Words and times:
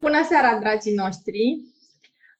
Bună 0.00 0.24
seara, 0.28 0.58
dragii 0.58 0.94
noștri! 0.94 1.60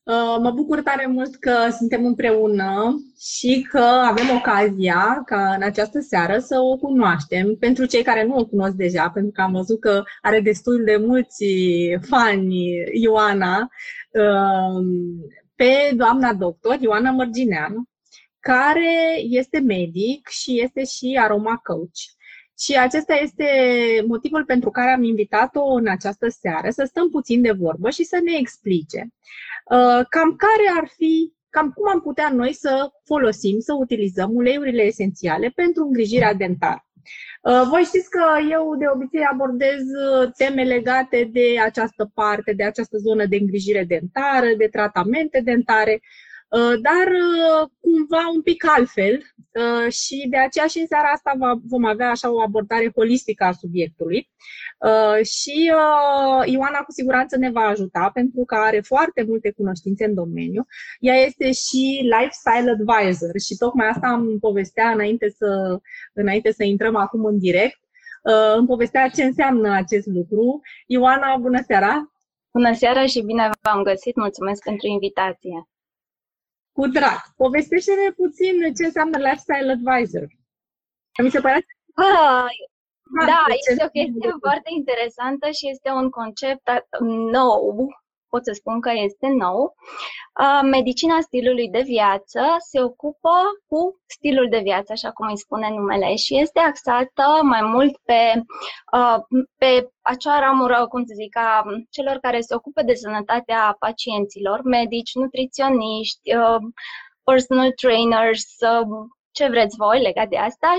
Uh, 0.02 0.36
mă 0.42 0.50
bucur 0.50 0.82
tare 0.82 1.06
mult 1.06 1.36
că 1.36 1.68
suntem 1.78 2.04
împreună 2.04 2.96
și 3.18 3.66
că 3.70 3.78
avem 3.78 4.36
ocazia 4.36 5.22
ca 5.26 5.54
în 5.54 5.62
această 5.62 6.00
seară 6.00 6.38
să 6.38 6.58
o 6.58 6.76
cunoaștem. 6.76 7.56
Pentru 7.58 7.84
cei 7.84 8.02
care 8.02 8.24
nu 8.24 8.36
o 8.36 8.46
cunosc 8.46 8.74
deja, 8.74 9.10
pentru 9.10 9.32
că 9.32 9.40
am 9.40 9.52
văzut 9.52 9.80
că 9.80 10.02
are 10.22 10.40
destul 10.40 10.84
de 10.84 10.96
mulți 10.96 11.44
fani 12.08 12.64
Ioana, 12.92 13.68
uh, 14.10 14.84
pe 15.54 15.94
doamna 15.94 16.34
doctor 16.34 16.76
Ioana 16.80 17.10
Mărgineanu, 17.10 17.84
care 18.40 19.20
este 19.20 19.58
medic 19.58 20.28
și 20.28 20.60
este 20.62 20.84
și 20.84 21.18
aroma 21.20 21.56
coach. 21.62 22.15
Și 22.58 22.78
acesta 22.78 23.14
este 23.14 23.46
motivul 24.06 24.44
pentru 24.44 24.70
care 24.70 24.90
am 24.90 25.02
invitat-o 25.02 25.64
în 25.64 25.88
această 25.88 26.28
seară 26.28 26.70
să 26.70 26.84
stăm 26.86 27.10
puțin 27.10 27.42
de 27.42 27.52
vorbă 27.52 27.90
și 27.90 28.04
să 28.04 28.20
ne 28.24 28.32
explice 28.38 29.00
uh, 29.70 30.06
cam 30.08 30.36
care 30.36 30.80
ar 30.80 30.88
fi, 30.96 31.32
cam 31.50 31.70
cum 31.70 31.88
am 31.88 32.00
putea 32.00 32.30
noi 32.32 32.52
să 32.52 32.90
folosim, 33.04 33.58
să 33.58 33.74
utilizăm 33.74 34.34
uleiurile 34.34 34.82
esențiale 34.82 35.52
pentru 35.54 35.84
îngrijirea 35.84 36.34
dentară. 36.34 36.80
Uh, 37.42 37.62
voi 37.68 37.82
știți 37.82 38.10
că 38.10 38.24
eu 38.50 38.76
de 38.78 38.84
obicei 38.94 39.24
abordez 39.32 39.80
uh, 39.80 40.30
teme 40.36 40.62
legate 40.62 41.28
de 41.32 41.60
această 41.64 42.10
parte, 42.14 42.52
de 42.52 42.64
această 42.64 42.96
zonă 42.96 43.26
de 43.26 43.36
îngrijire 43.36 43.84
dentară, 43.84 44.54
de 44.56 44.66
tratamente 44.66 45.40
dentare, 45.44 45.92
Uh, 45.92 46.25
dar 46.58 47.06
uh, 47.06 47.68
cumva 47.80 48.28
un 48.34 48.42
pic 48.42 48.64
altfel 48.76 49.22
uh, 49.52 49.92
și 49.92 50.26
de 50.30 50.36
aceea 50.36 50.66
și 50.66 50.78
în 50.78 50.86
seara 50.86 51.08
asta 51.08 51.60
vom 51.66 51.84
avea 51.84 52.10
așa 52.10 52.32
o 52.32 52.40
abordare 52.40 52.92
holistică 52.94 53.44
a 53.44 53.52
subiectului 53.52 54.30
și 55.22 55.70
Ioana 56.44 56.78
cu 56.84 56.92
siguranță 56.92 57.36
ne 57.36 57.50
va 57.50 57.60
ajuta 57.60 58.10
pentru 58.14 58.44
că 58.44 58.54
are 58.54 58.80
foarte 58.80 59.24
multe 59.28 59.50
cunoștințe 59.50 60.04
în 60.04 60.14
domeniu. 60.14 60.66
Ea 61.00 61.14
este 61.14 61.52
și 61.52 62.10
lifestyle 62.18 62.70
advisor 62.70 63.30
și 63.46 63.56
tocmai 63.56 63.88
asta 63.88 64.06
am 64.06 64.38
povestea 64.38 64.90
înainte 64.90 65.28
să, 65.28 65.78
înainte 66.12 66.52
să 66.52 66.64
intrăm 66.64 66.96
acum 66.96 67.24
în 67.24 67.38
direct. 67.38 67.78
Îmi 68.56 68.66
povestea 68.66 69.08
ce 69.08 69.24
înseamnă 69.24 69.74
acest 69.74 70.06
lucru. 70.06 70.60
Ioana, 70.86 71.36
bună 71.36 71.62
seara! 71.66 72.12
Bună 72.52 72.74
seara 72.74 73.06
și 73.06 73.22
bine 73.22 73.50
v-am 73.62 73.82
găsit! 73.82 74.16
Mulțumesc 74.16 74.62
pentru 74.64 74.86
invitație! 74.86 75.68
Cu 76.76 76.86
drag. 76.86 77.20
Povestește-ne 77.36 78.10
puțin 78.10 78.74
ce 78.76 78.84
înseamnă 78.84 79.16
lifestyle 79.18 79.72
advisor. 79.76 80.26
Mi 81.22 81.30
se 81.30 81.40
pare 81.40 81.66
ah, 81.94 82.50
da, 83.26 83.44
este 83.70 83.84
o 83.84 83.88
chestie 83.88 84.30
foarte 84.40 84.70
interesantă 84.76 85.50
și 85.50 85.68
este 85.68 85.90
un 85.90 86.10
concept 86.10 86.68
nou 87.36 87.50
pot 88.28 88.44
să 88.44 88.52
spun 88.52 88.80
că 88.80 88.90
este 88.94 89.26
nou. 89.28 89.74
Medicina 90.62 91.20
stilului 91.20 91.68
de 91.68 91.80
viață 91.80 92.40
se 92.58 92.82
ocupă 92.82 93.30
cu 93.66 94.00
stilul 94.06 94.48
de 94.50 94.58
viață, 94.58 94.92
așa 94.92 95.10
cum 95.10 95.28
îi 95.28 95.38
spune 95.38 95.68
numele, 95.70 96.14
și 96.14 96.38
este 96.38 96.60
axată 96.60 97.22
mai 97.42 97.62
mult 97.62 97.96
pe, 97.96 98.42
pe 99.58 99.90
acea 100.00 100.38
ramură, 100.38 100.86
cum 100.88 101.04
să 101.04 101.12
zic, 101.16 101.36
a 101.36 101.64
celor 101.90 102.16
care 102.16 102.40
se 102.40 102.54
ocupă 102.54 102.82
de 102.82 102.94
sănătatea 102.94 103.76
pacienților, 103.78 104.62
medici, 104.62 105.14
nutriționiști, 105.14 106.30
personal 107.24 107.72
trainers, 107.72 108.46
ce 109.30 109.48
vreți 109.48 109.76
voi 109.76 110.00
legat 110.02 110.28
de 110.28 110.36
asta, 110.36 110.74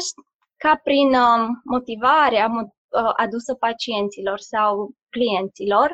ca 0.58 0.80
prin 0.84 1.16
motivarea, 1.64 2.48
Uh, 2.48 2.77
adusă 3.16 3.54
pacienților 3.54 4.40
sau 4.40 4.92
clienților, 5.10 5.90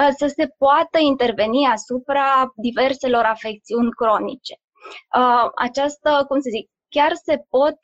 uh, 0.00 0.08
să 0.18 0.26
se 0.26 0.48
poată 0.58 0.98
interveni 1.00 1.66
asupra 1.66 2.52
diverselor 2.54 3.24
afecțiuni 3.24 3.90
cronice. 3.90 4.54
Uh, 5.18 5.50
această, 5.54 6.24
cum 6.28 6.40
să 6.40 6.48
zic, 6.50 6.70
chiar 6.88 7.12
se 7.14 7.44
pot 7.48 7.78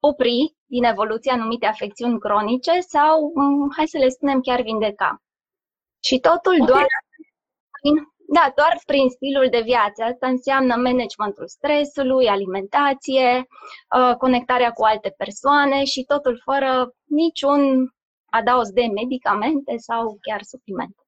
opri 0.00 0.56
din 0.66 0.84
evoluție 0.84 1.32
anumite 1.32 1.66
afecțiuni 1.66 2.18
cronice 2.18 2.80
sau, 2.80 3.32
mm, 3.34 3.72
hai 3.76 3.86
să 3.86 3.98
le 3.98 4.08
spunem, 4.08 4.40
chiar 4.40 4.60
vindeca. 4.62 5.22
Și 6.00 6.18
totul 6.18 6.52
okay. 6.52 6.66
doar 6.66 6.86
prin, 7.80 7.94
da, 8.28 8.52
doar 8.56 8.80
prin 8.86 9.08
stilul 9.08 9.48
de 9.50 9.62
viață. 9.64 10.02
Asta 10.02 10.26
înseamnă 10.26 10.74
managementul 10.76 11.48
stresului, 11.48 12.26
alimentație, 12.26 13.46
conectarea 14.18 14.70
cu 14.70 14.84
alte 14.84 15.14
persoane 15.16 15.84
și 15.84 16.04
totul 16.04 16.40
fără 16.44 16.94
niciun 17.04 17.60
adaos 18.30 18.68
de 18.70 18.86
medicamente 18.94 19.74
sau 19.76 20.18
chiar 20.20 20.42
suplimente. 20.42 21.00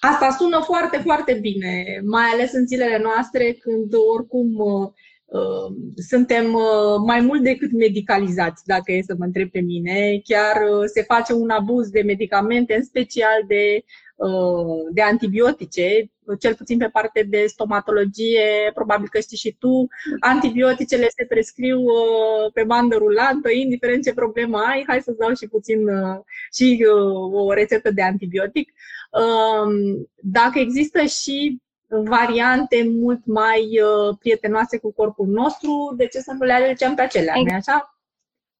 Asta 0.00 0.30
sună 0.30 0.60
foarte, 0.60 0.98
foarte 0.98 1.32
bine, 1.32 2.00
mai 2.04 2.24
ales 2.32 2.52
în 2.52 2.66
zilele 2.66 2.98
noastre 2.98 3.52
când 3.52 3.92
oricum 4.14 4.58
uh, 4.58 4.88
uh, 5.24 5.68
suntem 6.08 6.54
uh, 6.54 6.96
mai 7.06 7.20
mult 7.20 7.42
decât 7.42 7.72
medicalizați, 7.72 8.64
dacă 8.66 8.92
e 8.92 9.02
să 9.02 9.14
mă 9.18 9.24
întreb 9.24 9.50
pe 9.50 9.60
mine. 9.60 10.20
Chiar 10.24 10.56
uh, 10.62 10.84
se 10.84 11.02
face 11.02 11.32
un 11.32 11.50
abuz 11.50 11.88
de 11.90 12.02
medicamente, 12.02 12.74
în 12.74 12.84
special 12.84 13.44
de 13.46 13.84
Uh, 13.84 14.01
de 14.90 15.02
antibiotice, 15.02 16.10
cel 16.38 16.54
puțin 16.54 16.78
pe 16.78 16.88
parte 16.88 17.22
de 17.22 17.44
stomatologie, 17.46 18.70
probabil 18.74 19.08
că 19.08 19.20
știi 19.20 19.36
și 19.36 19.56
tu, 19.58 19.88
antibioticele 20.20 21.08
se 21.16 21.24
prescriu 21.24 21.80
uh, 21.80 22.52
pe 22.52 22.64
bandă 22.64 22.96
rulantă, 22.96 23.50
indiferent 23.50 24.04
ce 24.04 24.14
problemă 24.14 24.58
ai, 24.58 24.84
hai 24.86 25.00
să-ți 25.00 25.18
dau 25.18 25.34
și 25.34 25.46
puțin 25.46 25.88
uh, 25.88 26.18
și 26.54 26.86
o 27.32 27.52
rețetă 27.52 27.90
de 27.90 28.02
antibiotic. 28.02 28.72
Um, 29.10 30.10
dacă 30.16 30.58
există 30.58 31.02
și 31.02 31.60
variante 31.88 32.88
mult 32.90 33.26
mai 33.26 33.80
prietenoase 34.18 34.78
cu 34.78 34.92
corpul 34.92 35.26
nostru, 35.26 35.94
de 35.96 36.06
ce 36.06 36.18
să 36.18 36.32
nu 36.38 36.44
le 36.44 36.52
alegem 36.52 36.94
pe 36.94 37.02
acelea, 37.02 37.34
nu 37.36 37.54
așa? 37.54 37.98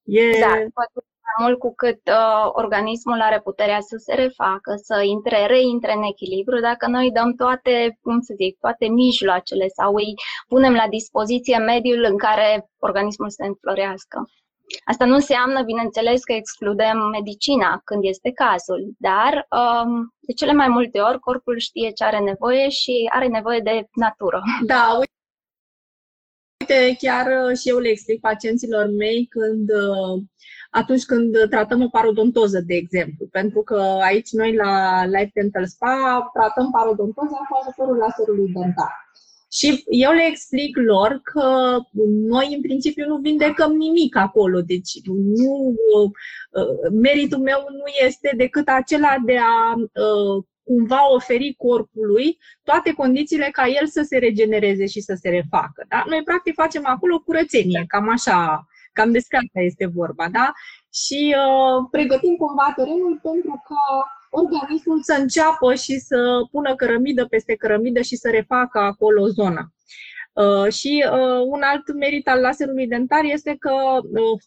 E... 0.05 0.41
Da, 0.41 0.47
poate 0.75 0.93
mult 1.41 1.59
cu 1.59 1.75
cât 1.75 2.01
uh, 2.07 2.51
organismul 2.53 3.21
are 3.21 3.41
puterea 3.41 3.81
să 3.81 3.97
se 3.97 4.15
refacă, 4.15 4.75
să 4.83 5.03
intre, 5.03 5.47
reintre 5.47 5.93
în 5.93 6.03
echilibru, 6.03 6.61
dacă 6.61 6.87
noi 6.87 7.11
dăm 7.11 7.35
toate, 7.35 7.99
cum 8.03 8.21
să 8.21 8.35
zic, 8.37 8.59
toate 8.59 8.87
mijloacele 8.87 9.67
sau 9.69 9.95
îi 9.95 10.15
punem 10.49 10.75
la 10.75 10.87
dispoziție 10.89 11.59
mediul 11.59 12.05
în 12.11 12.19
care 12.19 12.69
organismul 12.79 13.31
se 13.31 13.47
înflorească. 13.47 14.31
Asta 14.85 15.05
nu 15.05 15.15
înseamnă, 15.15 15.63
bineînțeles, 15.63 16.25
că 16.25 16.33
excludem 16.33 16.99
medicina 16.99 17.81
când 17.85 18.05
este 18.05 18.31
cazul, 18.33 18.95
dar 18.99 19.47
um, 19.61 20.15
de 20.21 20.33
cele 20.33 20.53
mai 20.53 20.69
multe 20.69 21.01
ori 21.01 21.19
corpul 21.19 21.59
știe 21.59 21.91
ce 21.91 22.05
are 22.05 22.19
nevoie 22.19 22.69
și 22.69 23.09
are 23.13 23.27
nevoie 23.27 23.61
de 23.61 23.87
natură. 23.95 24.43
Da, 24.67 24.99
uite, 26.59 26.97
chiar 26.99 27.27
uh, 27.27 27.57
și 27.59 27.69
eu 27.69 27.79
le 27.79 27.89
explic 27.89 28.21
pacienților 28.21 28.87
mei 28.87 29.27
când 29.27 29.71
uh, 29.71 30.23
atunci 30.81 31.05
când 31.05 31.49
tratăm 31.51 31.83
o 31.83 31.89
parodontoză, 31.89 32.61
de 32.61 32.75
exemplu. 32.75 33.27
Pentru 33.31 33.63
că 33.63 33.81
aici 34.03 34.31
noi 34.31 34.55
la 34.55 35.05
Life 35.05 35.31
Dental 35.35 35.67
Spa 35.67 36.31
tratăm 36.33 36.71
parodontoza 36.71 37.39
cu 37.49 37.59
ajutorul 37.61 37.97
laserului 37.97 38.53
dentar. 38.53 38.93
Și 39.51 39.85
eu 39.91 40.13
le 40.13 40.27
explic 40.31 40.77
lor 40.77 41.21
că 41.23 41.79
noi, 42.29 42.55
în 42.55 42.61
principiu, 42.61 43.07
nu 43.07 43.17
vindecăm 43.17 43.73
nimic 43.73 44.17
acolo. 44.17 44.61
Deci, 44.61 44.93
nu, 45.05 45.75
uh, 45.93 46.93
meritul 46.93 47.39
meu 47.39 47.59
nu 47.71 48.07
este 48.07 48.33
decât 48.37 48.69
acela 48.69 49.17
de 49.25 49.37
a 49.39 49.75
uh, 49.75 50.45
cumva 50.63 51.13
oferi 51.15 51.55
corpului 51.59 52.39
toate 52.63 52.93
condițiile 52.93 53.49
ca 53.53 53.67
el 53.67 53.87
să 53.87 54.03
se 54.03 54.19
regenereze 54.19 54.87
și 54.87 55.01
să 55.01 55.15
se 55.21 55.29
refacă. 55.29 55.85
Da? 55.89 56.05
Noi, 56.09 56.23
practic, 56.23 56.55
facem 56.55 56.83
acolo 56.87 57.19
curățenie, 57.19 57.85
cam 57.89 58.09
așa 58.09 58.67
Cam 58.93 59.13
despre 59.13 59.37
asta 59.37 59.61
este 59.61 59.87
vorba, 59.87 60.29
da? 60.33 60.53
Și 60.93 61.35
uh, 61.39 61.89
pregătim 61.91 62.37
cumva 62.37 62.73
terenul 62.77 63.19
pentru 63.23 63.63
ca 63.69 63.85
organismul 64.31 65.03
să 65.03 65.17
înceapă 65.21 65.75
și 65.75 65.99
să 65.99 66.41
pună 66.51 66.75
cărămidă 66.75 67.27
peste 67.27 67.55
cărămidă 67.55 68.01
și 68.01 68.17
să 68.17 68.29
refacă 68.31 68.79
acolo 68.79 69.27
zona. 69.27 69.73
Uh, 70.33 70.73
și 70.73 71.05
uh, 71.13 71.41
un 71.47 71.63
alt 71.63 71.95
merit 71.95 72.29
al 72.29 72.41
laserului 72.41 72.87
dentar 72.87 73.25
este 73.25 73.57
că 73.59 73.73
uh, 74.03 74.41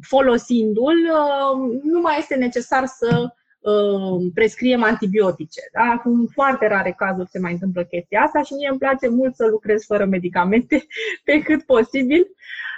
folosindu-l 0.00 0.98
uh, 1.12 1.80
nu 1.82 2.00
mai 2.00 2.16
este 2.18 2.34
necesar 2.34 2.86
să 2.86 3.34
uh, 3.60 4.30
prescriem 4.34 4.82
antibiotice. 4.82 5.60
Da? 5.72 6.00
În 6.04 6.26
foarte 6.26 6.66
rare 6.66 6.94
cazuri 6.96 7.28
se 7.28 7.38
mai 7.38 7.52
întâmplă 7.52 7.84
chestia 7.84 8.20
asta 8.20 8.42
și 8.42 8.54
mie 8.54 8.68
îmi 8.68 8.78
place 8.78 9.08
mult 9.08 9.34
să 9.34 9.46
lucrez 9.46 9.84
fără 9.84 10.04
medicamente 10.04 10.86
pe 11.24 11.42
cât 11.42 11.62
posibil. 11.62 12.20
Uh, 12.20 12.69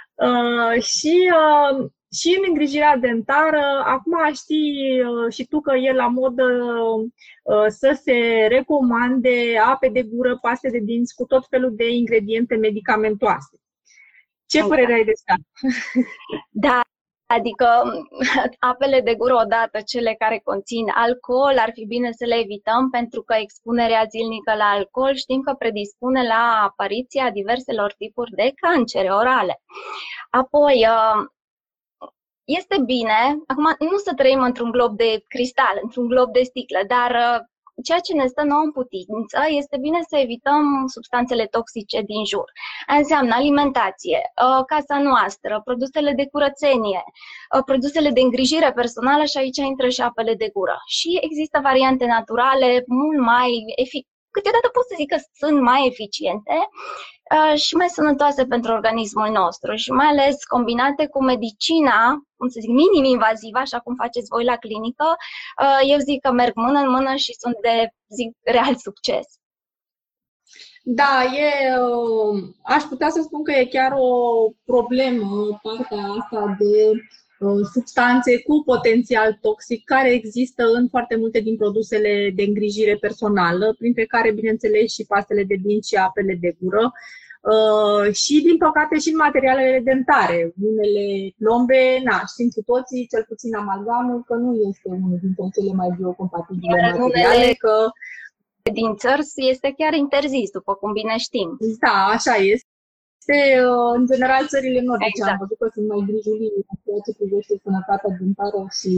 și, 0.79 1.31
uh, 1.31 1.89
și 2.11 2.35
în 2.37 2.43
îngrijirea 2.47 2.97
dentară, 2.97 3.83
acum 3.85 4.33
știi 4.33 5.01
uh, 5.01 5.33
și 5.33 5.47
tu 5.47 5.61
că 5.61 5.75
e 5.75 5.93
la 5.93 6.07
modă 6.07 6.43
uh, 7.43 7.65
să 7.67 7.99
se 8.03 8.47
recomande 8.49 9.57
ape 9.65 9.89
de 9.89 10.03
gură, 10.03 10.37
paste 10.41 10.69
de 10.69 10.79
dinți 10.79 11.15
cu 11.15 11.25
tot 11.25 11.45
felul 11.49 11.75
de 11.75 11.89
ingrediente 11.89 12.55
medicamentoase. 12.55 13.57
Ce 14.45 14.57
okay. 14.57 14.69
părere 14.69 14.93
ai 14.93 15.03
de 15.03 15.11
asta? 15.11 15.35
Da, 16.49 16.81
Adică 17.25 17.83
apele 18.71 19.01
de 19.01 19.15
gură 19.15 19.35
odată, 19.35 19.81
cele 19.81 20.15
care 20.17 20.41
conțin 20.43 20.85
alcool, 20.93 21.57
ar 21.57 21.71
fi 21.73 21.85
bine 21.85 22.11
să 22.11 22.25
le 22.25 22.35
evităm 22.35 22.89
pentru 22.89 23.21
că 23.21 23.35
expunerea 23.39 24.05
zilnică 24.09 24.55
la 24.55 24.65
alcool 24.69 25.15
știm 25.15 25.41
că 25.41 25.53
predispune 25.53 26.27
la 26.27 26.61
apariția 26.63 27.31
diverselor 27.31 27.93
tipuri 27.93 28.31
de 28.31 28.51
cancere 28.55 29.09
orale. 29.09 29.61
Apoi, 30.29 30.87
uh, 30.87 31.25
este 32.43 32.81
bine, 32.85 33.43
acum 33.47 33.75
nu 33.79 33.97
să 33.97 34.13
trăim 34.15 34.41
într-un 34.41 34.71
glob 34.71 34.97
de 34.97 35.23
cristal, 35.27 35.79
într-un 35.81 36.07
glob 36.07 36.31
de 36.31 36.43
sticlă, 36.43 36.79
dar 36.87 37.11
uh, 37.11 37.45
ceea 37.83 37.99
ce 37.99 38.13
ne 38.13 38.25
stă 38.25 38.43
nouă 38.43 38.61
în 38.61 38.71
putință 38.71 39.39
este 39.61 39.77
bine 39.85 39.99
să 40.09 40.15
evităm 40.17 40.65
substanțele 40.95 41.45
toxice 41.45 42.01
din 42.01 42.25
jur. 42.25 42.47
Înseamnă 42.97 43.33
alimentație, 43.35 44.19
uh, 44.43 44.63
casa 44.65 44.97
noastră, 45.09 45.61
produsele 45.63 46.11
de 46.19 46.27
curățenie, 46.31 47.03
uh, 47.07 47.63
produsele 47.65 48.09
de 48.09 48.21
îngrijire 48.21 48.71
personală 48.79 49.23
și 49.23 49.37
aici 49.37 49.57
intră 49.57 49.89
și 49.89 50.01
apele 50.01 50.33
de 50.35 50.49
gură. 50.53 50.77
Și 50.87 51.09
există 51.21 51.59
variante 51.63 52.05
naturale 52.05 52.83
mult 52.87 53.19
mai 53.19 53.49
efic- 53.83 54.12
câteodată 54.35 54.67
pot 54.71 54.85
să 54.87 54.95
zic 54.99 55.09
că 55.13 55.19
sunt 55.41 55.57
mai 55.61 55.81
eficiente 55.91 56.55
uh, 57.35 57.55
și 57.63 57.73
mai 57.75 57.89
sănătoase 57.97 58.45
pentru 58.45 58.71
organismul 58.71 59.29
nostru 59.41 59.75
și 59.75 59.91
mai 59.91 60.09
ales 60.13 60.35
combinate 60.55 61.03
cu 61.07 61.19
medicina, 61.23 61.99
cum 62.37 62.47
să 62.49 62.57
zic, 62.61 62.69
minim-invazivă, 62.69 63.57
așa 63.59 63.79
cum 63.79 63.95
faceți 64.03 64.31
voi 64.33 64.43
la 64.51 64.57
clinică, 64.57 65.07
uh, 65.63 65.81
eu 65.91 65.97
zic 65.97 66.19
că 66.21 66.31
merg 66.31 66.55
mână 66.55 66.79
în 66.79 66.89
mână 66.89 67.15
și 67.15 67.33
sunt 67.41 67.55
de, 67.65 67.75
zic, 68.17 68.29
real 68.55 68.75
succes. 68.87 69.27
Da, 70.85 71.23
e, 71.23 71.49
uh, 71.79 72.43
aș 72.63 72.83
putea 72.83 73.09
să 73.09 73.21
spun 73.21 73.43
că 73.43 73.51
e 73.51 73.65
chiar 73.65 73.91
o 73.97 74.11
problemă 74.65 75.59
partea 75.61 76.03
asta 76.19 76.55
de 76.59 76.73
Uh, 76.85 77.22
substanțe 77.73 78.41
cu 78.41 78.63
potențial 78.65 79.37
toxic 79.41 79.83
care 79.83 80.11
există 80.11 80.63
în 80.73 80.87
foarte 80.89 81.15
multe 81.15 81.39
din 81.39 81.55
produsele 81.57 82.31
de 82.35 82.43
îngrijire 82.43 82.95
personală, 82.95 83.75
printre 83.77 84.05
care, 84.05 84.31
bineînțeles, 84.31 84.93
și 84.93 85.05
pastele 85.05 85.43
de 85.43 85.55
dinți 85.63 85.87
și 85.87 85.95
apele 85.95 86.37
de 86.41 86.55
gură. 86.59 86.91
Uh, 87.53 88.13
și, 88.13 88.35
din 88.47 88.57
păcate, 88.57 88.95
și 88.99 89.09
în 89.09 89.19
materialele 89.25 89.79
dentare. 89.83 90.53
Unele 90.69 91.33
plombe, 91.37 92.01
na, 92.03 92.17
știm 92.31 92.49
cu 92.55 92.61
toții, 92.71 93.07
cel 93.11 93.23
puțin 93.27 93.55
amalgamul, 93.55 94.23
că 94.27 94.33
nu 94.43 94.51
este 94.69 94.87
unul 94.97 95.17
dintre 95.21 95.45
cele 95.55 95.73
mai 95.79 95.89
biocompatibile 95.97 96.77
Iar 96.77 96.99
materiale, 96.99 97.53
că 97.63 97.75
din 98.79 98.95
țări 98.95 99.23
este 99.51 99.73
chiar 99.77 99.93
interzis, 99.93 100.49
după 100.57 100.73
cum 100.79 100.91
bine 100.91 101.15
știm. 101.17 101.49
Da, 101.85 101.97
așa 102.15 102.35
este 102.53 102.72
este, 103.23 103.39
uh, 103.71 103.91
în 103.97 104.05
general, 104.11 104.43
țările 104.53 104.81
nordice. 104.81 105.11
Exact. 105.13 105.31
Am 105.31 105.41
văzut 105.43 105.57
că 105.61 105.67
sunt 105.73 105.87
mai 105.91 106.03
grijulii 106.09 106.51
în 106.57 106.77
ceea 106.83 107.01
ce 107.05 107.17
privește 107.19 107.53
sănătatea 107.63 108.11
dentară 108.19 108.61
și 108.79 108.93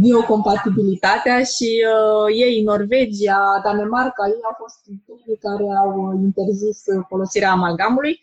biocompatibilitatea 0.00 1.38
și 1.54 1.70
uh, 1.94 2.26
ei, 2.44 2.56
Norvegia, 2.70 3.42
Danemarca, 3.64 4.24
ei 4.34 4.46
au 4.48 4.56
fost 4.62 4.78
cei 5.24 5.38
care 5.46 5.66
au 5.82 6.20
interzis 6.26 6.78
folosirea 7.08 7.50
amalgamului. 7.50 8.14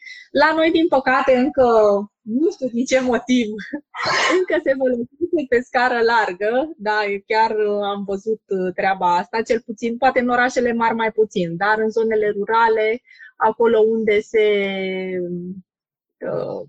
La 0.42 0.50
noi, 0.58 0.70
din 0.78 0.88
păcate, 0.88 1.32
încă, 1.46 1.68
nu 2.22 2.48
știu 2.52 2.68
din 2.68 2.86
ce 2.86 3.00
motiv, 3.12 3.48
încă 4.38 4.56
se 4.66 4.74
folosește 4.82 5.42
pe 5.50 5.60
scară 5.68 6.00
largă, 6.12 6.52
da, 6.88 7.00
chiar 7.32 7.52
uh, 7.52 7.82
am 7.94 8.02
văzut 8.12 8.44
uh, 8.48 8.74
treaba 8.80 9.08
asta, 9.18 9.48
cel 9.50 9.62
puțin, 9.66 9.92
poate 9.98 10.20
în 10.20 10.30
orașele 10.36 10.72
mari 10.74 10.96
mai 11.02 11.12
puțin, 11.20 11.50
dar 11.64 11.76
în 11.86 11.90
zonele 11.90 12.28
rurale 12.38 12.88
acolo 13.36 13.80
unde 13.80 14.20
se, 14.20 14.46
uh, 16.32 16.68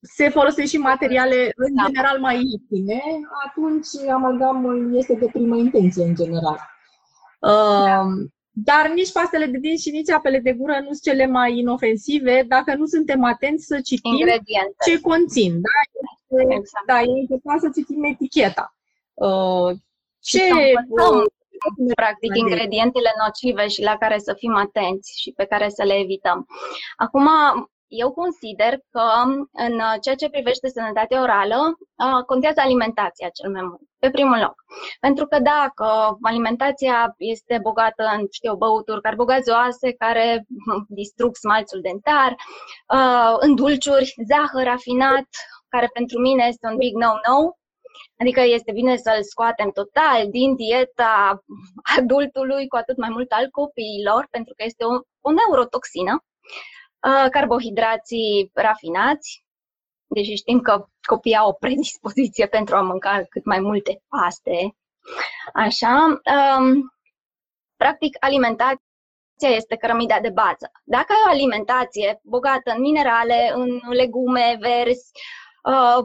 se 0.00 0.28
folosesc 0.28 0.68
și 0.68 0.76
materiale 0.76 1.52
în 1.56 1.74
da. 1.74 1.82
general 1.86 2.20
mai 2.20 2.40
ieftine, 2.44 3.02
atunci 3.46 4.10
amalgamul 4.10 4.96
este 4.96 5.14
de 5.14 5.26
primă 5.32 5.56
intenție 5.56 6.04
în 6.04 6.14
general. 6.14 6.58
Da. 7.40 8.04
Dar 8.54 8.90
nici 8.94 9.12
pastele 9.12 9.46
de 9.46 9.58
dinți 9.58 9.82
și 9.82 9.90
nici 9.90 10.10
apele 10.10 10.38
de 10.38 10.52
gură 10.52 10.78
nu 10.80 10.86
sunt 10.86 11.02
cele 11.02 11.26
mai 11.26 11.58
inofensive 11.58 12.44
dacă 12.48 12.74
nu 12.74 12.86
suntem 12.86 13.24
atenți 13.24 13.66
să 13.66 13.80
citim 13.80 14.12
ce 14.84 15.00
conțin. 15.00 15.60
Da? 15.60 15.68
exact. 16.38 16.86
da, 16.86 17.00
e 17.00 17.20
important 17.20 17.60
să 17.60 17.70
citim 17.74 18.04
eticheta. 18.04 18.76
Uh, 19.14 19.76
ce, 20.20 20.38
practic 21.94 22.36
ingredientele 22.36 23.12
nocive 23.24 23.68
și 23.68 23.82
la 23.82 23.96
care 23.96 24.18
să 24.18 24.34
fim 24.36 24.54
atenți 24.56 25.20
și 25.20 25.32
pe 25.36 25.44
care 25.44 25.68
să 25.68 25.82
le 25.84 25.94
evităm. 25.94 26.46
Acum, 26.96 27.28
eu 27.94 28.12
consider 28.12 28.78
că 28.90 29.06
în 29.52 29.80
ceea 30.00 30.14
ce 30.14 30.28
privește 30.28 30.68
sănătatea 30.68 31.22
orală, 31.22 31.78
contează 32.26 32.60
alimentația 32.60 33.28
cel 33.28 33.50
mai 33.50 33.62
mult, 33.62 33.80
pe 33.98 34.10
primul 34.10 34.38
loc. 34.38 34.54
Pentru 35.00 35.26
că 35.26 35.38
dacă 35.38 36.18
alimentația 36.22 37.14
este 37.16 37.58
bogată 37.62 38.02
în, 38.16 38.26
știu, 38.30 38.54
băuturi 38.54 39.00
carbogazoase 39.00 39.92
care 39.92 40.44
distrug 41.00 41.34
smalțul 41.36 41.80
dentar, 41.80 42.34
în 43.38 43.54
dulciuri, 43.54 44.14
zahăr 44.28 44.64
rafinat, 44.64 45.28
care 45.68 45.88
pentru 45.92 46.18
mine 46.18 46.44
este 46.48 46.66
un 46.66 46.76
big 46.76 46.94
no-no, 46.94 47.38
Adică 48.22 48.40
este 48.40 48.72
bine 48.72 48.96
să-l 48.96 49.22
scoatem 49.22 49.70
total 49.70 50.30
din 50.30 50.54
dieta 50.54 51.44
adultului, 51.98 52.68
cu 52.68 52.76
atât 52.76 52.96
mai 52.96 53.08
mult 53.08 53.30
al 53.32 53.48
copiilor, 53.50 54.26
pentru 54.30 54.54
că 54.56 54.62
este 54.64 54.84
o, 54.84 54.94
o 55.28 55.30
neurotoxină. 55.32 56.24
Uh, 57.08 57.26
carbohidrații 57.30 58.50
rafinați, 58.54 59.44
deși 60.06 60.34
știm 60.34 60.60
că 60.60 60.86
copiii 61.08 61.36
au 61.36 61.48
o 61.48 61.52
predispoziție 61.52 62.46
pentru 62.56 62.76
a 62.76 62.80
mânca 62.80 63.22
cât 63.28 63.44
mai 63.44 63.60
multe 63.60 64.02
paste. 64.08 64.76
Așa. 65.52 65.94
Um, 66.06 66.94
practic, 67.76 68.16
alimentația 68.20 69.50
este 69.60 69.76
cărămida 69.76 70.20
de 70.20 70.30
bază. 70.30 70.70
Dacă 70.84 71.12
ai 71.12 71.22
o 71.26 71.30
alimentație 71.30 72.20
bogată 72.22 72.72
în 72.74 72.80
minerale, 72.80 73.52
în 73.54 73.80
legume 73.88 74.56
verzi, 74.60 75.10
uh, 75.62 76.04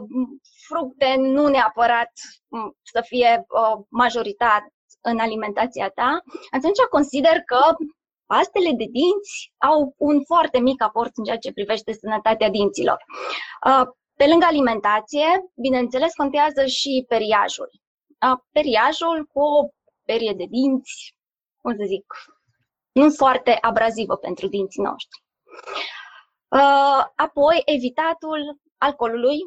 fructe 0.66 1.14
nu 1.18 1.48
neapărat 1.48 2.12
mm, 2.48 2.76
să 2.82 3.00
fie 3.06 3.44
uh, 3.48 3.84
majoritar 3.88 4.66
în 5.00 5.18
alimentația 5.18 5.88
ta, 5.88 6.22
atunci 6.50 6.78
consider 6.90 7.40
că 7.40 7.60
pastele 8.26 8.70
de 8.70 8.84
dinți 8.84 9.52
au 9.56 9.94
un 9.96 10.24
foarte 10.24 10.58
mic 10.58 10.82
aport 10.82 11.16
în 11.16 11.24
ceea 11.24 11.38
ce 11.38 11.52
privește 11.52 11.92
sănătatea 11.92 12.50
dinților. 12.50 13.04
Uh, 13.66 13.86
pe 14.14 14.26
lângă 14.26 14.46
alimentație, 14.46 15.26
bineînțeles, 15.54 16.12
contează 16.14 16.66
și 16.66 17.04
periajul. 17.08 17.70
Uh, 18.26 18.38
periajul 18.52 19.28
cu 19.32 19.40
o 19.40 19.68
perie 20.04 20.32
de 20.36 20.44
dinți, 20.50 21.14
cum 21.62 21.72
să 21.76 21.84
zic, 21.86 22.04
nu 22.92 23.10
foarte 23.10 23.58
abrazivă 23.60 24.16
pentru 24.16 24.46
dinții 24.48 24.82
noștri. 24.82 25.22
Apoi, 27.16 27.62
evitatul 27.64 28.58
alcoolului, 28.78 29.38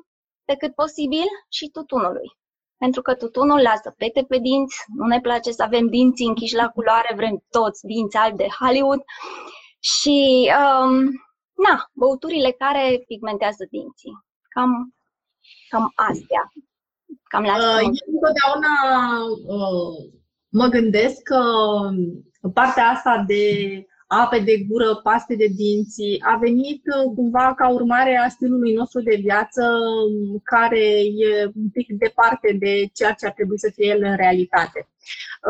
pe 0.45 0.55
cât 0.55 0.74
posibil 0.75 1.27
și 1.50 1.69
tutunului. 1.69 2.29
Pentru 2.77 3.01
că 3.01 3.15
tutunul 3.15 3.62
lasă 3.62 3.93
pete 3.98 4.24
pe 4.24 4.38
dinți, 4.38 4.77
nu 4.95 5.05
ne 5.05 5.21
place 5.21 5.51
să 5.51 5.63
avem 5.63 5.88
dinții 5.88 6.27
închiși 6.27 6.55
la 6.55 6.69
culoare, 6.69 7.13
vrem 7.15 7.43
toți 7.50 7.86
dinți 7.86 8.17
albi 8.17 8.38
de 8.38 8.48
Hollywood. 8.60 9.01
Și, 9.79 10.50
um, 10.62 10.93
na, 11.65 11.89
băuturile 11.93 12.51
care 12.51 13.03
pigmentează 13.07 13.65
dinții. 13.69 14.13
Cam, 14.50 14.95
cam 15.69 15.91
astea. 15.95 16.43
Cam 17.24 17.43
la 17.43 17.51
asta. 17.51 17.69
Uh, 17.69 17.81
eu 17.81 18.13
întotdeauna 18.17 18.74
uh, 19.48 20.12
mă 20.50 20.67
gândesc 20.67 21.21
că 21.21 21.41
partea 22.53 22.86
asta 22.86 23.24
de 23.27 23.43
ape 24.13 24.39
de 24.39 24.65
gură, 24.69 24.95
paste 25.03 25.35
de 25.35 25.47
dinți, 25.55 26.03
a 26.19 26.37
venit 26.37 26.81
uh, 26.85 27.11
cumva 27.15 27.53
ca 27.53 27.69
urmare 27.69 28.17
a 28.17 28.29
stilului 28.29 28.73
nostru 28.73 29.01
de 29.01 29.15
viață 29.21 29.61
um, 29.63 30.41
care 30.43 30.85
e 31.25 31.45
un 31.45 31.69
pic 31.73 31.87
departe 31.91 32.55
de 32.59 32.89
ceea 32.93 33.11
ce 33.11 33.25
ar 33.25 33.31
trebui 33.31 33.59
să 33.59 33.71
fie 33.75 33.87
el 33.87 34.03
în 34.03 34.15
realitate. 34.15 34.87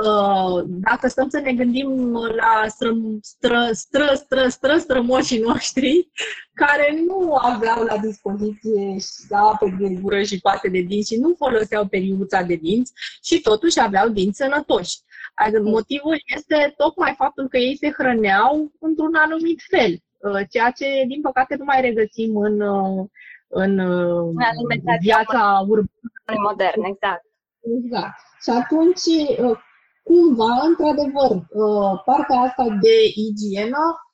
Uh, 0.03 0.63
dacă 0.65 1.07
stăm 1.07 1.29
să 1.29 1.39
ne 1.39 1.53
gândim 1.53 2.13
la 2.13 2.67
stră, 2.67 2.91
stră, 3.21 3.69
stră, 3.71 4.13
stră, 4.15 4.47
stră, 4.47 4.77
strămoșii 4.77 5.39
noștri, 5.39 6.09
care 6.61 7.01
nu 7.07 7.35
aveau 7.35 7.83
la 7.83 7.97
dispoziție 7.97 8.95
ape 9.29 9.75
de 9.79 9.87
gură 10.01 10.21
și 10.21 10.39
paste 10.39 10.69
de 10.69 10.79
dinți 10.79 11.13
și 11.13 11.19
nu 11.19 11.35
foloseau 11.37 11.85
periuța 11.85 12.41
de 12.41 12.55
dinți 12.55 12.91
și 13.23 13.41
totuși 13.41 13.79
aveau 13.79 14.09
dinți 14.09 14.37
sănătoși. 14.37 14.97
Adică 15.33 15.61
motivul 15.61 16.21
este 16.35 16.73
tocmai 16.77 17.13
faptul 17.17 17.47
că 17.47 17.57
ei 17.57 17.75
se 17.75 17.91
hrăneau 17.91 18.71
într-un 18.79 19.15
anumit 19.15 19.59
fel, 19.69 19.93
uh, 20.17 20.41
ceea 20.49 20.71
ce, 20.71 20.85
din 21.07 21.21
păcate, 21.21 21.55
nu 21.55 21.63
mai 21.63 21.81
regăsim 21.81 22.37
în, 22.37 22.61
uh, 22.61 23.05
în, 23.47 23.79
uh, 23.79 24.33
în 24.83 24.97
viața 25.01 25.65
urbană. 25.67 26.41
modern, 26.49 26.83
exact. 26.83 27.25
Exact. 27.77 28.15
Și 28.43 28.49
atunci, 28.49 29.07
cumva, 30.03 30.53
într-adevăr, 30.67 31.31
partea 32.05 32.37
asta 32.37 32.63
de 32.81 32.95
igienă 33.15 33.77
uh, 33.77 34.10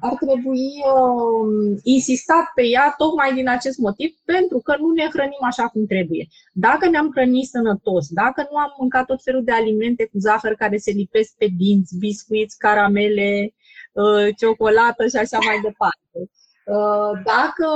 ar 0.00 0.14
trebui 0.20 0.68
uh, 0.94 1.78
insistat 1.82 2.44
pe 2.54 2.62
ea 2.66 2.94
tocmai 2.96 3.34
din 3.34 3.48
acest 3.48 3.78
motiv, 3.78 4.10
pentru 4.24 4.58
că 4.58 4.76
nu 4.78 4.90
ne 4.90 5.08
hrănim 5.12 5.42
așa 5.42 5.68
cum 5.68 5.86
trebuie. 5.86 6.28
Dacă 6.52 6.88
ne-am 6.88 7.10
hrănit 7.14 7.48
sănătos, 7.48 8.08
dacă 8.08 8.46
nu 8.50 8.56
am 8.56 8.74
mâncat 8.78 9.06
tot 9.06 9.22
felul 9.22 9.44
de 9.44 9.52
alimente 9.52 10.04
cu 10.04 10.18
zahăr 10.18 10.54
care 10.54 10.76
se 10.76 10.90
lipesc 10.90 11.34
pe 11.38 11.46
dinți, 11.56 11.96
biscuiți, 11.98 12.58
caramele, 12.58 13.54
uh, 13.92 14.28
ciocolată 14.36 15.06
și 15.06 15.16
așa 15.16 15.38
mai 15.46 15.60
departe. 15.62 16.18
Uh, 16.64 17.12
dacă 17.24 17.68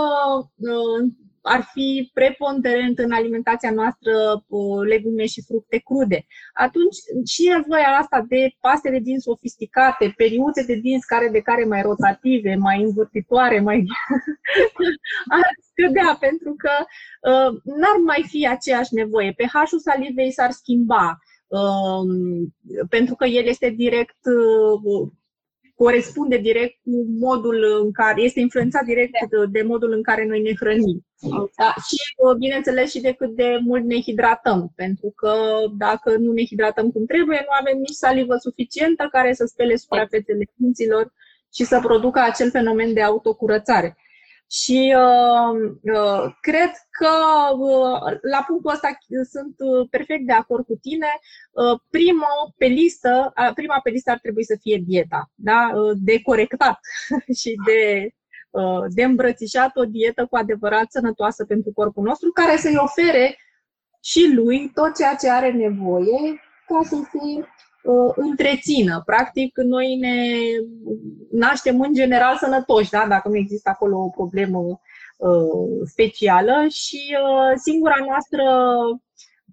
uh, 0.57 1.13
ar 1.49 1.69
fi 1.73 2.11
preponderent 2.15 2.99
în 2.99 3.13
alimentația 3.13 3.71
noastră 3.71 4.13
legume 4.89 5.27
și 5.27 5.43
fructe 5.43 5.79
crude. 5.79 6.27
Atunci 6.55 6.97
și 7.33 7.43
nevoia 7.57 7.91
asta 8.01 8.25
de 8.29 8.51
paste 8.61 8.91
de 8.91 8.99
dinți 8.99 9.25
sofisticate, 9.25 10.13
periuțe 10.17 10.63
de 10.67 10.75
dinți 10.75 11.07
care 11.07 11.29
de 11.29 11.41
care 11.41 11.65
mai 11.65 11.83
rotative, 11.83 12.55
mai 12.55 12.83
învârtitoare, 12.83 13.61
mai 13.61 13.85
ar 15.39 15.49
scădea 15.71 16.17
pentru 16.21 16.55
că 16.63 16.73
uh, 17.31 17.51
n-ar 17.65 17.99
mai 18.05 18.25
fi 18.29 18.49
aceeași 18.49 18.95
nevoie. 18.95 19.33
pH-ul 19.33 19.79
salivei 19.79 20.33
s-ar 20.33 20.51
schimba 20.51 21.19
uh, 21.47 22.03
pentru 22.89 23.15
că 23.15 23.25
el 23.25 23.45
este 23.45 23.71
direct 23.71 24.19
uh, 24.25 25.11
corespunde 25.77 26.37
direct 26.37 26.75
cu 26.85 27.07
modul 27.19 27.81
în 27.83 27.93
care 27.93 28.23
este 28.23 28.41
influențat 28.41 28.85
direct 28.85 29.13
de 29.51 29.63
modul 29.63 29.93
în 29.93 30.03
care 30.03 30.27
noi 30.27 30.43
ne 30.43 30.53
hrănim. 30.61 31.07
Da? 31.57 31.75
Și, 31.89 31.97
bineînțeles, 32.39 32.91
și 32.91 33.01
de 33.01 33.13
cât 33.13 33.31
de 33.31 33.59
mult 33.65 33.85
ne 33.85 34.01
hidratăm, 34.01 34.73
pentru 34.75 35.13
că 35.17 35.35
dacă 35.79 36.17
nu 36.17 36.33
ne 36.33 36.45
hidratăm 36.45 36.91
cum 36.91 37.05
trebuie, 37.07 37.39
nu 37.41 37.55
avem 37.61 37.79
nici 37.79 38.03
salivă 38.05 38.37
suficientă 38.37 39.09
care 39.11 39.33
să 39.35 39.45
spele 39.45 39.77
suprafețele 39.77 40.45
dinților 40.55 41.13
și 41.55 41.65
să 41.65 41.81
producă 41.83 42.21
acel 42.21 42.51
fenomen 42.51 42.93
de 42.93 43.03
autocurățare. 43.03 43.97
Și 44.51 44.95
uh, 44.97 45.71
uh, 45.83 46.35
cred 46.41 46.71
că 46.91 47.11
uh, 47.59 48.19
la 48.31 48.45
punctul 48.47 48.73
ăsta 48.73 48.99
sunt 49.31 49.55
uh, 49.59 49.89
perfect 49.91 50.27
de 50.27 50.33
acord 50.33 50.65
cu 50.65 50.79
tine. 50.81 51.09
Uh, 51.51 51.81
prima 51.91 52.29
pe 52.57 52.67
listă, 52.67 53.33
uh, 53.37 53.53
prima 53.55 53.81
pe 53.83 53.91
listă 53.91 54.11
ar 54.11 54.19
trebui 54.19 54.45
să 54.45 54.57
fie 54.61 54.83
dieta, 54.87 55.31
da? 55.35 55.71
uh, 55.75 55.97
de 56.03 56.23
corectat 56.23 56.79
și 57.41 57.55
de, 57.67 58.11
uh, 58.51 58.85
de 58.89 59.03
îmbrățișat 59.03 59.77
o 59.77 59.85
dietă 59.85 60.27
cu 60.27 60.37
adevărat 60.37 60.91
sănătoasă 60.91 61.45
pentru 61.45 61.73
corpul 61.73 62.05
nostru, 62.05 62.31
care 62.31 62.57
să-i 62.57 62.77
ofere 62.77 63.39
și 64.03 64.33
lui 64.35 64.71
tot 64.75 64.95
ceea 64.95 65.15
ce 65.15 65.31
are 65.31 65.53
nevoie 65.53 66.41
ca 66.67 66.81
să 66.83 66.97
se 67.11 67.47
uh, 67.87 68.13
întrețină. 68.17 69.03
Practic, 69.05 69.57
noi 69.57 69.97
ne 69.97 70.17
naștem 71.31 71.81
în 71.81 71.93
general 71.93 72.37
sănătoși, 72.37 72.91
da? 72.91 73.07
dacă 73.09 73.29
nu 73.29 73.37
există 73.37 73.71
acolo 73.73 73.99
o 73.99 74.09
problemă 74.09 74.59
uh, 74.59 75.87
specială 75.87 76.67
și 76.69 77.01
uh, 77.23 77.53
singura 77.65 77.97
noastră 78.09 78.43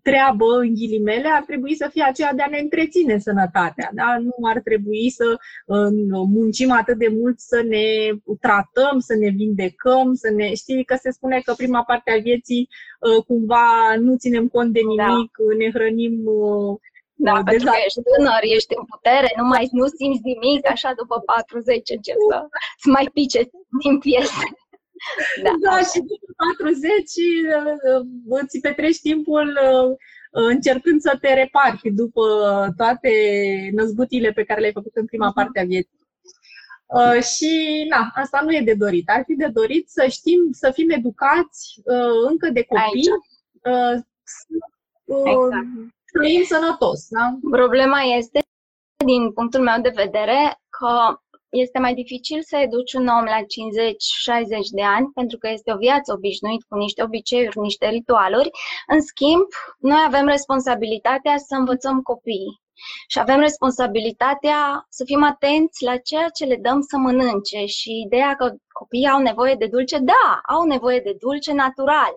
treabă, 0.03 0.45
în 0.59 0.73
ghilimele, 0.73 1.29
ar 1.37 1.43
trebui 1.43 1.75
să 1.75 1.87
fie 1.91 2.03
aceea 2.03 2.33
de 2.33 2.41
a 2.41 2.49
ne 2.49 2.59
întreține 2.59 3.17
sănătatea. 3.19 3.89
Da? 3.93 4.17
Nu 4.19 4.35
ar 4.53 4.59
trebui 4.59 5.09
să 5.09 5.27
uh, 5.65 5.89
muncim 6.37 6.71
atât 6.71 6.97
de 6.97 7.09
mult 7.19 7.39
să 7.39 7.63
ne 7.67 7.85
tratăm, 8.39 8.99
să 8.99 9.15
ne 9.15 9.29
vindecăm, 9.29 10.13
să 10.13 10.29
ne. 10.35 10.53
Știi 10.53 10.83
că 10.83 10.95
se 11.01 11.11
spune 11.11 11.39
că 11.45 11.53
prima 11.57 11.83
parte 11.83 12.11
a 12.11 12.21
vieții 12.21 12.69
uh, 12.69 13.23
cumva 13.27 13.65
nu 13.99 14.15
ținem 14.15 14.47
cont 14.47 14.73
de 14.73 14.79
da. 14.97 15.07
nimic, 15.07 15.31
da. 15.37 15.55
ne 15.57 15.69
hrănim 15.73 16.21
uh, 16.25 16.79
da, 17.27 17.33
uh, 17.37 17.43
pentru 17.49 17.67
că 17.71 17.77
ești 17.85 18.01
tânăr, 18.09 18.41
ești 18.57 18.73
în 18.79 18.85
putere, 18.93 19.29
nu 19.39 19.45
mai 19.53 19.63
nu 19.79 19.85
simți 19.97 20.27
nimic, 20.31 20.61
așa 20.75 20.89
după 21.01 21.15
40 21.19 21.89
încep 21.97 22.17
să, 22.29 22.37
să 22.81 22.87
mai 22.95 23.07
pice 23.17 23.39
din 23.81 23.95
piese. 24.03 24.45
Da, 25.43 25.51
da 25.65 25.77
și 25.91 25.99
după 26.11 26.27
40 26.59 26.87
uh, 26.87 28.01
îți 28.41 28.59
petrești 28.65 29.01
timpul 29.09 29.47
uh, 29.69 29.89
încercând 30.53 31.01
să 31.01 31.17
te 31.21 31.33
reparți 31.33 31.87
după 32.01 32.23
toate 32.77 33.11
năzbutile 33.77 34.31
pe 34.31 34.43
care 34.43 34.59
le-ai 34.59 34.77
făcut 34.79 34.95
în 34.95 35.05
prima 35.05 35.25
mhm. 35.25 35.35
parte 35.35 35.59
a 35.59 35.71
vieții. 35.73 36.01
Uh, 36.85 37.21
și 37.23 37.51
na, 37.89 38.11
asta 38.15 38.41
nu 38.41 38.51
e 38.55 38.61
de 38.61 38.73
dorit. 38.73 39.09
Ar 39.09 39.23
fi 39.25 39.33
de 39.33 39.47
dorit 39.47 39.89
să 39.89 40.05
știm, 40.09 40.39
să 40.51 40.71
fim 40.73 40.89
educați 40.89 41.81
uh, 41.83 42.29
încă 42.29 42.49
de 42.49 42.63
copii, 42.63 43.09
uh, 43.71 43.95
să, 44.23 45.15
exact 45.25 45.67
trăim 46.13 46.43
sănătos. 46.43 46.99
Da? 47.09 47.25
Problema 47.51 48.01
este, 48.01 48.39
din 49.05 49.31
punctul 49.31 49.61
meu 49.61 49.81
de 49.81 49.91
vedere, 50.03 50.39
că 50.69 50.93
este 51.49 51.79
mai 51.79 51.93
dificil 51.93 52.41
să 52.41 52.57
educi 52.57 52.93
un 52.93 53.07
om 53.07 53.23
la 53.23 53.41
50-60 53.41 53.45
de 54.71 54.83
ani, 54.83 55.11
pentru 55.13 55.37
că 55.37 55.49
este 55.49 55.73
o 55.73 55.77
viață 55.77 56.13
obișnuit 56.13 56.63
cu 56.63 56.75
niște 56.77 57.03
obiceiuri, 57.03 57.59
niște 57.59 57.87
ritualuri. 57.89 58.49
În 58.87 59.01
schimb, 59.01 59.45
noi 59.79 60.03
avem 60.05 60.25
responsabilitatea 60.25 61.37
să 61.37 61.55
învățăm 61.55 62.01
copiii. 62.01 62.61
Și 63.07 63.19
avem 63.19 63.39
responsabilitatea 63.39 64.85
să 64.89 65.03
fim 65.05 65.23
atenți 65.23 65.83
la 65.83 65.97
ceea 65.97 66.29
ce 66.29 66.45
le 66.45 66.57
dăm 66.61 66.81
să 66.81 66.97
mănânce 66.97 67.65
și 67.65 68.01
ideea 68.05 68.35
că 68.35 68.53
copiii 68.67 69.07
au 69.07 69.21
nevoie 69.21 69.55
de 69.55 69.67
dulce, 69.67 69.97
da, 69.97 70.41
au 70.47 70.63
nevoie 70.63 70.99
de 70.99 71.15
dulce 71.19 71.53
natural 71.53 72.13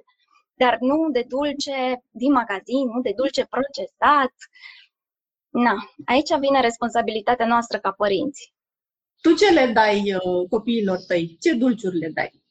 dar 0.57 0.77
nu 0.81 1.11
de 1.11 1.25
dulce 1.29 2.03
din 2.11 2.33
magazin, 2.33 2.87
nu 2.95 3.01
de 3.01 3.13
dulce 3.17 3.47
procesat. 3.47 4.35
Na, 5.49 5.75
aici 6.05 6.39
vine 6.39 6.61
responsabilitatea 6.61 7.47
noastră 7.47 7.79
ca 7.79 7.91
părinți. 7.91 8.55
Tu 9.21 9.35
ce 9.35 9.53
le 9.53 9.67
dai 9.67 10.15
uh, 10.15 10.49
copiilor 10.51 10.99
tăi? 11.07 11.37
Ce 11.41 11.55
dulciuri 11.55 11.99
le 11.99 12.09
dai? 12.09 12.45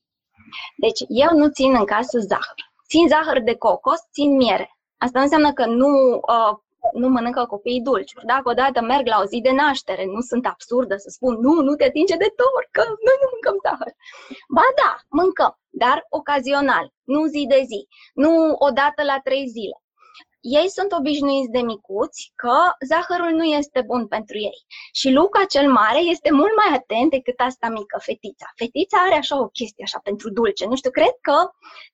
Deci, 0.78 1.00
eu 1.08 1.38
nu 1.38 1.50
țin 1.50 1.76
în 1.76 1.86
casă 1.86 2.20
zahăr. 2.20 2.60
Țin 2.88 3.08
zahăr 3.08 3.42
de 3.42 3.56
cocos, 3.56 4.00
țin 4.12 4.36
miere. 4.36 4.78
Asta 4.98 5.22
înseamnă 5.22 5.54
că 5.54 5.66
nu 5.66 6.14
uh, 6.14 6.58
nu 6.94 7.08
mănâncă 7.10 7.46
copiii 7.46 7.82
dulciuri. 7.82 8.26
Dacă 8.26 8.50
odată 8.50 8.82
merg 8.82 9.08
la 9.08 9.20
o 9.22 9.26
zi 9.26 9.40
de 9.42 9.52
naștere, 9.52 10.06
nu 10.06 10.22
sunt 10.22 10.46
absurdă 10.46 10.96
să 10.98 11.10
spun 11.10 11.34
nu, 11.40 11.54
nu 11.62 11.76
te 11.76 11.84
atinge 11.84 12.16
de 12.18 12.34
tot, 12.36 12.66
că 12.72 12.82
noi 12.88 13.18
nu 13.22 13.28
mâncăm 13.34 13.58
zahăr. 13.64 13.94
Ba 14.56 14.68
da, 14.82 14.92
mâncăm, 15.10 15.60
dar 15.70 16.06
ocazional, 16.10 16.86
nu 17.04 17.26
zi 17.26 17.46
de 17.50 17.62
zi, 17.72 17.88
nu 18.14 18.32
odată 18.68 19.04
la 19.04 19.20
trei 19.24 19.48
zile 19.48 19.78
ei 20.60 20.70
sunt 20.78 20.92
obișnuiți 20.92 21.54
de 21.56 21.62
micuți 21.72 22.32
că 22.36 22.56
zahărul 22.90 23.32
nu 23.40 23.44
este 23.44 23.82
bun 23.90 24.08
pentru 24.08 24.38
ei. 24.38 24.60
Și 25.00 25.12
Luca 25.12 25.44
cel 25.54 25.68
mare 25.72 26.02
este 26.14 26.30
mult 26.32 26.56
mai 26.62 26.72
atent 26.78 27.10
decât 27.12 27.40
asta 27.50 27.68
mică, 27.70 27.98
fetița. 28.08 28.48
Fetița 28.56 28.98
are 28.98 29.16
așa 29.16 29.36
o 29.42 29.48
chestie 29.48 29.84
așa 29.88 30.00
pentru 30.04 30.30
dulce. 30.30 30.66
Nu 30.66 30.76
știu, 30.76 30.92
cred 31.00 31.16
că 31.28 31.38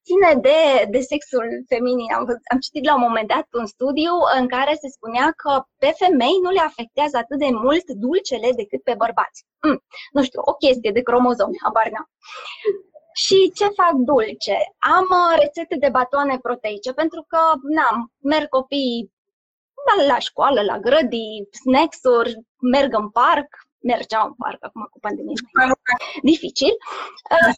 ține 0.08 0.32
de, 0.48 0.60
de 0.94 1.00
sexul 1.00 1.48
feminin. 1.68 2.14
Am, 2.14 2.24
am 2.52 2.60
citit 2.66 2.84
la 2.86 2.96
un 2.96 3.06
moment 3.08 3.28
dat 3.28 3.48
un 3.62 3.66
studiu 3.66 4.14
în 4.40 4.48
care 4.48 4.74
se 4.82 4.88
spunea 4.96 5.28
că 5.42 5.52
pe 5.78 5.92
femei 6.02 6.38
nu 6.44 6.50
le 6.50 6.64
afectează 6.70 7.18
atât 7.18 7.38
de 7.46 7.50
mult 7.66 7.86
dulcele 8.04 8.50
decât 8.62 8.82
pe 8.84 8.96
bărbați. 9.04 9.40
Mm, 9.62 9.80
nu 10.16 10.24
știu, 10.24 10.42
o 10.44 10.54
chestie 10.54 10.92
de 10.92 11.02
cromozome, 11.02 11.58
habar 11.64 11.88
n-am. 11.94 12.10
Și 13.14 13.52
ce 13.56 13.66
fac 13.66 13.94
dulce? 13.94 14.58
Am 14.78 15.08
uh, 15.10 15.40
rețete 15.40 15.76
de 15.76 15.90
batoane 15.90 16.38
proteice 16.42 16.94
pentru 16.94 17.26
că, 17.28 17.40
n-am, 17.62 18.12
merg 18.18 18.48
copiii 18.50 19.12
la, 19.88 20.06
la 20.06 20.20
școală, 20.20 20.62
la 20.62 20.80
grădii, 20.80 21.48
snacks-uri, 21.52 22.34
merg 22.60 22.94
în 22.94 23.10
parc, 23.10 23.48
mergeau 23.80 24.26
în 24.26 24.34
parc 24.34 24.66
acum 24.66 24.88
cu 24.92 25.00
pandemia. 25.00 25.34
Dificil. 26.22 26.76
Uh, 27.32 27.54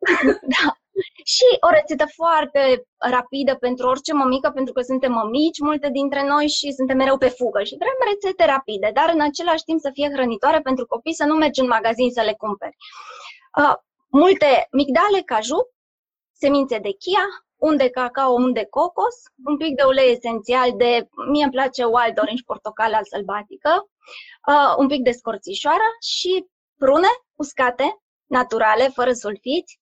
da. 0.54 0.76
Și 1.24 1.46
o 1.60 1.68
rețetă 1.70 2.06
foarte 2.14 2.86
rapidă 2.96 3.54
pentru 3.54 3.88
orice 3.88 4.12
mămică, 4.12 4.50
pentru 4.50 4.72
că 4.72 4.80
suntem 4.80 5.12
mămici, 5.12 5.58
multe 5.58 5.88
dintre 5.90 6.26
noi 6.26 6.46
și 6.48 6.72
suntem 6.72 6.96
mereu 6.96 7.18
pe 7.18 7.28
fugă 7.28 7.62
și 7.62 7.76
vrem 7.78 7.96
rețete 8.12 8.44
rapide, 8.44 8.90
dar 8.94 9.10
în 9.14 9.20
același 9.20 9.64
timp 9.64 9.80
să 9.80 9.90
fie 9.92 10.10
hrănitoare 10.12 10.60
pentru 10.60 10.86
copii, 10.86 11.14
să 11.14 11.24
nu 11.24 11.34
mergi 11.34 11.60
în 11.60 11.66
magazin 11.66 12.10
să 12.10 12.22
le 12.22 12.34
cumperi. 12.38 12.76
Uh, 14.16 14.22
multe 14.22 14.68
migdale, 14.70 15.22
caju, 15.24 15.60
semințe 16.32 16.78
de 16.78 16.90
chia, 16.90 17.26
un 17.56 17.76
de 17.76 17.90
cacao, 17.90 18.32
un 18.32 18.52
de 18.52 18.64
cocos, 18.64 19.14
un 19.44 19.56
pic 19.56 19.74
de 19.76 19.82
ulei 19.82 20.10
esențial 20.10 20.76
de, 20.76 21.08
mie 21.30 21.42
îmi 21.42 21.52
place 21.52 21.84
wild 21.84 22.18
orange 22.18 22.42
portocal 22.46 22.94
al 22.94 23.04
sălbatică, 23.04 23.88
uh, 24.48 24.74
un 24.78 24.86
pic 24.86 25.02
de 25.02 25.10
scorțișoară 25.10 25.88
și 26.00 26.46
prune 26.78 27.08
uscate, 27.34 28.02
naturale, 28.26 28.88
fără 28.88 29.12
sulfiți, 29.12 29.80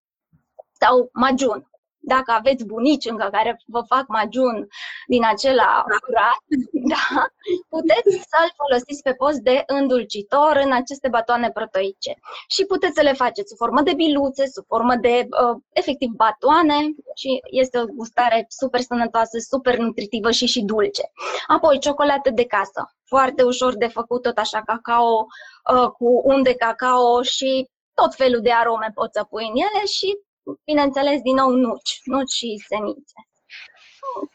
sau 0.81 1.09
majun. 1.13 1.71
Dacă 2.07 2.31
aveți 2.33 2.65
bunici 2.65 3.11
încă 3.11 3.29
care 3.33 3.61
vă 3.67 3.83
fac 3.87 4.05
majun 4.09 4.69
din 5.07 5.25
acela 5.25 5.85
curat, 6.05 6.43
da, 6.93 7.27
puteți 7.69 8.11
să-l 8.31 8.51
folosiți 8.57 9.03
pe 9.03 9.13
post 9.13 9.39
de 9.39 9.63
îndulcitor 9.67 10.61
în 10.65 10.73
aceste 10.73 11.09
batoane 11.09 11.51
protoice. 11.51 12.13
Și 12.49 12.65
puteți 12.65 12.95
să 12.95 13.03
le 13.03 13.13
faceți 13.13 13.49
sub 13.49 13.57
formă 13.57 13.81
de 13.83 13.95
biluțe, 13.95 14.47
sub 14.47 14.65
formă 14.67 14.95
de, 14.97 15.15
uh, 15.43 15.57
efectiv, 15.73 16.11
batoane 16.17 16.79
și 17.21 17.31
este 17.51 17.79
o 17.79 17.87
gustare 17.87 18.47
super 18.49 18.81
sănătoasă, 18.81 19.37
super 19.51 19.77
nutritivă 19.79 20.31
și 20.31 20.47
și 20.47 20.63
dulce. 20.63 21.03
Apoi, 21.47 21.79
ciocolată 21.79 22.31
de 22.31 22.45
casă, 22.47 22.81
foarte 23.05 23.43
ușor 23.43 23.77
de 23.77 23.87
făcut, 23.87 24.23
tot 24.23 24.39
așa, 24.39 24.63
cacao 24.65 25.27
uh, 25.75 25.89
cu 25.89 26.21
unt 26.25 26.45
de 26.45 26.55
cacao 26.55 27.23
și 27.23 27.69
tot 27.95 28.15
felul 28.15 28.41
de 28.41 28.53
arome 28.53 28.91
poți 28.95 29.13
să 29.19 29.25
pui 29.25 29.45
în 29.45 29.57
ele 29.57 29.85
și 29.87 30.19
bineînțeles, 30.65 31.21
din 31.21 31.35
nou 31.35 31.51
nuci, 31.51 32.01
nuci 32.05 32.31
și 32.31 32.65
semințe. 32.67 33.15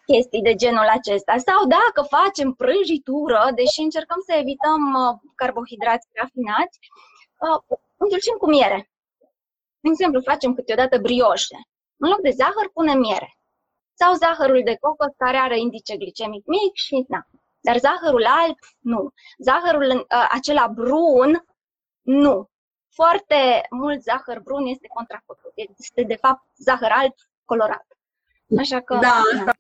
Chestii 0.06 0.42
de 0.42 0.56
genul 0.56 0.88
acesta. 0.88 1.38
Sau 1.38 1.66
dacă 1.66 2.02
facem 2.18 2.54
prăjitură, 2.54 3.52
deși 3.56 3.80
încercăm 3.82 4.22
să 4.26 4.34
evităm 4.34 4.82
uh, 4.94 5.32
carbohidrați 5.36 6.08
rafinați, 6.14 6.80
uh, 7.46 7.78
îndulcim 7.98 8.36
cu 8.38 8.50
miere. 8.50 8.92
De 9.80 9.90
exemplu, 9.90 10.22
facem 10.22 10.54
câteodată 10.54 10.98
brioșe. 10.98 11.58
În 11.98 12.10
loc 12.10 12.22
de 12.22 12.30
zahăr, 12.30 12.70
punem 12.74 13.00
miere. 13.00 13.38
Sau 13.94 14.14
zahărul 14.14 14.62
de 14.64 14.78
cocos 14.82 15.14
care 15.18 15.38
are 15.38 15.60
indice 15.60 15.98
glicemic 15.98 16.46
mic 16.46 16.74
și 16.74 17.06
na. 17.08 17.28
Dar 17.62 17.78
zahărul 17.78 18.26
alb, 18.26 18.58
nu. 18.80 19.10
Zahărul 19.38 19.90
uh, 19.90 20.28
acela 20.32 20.68
brun, 20.68 21.46
nu 22.02 22.50
foarte 22.90 23.68
mult 23.70 24.02
zahăr 24.02 24.40
brun 24.40 24.66
este 24.66 24.88
contrafăcut. 24.94 25.52
Este, 25.56 26.04
de 26.04 26.16
fapt, 26.16 26.44
zahăr 26.58 26.92
alb 26.92 27.14
colorat. 27.46 27.88
Așa 28.58 28.80
că... 28.80 28.98
Da, 29.02 29.22
asta 29.38 29.56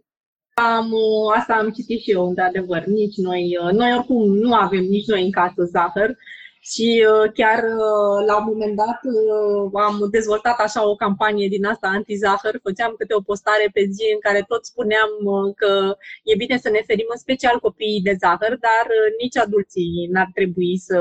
am, 0.53 0.93
asta 1.35 1.53
am 1.53 1.69
citit 1.69 2.01
și 2.01 2.11
eu, 2.11 2.27
într-adevăr. 2.27 2.83
Nici 2.85 3.15
noi, 3.15 3.57
noi 3.71 3.93
oricum 3.93 4.35
nu 4.35 4.53
avem 4.53 4.83
nici 4.83 5.07
noi 5.07 5.23
în 5.23 5.31
casă 5.31 5.63
zahăr 5.63 6.17
și 6.59 7.05
uh, 7.09 7.31
chiar 7.33 7.63
uh, 7.63 8.25
la 8.27 8.37
un 8.37 8.45
moment 8.51 8.75
dat 8.75 8.99
uh, 9.03 9.81
am 9.87 10.07
dezvoltat 10.11 10.57
așa 10.59 10.89
o 10.89 10.95
campanie 10.95 11.47
din 11.47 11.65
asta 11.65 11.87
anti-zahăr. 11.87 12.59
Făceam 12.63 12.93
câte 12.97 13.13
o 13.13 13.21
postare 13.21 13.69
pe 13.73 13.83
zi 13.95 14.05
în 14.13 14.19
care 14.19 14.41
tot 14.47 14.65
spuneam 14.65 15.09
că 15.55 15.95
e 16.23 16.35
bine 16.35 16.57
să 16.57 16.69
ne 16.69 16.81
ferim 16.85 17.05
în 17.09 17.17
special 17.17 17.59
copiii 17.59 18.01
de 18.01 18.15
zahăr, 18.19 18.53
dar 18.67 18.85
nici 19.21 19.37
adulții 19.37 20.07
n-ar 20.11 20.29
trebui 20.33 20.77
să, 20.77 20.99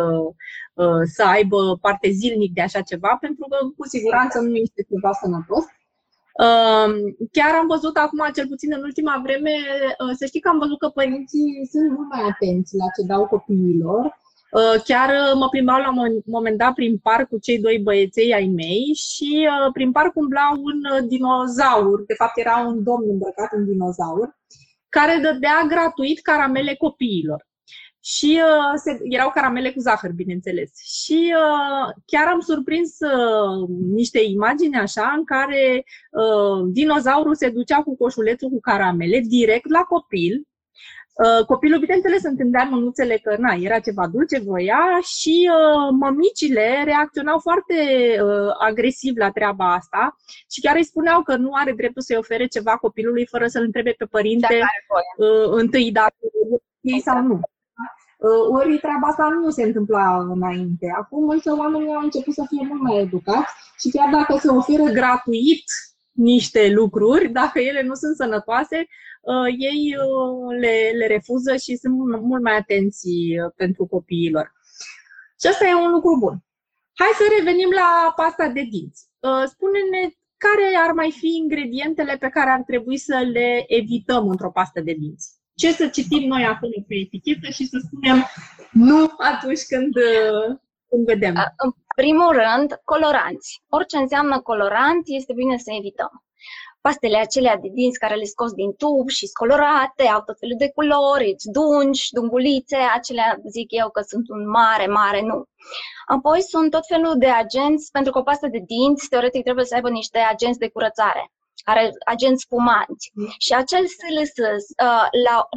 să 1.14 1.22
aibă 1.24 1.78
parte 1.80 2.08
zilnic 2.10 2.52
de 2.54 2.60
așa 2.60 2.80
ceva, 2.80 3.16
pentru 3.20 3.46
că 3.50 3.56
cu 3.76 3.86
siguranță 3.86 4.38
nu 4.38 4.54
este 4.54 4.86
ceva 4.90 5.12
sănătos. 5.22 5.64
Chiar 7.32 7.52
am 7.60 7.66
văzut 7.66 7.96
acum, 7.96 8.20
cel 8.34 8.46
puțin 8.48 8.70
în 8.76 8.82
ultima 8.82 9.20
vreme, 9.24 9.54
să 10.18 10.24
știi 10.26 10.40
că 10.40 10.48
am 10.48 10.58
văzut 10.58 10.78
că 10.78 10.88
părinții 10.88 11.68
sunt 11.72 11.90
mult 11.90 12.08
mai 12.14 12.24
atenți 12.32 12.76
la 12.76 12.86
ce 12.94 13.02
dau 13.06 13.26
copiilor 13.26 14.02
Uh, 14.04 14.27
chiar 14.84 15.08
uh, 15.08 15.34
mă 15.34 15.48
plimbam 15.48 15.80
la 15.80 16.02
un 16.02 16.20
moment 16.24 16.58
dat 16.58 16.74
prin 16.74 16.98
parc 16.98 17.28
cu 17.28 17.38
cei 17.38 17.58
doi 17.58 17.78
băieței 17.78 18.34
ai 18.34 18.46
mei 18.46 18.94
și 18.94 19.48
uh, 19.48 19.72
prin 19.72 19.92
parc 19.92 20.16
umbla 20.16 20.48
un 20.62 21.06
dinozaur, 21.06 22.04
de 22.06 22.14
fapt 22.14 22.38
era 22.38 22.64
un 22.66 22.82
domn 22.82 23.10
îmbrăcat 23.10 23.52
în 23.52 23.64
dinozaur, 23.64 24.36
care 24.88 25.20
dădea 25.22 25.64
gratuit 25.68 26.20
caramele 26.20 26.74
copiilor. 26.74 27.46
Și 28.00 28.40
uh, 28.44 28.80
se, 28.84 28.98
erau 29.02 29.30
caramele 29.30 29.72
cu 29.72 29.80
zahăr, 29.80 30.12
bineînțeles. 30.12 30.70
Și 30.84 31.34
uh, 31.34 31.94
chiar 32.06 32.26
am 32.26 32.40
surprins 32.40 32.96
uh, 33.00 33.68
niște 33.94 34.18
imagini 34.20 34.76
așa 34.76 35.14
în 35.16 35.24
care 35.24 35.84
uh, 36.10 36.68
dinozaurul 36.72 37.34
se 37.34 37.50
ducea 37.50 37.82
cu 37.82 37.96
coșulețul 37.96 38.48
cu 38.48 38.60
caramele 38.60 39.18
direct 39.18 39.70
la 39.70 39.80
copil 39.80 40.46
Uh, 40.57 40.57
copilul, 41.46 41.78
bineînțeles, 41.78 42.22
întândea 42.22 42.68
mânuțele 42.70 43.16
că 43.16 43.36
na, 43.38 43.52
era 43.52 43.78
ceva 43.78 44.06
dulce, 44.06 44.38
voia 44.38 44.84
și 45.18 45.50
uh, 45.52 45.96
mămicile 46.00 46.82
reacționau 46.84 47.38
foarte 47.38 47.74
uh, 48.22 48.50
agresiv 48.58 49.16
la 49.16 49.30
treaba 49.30 49.74
asta 49.74 50.16
și 50.50 50.60
chiar 50.60 50.76
îi 50.76 50.84
spuneau 50.84 51.22
că 51.22 51.36
nu 51.36 51.50
are 51.52 51.72
dreptul 51.72 52.02
să-i 52.02 52.16
ofere 52.16 52.46
ceva 52.46 52.76
copilului 52.76 53.26
fără 53.26 53.46
să-l 53.46 53.62
întrebe 53.62 53.94
pe 53.98 54.04
părinte 54.04 54.60
uh, 55.16 55.50
întâi 55.50 55.92
dacă 55.92 56.16
ei 56.80 57.00
sau 57.00 57.22
nu. 57.22 57.40
Uh, 58.18 58.58
ori 58.58 58.78
treaba 58.78 59.06
asta 59.08 59.28
nu 59.42 59.50
se 59.50 59.62
întâmpla 59.62 60.18
înainte. 60.18 60.86
Acum 60.96 61.28
însă 61.28 61.54
oamenii 61.58 61.94
au 61.94 62.02
început 62.02 62.34
să 62.34 62.44
fie 62.48 62.66
mult 62.68 62.82
mai 62.82 63.00
educați 63.00 63.52
și 63.78 63.90
chiar 63.90 64.08
dacă 64.12 64.36
se 64.38 64.48
oferă 64.48 64.82
gratuit 64.82 65.64
niște 66.12 66.70
lucruri, 66.70 67.28
dacă 67.28 67.58
ele 67.58 67.82
nu 67.82 67.94
sunt 67.94 68.16
sănătoase, 68.16 68.76
uh, 68.76 69.07
ei 69.58 69.96
uh, 69.96 70.56
le, 70.60 70.90
le 70.98 71.06
refuză 71.06 71.56
și 71.56 71.76
sunt 71.76 71.94
mult 72.22 72.42
mai 72.42 72.56
atenți 72.56 73.08
uh, 73.08 73.52
pentru 73.56 73.86
copiilor. 73.86 74.52
Și 75.40 75.46
asta 75.46 75.66
e 75.66 75.74
un 75.74 75.90
lucru 75.90 76.18
bun. 76.18 76.36
Hai 76.94 77.12
să 77.14 77.24
revenim 77.38 77.70
la 77.70 78.12
pasta 78.16 78.48
de 78.48 78.62
dinți. 78.70 79.08
Spune-ne 79.46 80.02
care 80.36 80.66
ar 80.86 80.92
mai 80.92 81.10
fi 81.12 81.36
ingredientele 81.42 82.16
pe 82.16 82.28
care 82.28 82.50
ar 82.50 82.62
trebui 82.66 82.98
să 82.98 83.28
le 83.32 83.64
evităm 83.66 84.28
într-o 84.28 84.50
pastă 84.50 84.80
de 84.80 84.92
dinți. 84.92 85.36
Ce 85.54 85.72
să 85.72 85.88
citim 85.88 86.28
noi 86.28 86.44
acolo 86.44 86.84
pe 86.88 86.94
etichetă 86.94 87.48
și 87.50 87.66
să 87.66 87.78
spunem 87.86 88.24
nu 88.72 89.10
atunci 89.18 89.62
când, 89.68 89.92
când 90.88 91.04
vedem 91.04 91.34
primul 92.00 92.32
rând, 92.42 92.68
coloranți. 92.84 93.62
Orice 93.68 93.96
înseamnă 93.96 94.40
colorant, 94.40 95.02
este 95.04 95.32
bine 95.32 95.56
să 95.56 95.70
evităm. 95.78 96.12
Pastele 96.88 97.18
acelea 97.18 97.56
de 97.56 97.68
dinți 97.72 97.98
care 97.98 98.14
le 98.14 98.24
scos 98.24 98.52
din 98.52 98.72
tub 98.72 99.08
și 99.08 99.26
colorate, 99.40 100.04
au 100.14 100.22
tot 100.22 100.38
felul 100.38 100.58
de 100.58 100.70
culori, 100.76 101.32
îți 101.34 101.50
dungi, 101.58 102.08
dungulițe, 102.10 102.76
acelea 102.98 103.40
zic 103.56 103.68
eu 103.82 103.88
că 103.90 104.00
sunt 104.00 104.28
un 104.28 104.48
mare, 104.48 104.86
mare 104.86 105.20
nu. 105.20 105.44
Apoi 106.06 106.40
sunt 106.42 106.70
tot 106.70 106.86
felul 106.86 107.14
de 107.18 107.26
agenți, 107.26 107.90
pentru 107.90 108.12
că 108.12 108.18
o 108.18 108.22
pastă 108.22 108.46
de 108.46 108.62
dinți, 108.66 109.08
teoretic, 109.08 109.42
trebuie 109.42 109.64
să 109.64 109.74
aibă 109.74 109.90
niște 109.90 110.18
agenți 110.18 110.58
de 110.58 110.68
curățare, 110.68 111.32
care 111.64 111.90
agenți 112.04 112.42
spumanți. 112.42 113.12
Și 113.38 113.52
acel 113.52 113.84
SLS, 113.86 114.32
uh, 114.86 115.06
la, 115.26 115.48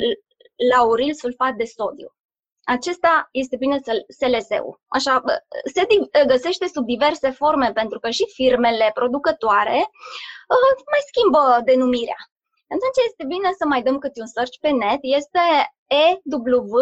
lauril 0.71 1.13
sulfat 1.13 1.53
de 1.55 1.63
sodiu 1.63 2.09
acesta 2.63 3.27
este 3.31 3.55
bine 3.55 3.79
SLS-ul. 4.07 4.81
Așa, 4.87 5.23
se 5.73 5.87
găsește 6.27 6.67
sub 6.67 6.85
diverse 6.85 7.29
forme 7.29 7.71
pentru 7.71 7.99
că 7.99 8.09
și 8.09 8.25
firmele 8.33 8.91
producătoare 8.93 9.77
uh, 9.77 10.83
mai 10.91 11.03
schimbă 11.11 11.61
denumirea. 11.63 12.21
Atunci 12.75 13.05
este 13.05 13.23
bine 13.25 13.49
să 13.59 13.65
mai 13.67 13.81
dăm 13.81 13.97
câte 13.97 14.19
un 14.19 14.27
search 14.27 14.57
pe 14.61 14.69
net. 14.69 14.99
Este 15.01 15.39
ewg.org. 16.05 16.77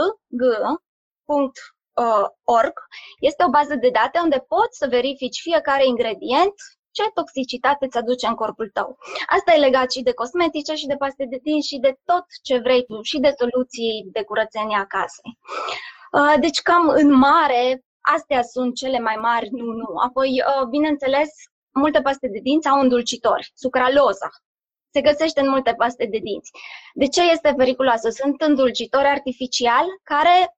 Este 3.20 3.44
o 3.44 3.50
bază 3.50 3.76
de 3.76 3.90
date 3.90 4.20
unde 4.20 4.46
poți 4.48 4.78
să 4.78 4.88
verifici 4.88 5.42
fiecare 5.42 5.86
ingredient, 5.86 6.54
ce 7.00 7.12
toxicitate 7.14 7.86
îți 7.86 7.98
aduce 7.98 8.28
în 8.28 8.36
corpul 8.36 8.70
tău. 8.74 8.98
Asta 9.38 9.54
e 9.54 9.66
legat 9.68 9.92
și 9.92 10.02
de 10.02 10.14
cosmetice, 10.14 10.74
și 10.76 10.88
de 10.88 10.96
paste 10.96 11.26
de 11.30 11.40
dinți, 11.44 11.68
și 11.68 11.78
de 11.78 11.98
tot 12.06 12.26
ce 12.44 12.58
vrei 12.58 12.86
tu, 12.86 13.02
și 13.02 13.20
de 13.20 13.34
soluții 13.38 14.08
de 14.12 14.24
curățenie 14.24 14.78
acasă. 14.78 15.22
Uh, 16.12 16.34
deci, 16.40 16.62
cam 16.62 16.88
în 16.88 17.14
mare, 17.14 17.84
astea 18.16 18.42
sunt 18.42 18.76
cele 18.76 19.00
mai 19.00 19.16
mari, 19.16 19.50
nu, 19.52 19.66
nu. 19.66 19.90
Apoi, 20.08 20.30
uh, 20.30 20.68
bineînțeles, 20.68 21.30
multe 21.74 22.02
paste 22.02 22.28
de 22.28 22.40
dinți 22.44 22.68
au 22.68 22.80
îndulcitori, 22.80 23.52
sucraloza. 23.54 24.30
Se 24.94 25.02
găsește 25.02 25.40
în 25.42 25.50
multe 25.50 25.74
paste 25.78 26.06
de 26.06 26.18
dinți. 26.18 26.52
De 26.94 27.08
ce 27.08 27.32
este 27.32 27.54
periculoasă? 27.58 28.10
Sunt 28.10 28.42
îndulcitori 28.42 29.08
artificial 29.08 29.86
care 30.04 30.58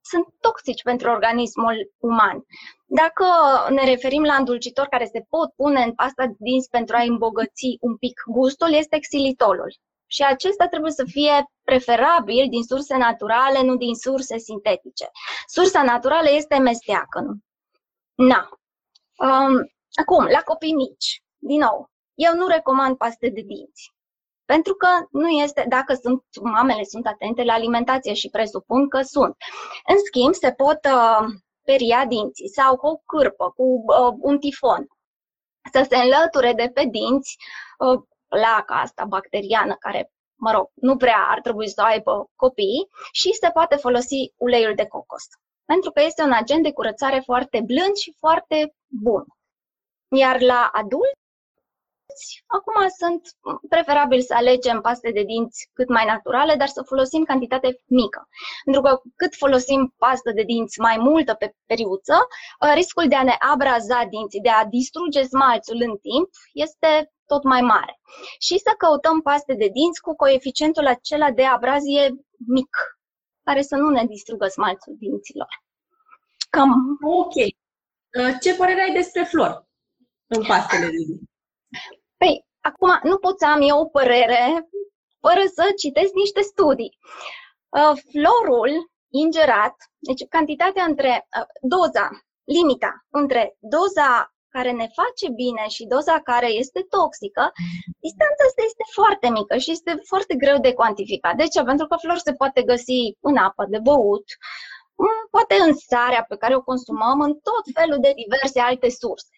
sunt 0.00 0.26
toxici 0.40 0.82
pentru 0.82 1.10
organismul 1.10 1.92
uman. 1.98 2.44
Dacă 2.90 3.24
ne 3.68 3.84
referim 3.84 4.22
la 4.22 4.34
îndulcitori 4.34 4.88
care 4.88 5.04
se 5.04 5.26
pot 5.28 5.52
pune 5.56 5.82
în 5.82 5.92
pasta 5.94 6.26
de 6.26 6.34
dinți 6.38 6.70
pentru 6.70 6.96
a 6.96 7.02
îmbogăți 7.02 7.76
un 7.80 7.96
pic 7.96 8.22
gustul, 8.26 8.72
este 8.72 8.98
xilitolul. 8.98 9.74
Și 10.06 10.22
acesta 10.22 10.66
trebuie 10.66 10.90
să 10.92 11.04
fie 11.06 11.50
preferabil 11.64 12.48
din 12.48 12.62
surse 12.62 12.96
naturale, 12.96 13.62
nu 13.62 13.76
din 13.76 13.94
surse 13.94 14.38
sintetice. 14.38 15.10
Sursa 15.46 15.82
naturală 15.82 16.30
este 16.30 16.56
mesteacănul. 16.56 17.36
Na. 18.14 18.48
Um, 19.16 19.70
acum, 20.00 20.24
la 20.24 20.40
copii 20.40 20.74
mici, 20.74 21.22
din 21.38 21.58
nou, 21.58 21.90
eu 22.14 22.34
nu 22.34 22.46
recomand 22.46 22.96
paste 22.96 23.28
de 23.28 23.40
dinți. 23.40 23.92
Pentru 24.44 24.74
că 24.74 24.88
nu 25.10 25.28
este, 25.28 25.64
dacă 25.68 25.94
sunt, 26.02 26.22
mamele 26.42 26.84
sunt 26.84 27.06
atente 27.06 27.42
la 27.44 27.52
alimentație 27.52 28.14
și 28.14 28.28
presupun 28.28 28.88
că 28.88 29.02
sunt. 29.02 29.36
În 29.86 29.96
schimb, 30.06 30.34
se 30.34 30.52
pot 30.52 30.78
uh, 30.84 31.26
peria 31.68 32.06
dinții 32.06 32.48
sau 32.48 32.76
cu 32.76 32.86
o 32.86 32.96
cârpă, 32.96 33.50
cu 33.56 33.64
uh, 33.64 34.14
un 34.20 34.38
tifon, 34.38 34.86
să 35.72 35.86
se 35.88 35.96
înlăture 35.96 36.52
de 36.52 36.70
pe 36.74 36.84
dinți 36.90 37.36
uh, 37.78 38.02
placa 38.28 38.74
asta 38.80 39.04
bacteriană 39.04 39.74
care, 39.74 40.12
mă 40.44 40.50
rog, 40.52 40.66
nu 40.74 40.96
prea 40.96 41.26
ar 41.28 41.40
trebui 41.40 41.68
să 41.68 41.80
aibă 41.82 42.30
copii 42.36 42.88
și 43.12 43.32
se 43.32 43.50
poate 43.50 43.76
folosi 43.76 44.32
uleiul 44.36 44.74
de 44.74 44.86
cocos. 44.86 45.24
Pentru 45.64 45.90
că 45.90 46.02
este 46.02 46.22
un 46.22 46.32
agent 46.32 46.62
de 46.62 46.72
curățare 46.72 47.20
foarte 47.24 47.60
blând 47.66 47.94
și 47.94 48.16
foarte 48.18 48.74
bun. 48.86 49.24
Iar 50.16 50.40
la 50.40 50.70
adult, 52.08 52.44
Acum 52.46 52.88
sunt 52.98 53.22
preferabil 53.68 54.20
să 54.20 54.34
alegem 54.34 54.80
paste 54.80 55.10
de 55.10 55.22
dinți 55.22 55.70
cât 55.72 55.88
mai 55.88 56.04
naturale, 56.04 56.54
dar 56.54 56.68
să 56.68 56.82
folosim 56.82 57.24
cantitate 57.24 57.80
mică. 57.86 58.28
Pentru 58.64 58.82
că 58.82 59.00
cât 59.16 59.34
folosim 59.34 59.94
pastă 59.98 60.30
de 60.32 60.42
dinți 60.42 60.80
mai 60.80 60.96
multă 60.98 61.34
pe 61.34 61.54
periuță, 61.66 62.16
uh, 62.60 62.72
riscul 62.74 63.08
de 63.08 63.14
a 63.14 63.22
ne 63.22 63.36
abraza 63.52 64.04
dinții, 64.04 64.40
de 64.40 64.48
a 64.48 64.64
distruge 64.64 65.22
smalțul 65.22 65.80
în 65.80 65.96
timp, 65.96 66.28
este 66.52 67.12
tot 67.26 67.42
mai 67.42 67.60
mare. 67.60 68.00
Și 68.38 68.58
să 68.58 68.74
căutăm 68.78 69.20
paste 69.20 69.54
de 69.54 69.68
dinți 69.68 70.00
cu 70.00 70.14
coeficientul 70.16 70.86
acela 70.86 71.30
de 71.30 71.44
abrazie 71.44 72.14
mic, 72.46 72.76
care 73.42 73.62
să 73.62 73.76
nu 73.76 73.88
ne 73.88 74.04
distrugă 74.04 74.46
smalțul 74.46 74.94
dinților. 74.98 75.48
Cam. 76.50 76.98
Ok. 77.02 77.34
Uh, 77.34 78.36
ce 78.40 78.54
părere 78.54 78.82
ai 78.82 78.92
despre 78.92 79.22
flor 79.22 79.66
în 80.26 80.44
pastele 80.46 80.84
de 80.84 80.96
dinți? 80.96 81.27
Păi, 82.18 82.44
acum 82.60 82.90
nu 83.02 83.16
pot 83.18 83.38
să 83.38 83.46
am 83.46 83.60
eu 83.60 83.78
o 83.80 83.86
părere 83.98 84.68
fără 85.20 85.42
să 85.54 85.64
citesc 85.76 86.12
niște 86.12 86.40
studii. 86.40 86.98
Uh, 87.68 87.94
florul 88.10 88.70
ingerat, 89.10 89.76
deci 89.98 90.28
cantitatea 90.28 90.84
între 90.84 91.12
uh, 91.38 91.46
doza, 91.60 92.08
limita 92.44 92.92
între 93.10 93.56
doza 93.60 94.32
care 94.48 94.70
ne 94.70 94.88
face 95.00 95.26
bine 95.42 95.64
și 95.68 95.90
doza 95.94 96.20
care 96.30 96.48
este 96.62 96.80
toxică, 96.96 97.44
distanța 98.06 98.42
asta 98.46 98.62
este 98.70 98.84
foarte 98.98 99.28
mică 99.38 99.56
și 99.56 99.70
este 99.70 99.92
foarte 100.10 100.34
greu 100.34 100.58
de 100.58 100.72
cuantificat. 100.74 101.34
De 101.36 101.46
ce? 101.46 101.62
Pentru 101.62 101.86
că 101.86 101.96
flor 101.96 102.16
se 102.16 102.32
poate 102.32 102.62
găsi 102.62 103.00
în 103.20 103.36
apă 103.36 103.64
de 103.68 103.78
băut, 103.78 104.26
poate 105.30 105.54
în 105.66 105.74
sarea 105.74 106.24
pe 106.28 106.36
care 106.36 106.54
o 106.56 106.62
consumăm, 106.62 107.20
în 107.20 107.32
tot 107.48 107.64
felul 107.74 107.98
de 108.00 108.12
diverse 108.22 108.60
alte 108.60 108.88
surse. 108.90 109.36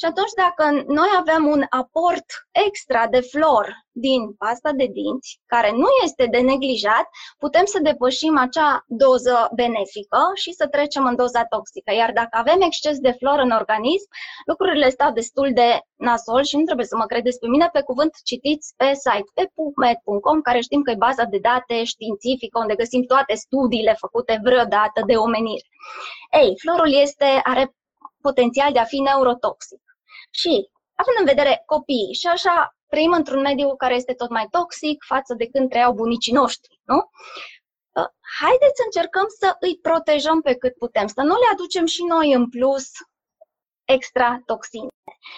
Și 0.00 0.04
atunci 0.10 0.34
dacă 0.44 0.64
noi 0.86 1.10
avem 1.18 1.46
un 1.46 1.62
aport 1.68 2.28
extra 2.66 3.06
de 3.06 3.20
flor 3.20 3.64
din 3.90 4.22
pasta 4.42 4.70
de 4.72 4.86
dinți, 4.98 5.40
care 5.46 5.70
nu 5.70 5.88
este 6.04 6.26
de 6.26 6.38
neglijat, 6.38 7.06
putem 7.38 7.64
să 7.64 7.78
depășim 7.82 8.38
acea 8.38 8.84
doză 8.86 9.48
benefică 9.54 10.20
și 10.34 10.52
să 10.52 10.66
trecem 10.66 11.04
în 11.06 11.16
doza 11.16 11.44
toxică. 11.44 11.92
Iar 11.94 12.12
dacă 12.12 12.34
avem 12.42 12.60
exces 12.60 12.98
de 12.98 13.12
flor 13.18 13.38
în 13.38 13.50
organism, 13.50 14.08
lucrurile 14.46 14.88
stau 14.88 15.12
destul 15.12 15.50
de 15.54 15.80
nasol 15.96 16.42
și 16.42 16.56
nu 16.56 16.64
trebuie 16.64 16.86
să 16.86 16.96
mă 16.96 17.06
credeți 17.06 17.38
pe 17.38 17.46
mine, 17.48 17.68
pe 17.72 17.82
cuvânt 17.82 18.12
citiți 18.24 18.74
pe 18.76 18.88
site 18.94 19.30
pe 19.34 19.50
pubmed.com, 19.54 20.40
care 20.40 20.60
știm 20.60 20.82
că 20.82 20.90
e 20.90 21.04
baza 21.08 21.24
de 21.24 21.38
date 21.38 21.84
științifică, 21.84 22.58
unde 22.58 22.74
găsim 22.74 23.02
toate 23.02 23.34
studiile 23.34 23.94
făcute 23.98 24.40
vreodată 24.42 25.00
de 25.06 25.14
omenire. 25.16 25.66
Ei, 26.42 26.52
florul 26.62 26.92
este, 26.92 27.40
are 27.42 27.74
potențial 28.20 28.72
de 28.72 28.78
a 28.78 28.84
fi 28.84 28.98
neurotoxic. 28.98 29.82
Și, 30.30 30.70
având 30.94 31.16
în 31.18 31.24
vedere 31.24 31.62
copiii, 31.66 32.14
și 32.14 32.26
așa 32.26 32.76
trăim 32.88 33.12
într-un 33.12 33.40
mediu 33.40 33.76
care 33.76 33.94
este 33.94 34.14
tot 34.14 34.30
mai 34.30 34.46
toxic 34.50 35.04
față 35.04 35.34
de 35.34 35.46
când 35.46 35.68
trăiau 35.70 35.92
bunicii 35.92 36.32
noștri, 36.32 36.80
nu? 36.84 36.96
Uh, 36.96 38.08
haideți 38.40 38.76
să 38.76 38.82
încercăm 38.84 39.26
să 39.38 39.56
îi 39.60 39.78
protejăm 39.82 40.40
pe 40.40 40.54
cât 40.54 40.74
putem, 40.76 41.06
să 41.06 41.20
nu 41.20 41.34
le 41.34 41.48
aducem 41.52 41.86
și 41.86 42.04
noi 42.04 42.32
în 42.32 42.48
plus 42.48 42.86
extra 43.84 44.42
toxine. 44.46 44.88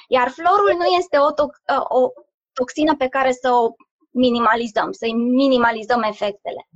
Iar 0.08 0.28
florul 0.28 0.74
nu 0.76 0.84
este 0.84 1.18
o, 1.18 1.32
to- 1.32 1.76
uh, 1.76 1.84
o 1.88 2.08
toxină 2.52 2.96
pe 2.96 3.08
care 3.08 3.32
să 3.32 3.50
o 3.52 3.68
minimalizăm, 4.10 4.92
să-i 4.92 5.12
minimalizăm 5.14 6.02
efectele. 6.02 6.68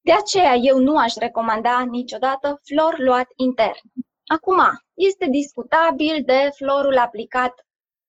De 0.00 0.12
aceea 0.12 0.54
eu 0.54 0.78
nu 0.78 0.98
aș 0.98 1.14
recomanda 1.14 1.80
niciodată 1.80 2.60
flor 2.64 2.98
luat 2.98 3.26
intern. 3.36 3.80
Acum, 4.36 4.60
este 4.94 5.26
discutabil 5.30 6.22
de 6.24 6.50
florul 6.56 6.98
aplicat 6.98 7.54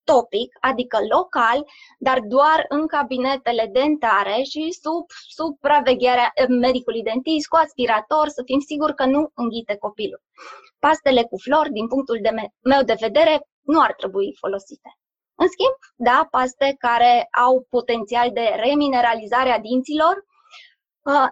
topic, 0.03 0.57
adică 0.59 0.97
local, 1.15 1.65
dar 1.99 2.19
doar 2.19 2.65
în 2.67 2.87
cabinetele 2.87 3.69
dentare 3.71 4.37
și 4.51 4.77
sub 4.83 5.05
supravegherea 5.37 6.31
eh, 6.33 6.47
medicului 6.47 7.03
dentist 7.03 7.47
cu 7.47 7.55
aspirator, 7.55 8.27
să 8.27 8.41
fim 8.45 8.59
siguri 8.59 8.95
că 8.95 9.05
nu 9.05 9.31
înghite 9.33 9.75
copilul. 9.75 10.21
Pastele 10.79 11.23
cu 11.23 11.37
flori, 11.37 11.71
din 11.71 11.87
punctul 11.87 12.19
de 12.21 12.31
meu 12.71 12.83
de 12.83 12.95
vedere, 12.99 13.33
nu 13.61 13.79
ar 13.81 13.93
trebui 13.93 14.35
folosite. 14.39 14.89
În 15.41 15.47
schimb, 15.47 15.77
da, 15.95 16.27
paste 16.31 16.75
care 16.77 17.27
au 17.47 17.65
potențial 17.69 18.31
de 18.31 18.45
remineralizare 18.65 19.51
a 19.51 19.59
dinților, 19.59 20.15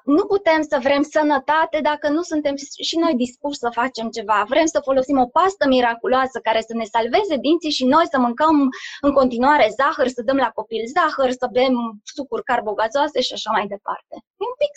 nu 0.04 0.24
putem 0.26 0.62
să 0.70 0.78
vrem 0.82 1.02
sănătate 1.02 1.80
dacă 1.82 2.10
nu 2.10 2.22
suntem 2.22 2.56
și 2.90 2.98
noi 2.98 3.14
dispuși 3.16 3.58
să 3.58 3.70
facem 3.80 4.10
ceva. 4.10 4.46
Vrem 4.48 4.66
să 4.66 4.80
folosim 4.84 5.18
o 5.20 5.28
pastă 5.28 5.68
miraculoasă 5.68 6.40
care 6.48 6.62
să 6.68 6.74
ne 6.76 6.84
salveze 6.84 7.36
dinții 7.46 7.78
și 7.78 7.86
noi 7.86 8.06
să 8.12 8.18
mâncăm 8.20 8.56
în 9.02 9.12
continuare 9.12 9.68
zahăr, 9.80 10.08
să 10.08 10.22
dăm 10.22 10.38
la 10.46 10.50
copil 10.50 10.84
zahăr, 10.96 11.32
să 11.32 11.48
bem 11.52 11.74
sucuri 12.04 12.44
carbogazoase 12.44 13.20
și 13.22 13.34
așa 13.34 13.52
mai 13.52 13.66
departe. 13.68 14.14
E 14.42 14.44
un 14.52 14.58
pic, 14.64 14.74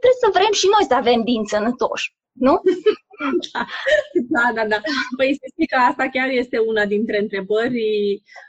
trebuie 0.00 0.24
să 0.24 0.34
vrem 0.38 0.52
și 0.60 0.66
noi 0.74 0.84
să 0.90 0.94
avem 0.94 1.20
dinți 1.28 1.52
sănătoși, 1.54 2.06
nu? 2.38 2.60
Da, 4.28 4.52
da, 4.54 4.66
da. 4.68 4.78
Păi 5.16 5.38
să 5.40 5.46
știi 5.52 5.66
că 5.66 5.76
asta 5.90 6.08
chiar 6.08 6.28
este 6.28 6.58
una 6.58 6.86
dintre 6.86 7.18
întrebări. 7.20 7.82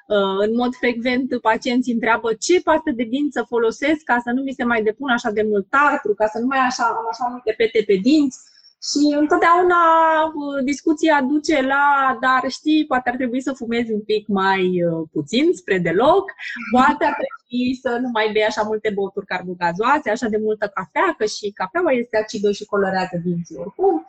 Uh, 0.08 0.38
în 0.46 0.56
mod 0.56 0.76
frecvent, 0.76 1.42
pacienții 1.42 1.94
întreabă 1.94 2.34
ce 2.34 2.62
pastă 2.62 2.92
de 2.96 3.04
dinți 3.04 3.38
să 3.38 3.44
folosesc 3.48 4.04
ca 4.04 4.18
să 4.24 4.32
nu 4.32 4.42
mi 4.42 4.54
se 4.58 4.64
mai 4.64 4.84
depună 4.84 5.14
așa 5.14 5.32
de 5.32 5.44
mult 5.44 5.70
tartru, 5.70 6.14
ca 6.14 6.28
să 6.28 6.40
nu 6.40 6.46
mai 6.46 6.58
așa, 6.58 6.84
am 6.84 7.08
așa 7.12 7.28
multe 7.30 7.54
pete 7.58 7.84
pe 7.86 7.96
dinți. 7.96 8.38
Și 8.82 9.16
întotdeauna 9.20 9.82
uh, 10.24 10.64
discuția 10.64 11.22
duce 11.22 11.62
la, 11.62 12.18
dar 12.22 12.52
știi, 12.52 12.86
poate 12.86 13.10
ar 13.10 13.16
trebui 13.16 13.42
să 13.42 13.54
fumezi 13.54 13.92
un 13.92 14.02
pic 14.02 14.28
mai 14.28 14.84
uh, 14.84 15.08
puțin, 15.12 15.54
spre 15.54 15.78
deloc, 15.80 16.32
poate 16.72 17.06
ar 17.06 17.16
trebui 17.22 17.76
să 17.82 17.98
nu 18.02 18.10
mai 18.14 18.30
bei 18.34 18.44
așa 18.44 18.62
multe 18.62 18.92
băuturi 18.96 19.26
carbogazoase, 19.26 20.10
așa 20.10 20.28
de 20.28 20.38
multă 20.38 20.72
cafea, 20.74 21.16
că 21.18 21.26
și 21.26 21.52
cafeaua 21.52 21.92
este 21.92 22.18
acidă 22.18 22.52
și 22.52 22.66
colorează 22.66 23.22
dinții 23.24 23.56
oricum. 23.60 24.06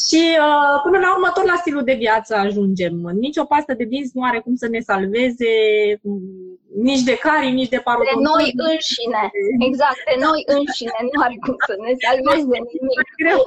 Și 0.00 0.22
uh, 0.46 0.76
până 0.82 0.98
la 0.98 1.12
urmă 1.14 1.30
tot 1.34 1.46
la 1.46 1.56
stilul 1.62 1.84
de 1.84 2.00
viață 2.04 2.34
ajungem. 2.34 2.94
Nici 3.24 3.36
o 3.36 3.44
pastă 3.44 3.74
de 3.74 3.84
dinți 3.84 4.16
nu 4.16 4.22
are 4.24 4.40
cum 4.40 4.54
să 4.54 4.68
ne 4.68 4.80
salveze 4.80 5.52
mm, 6.02 6.60
nici 6.88 7.02
de 7.10 7.16
cari, 7.24 7.50
nici 7.50 7.74
de 7.74 7.84
parodontul. 7.88 8.22
De 8.22 8.28
noi 8.30 8.46
înșine. 8.70 9.22
Exact, 9.68 10.00
de 10.10 10.16
noi 10.26 10.40
înșine 10.56 10.92
nu 11.12 11.20
are 11.24 11.36
cum 11.44 11.56
să 11.68 11.74
ne 11.84 11.92
salveze 12.04 12.56
nimic. 12.72 12.98
E 13.10 13.22
greu, 13.22 13.40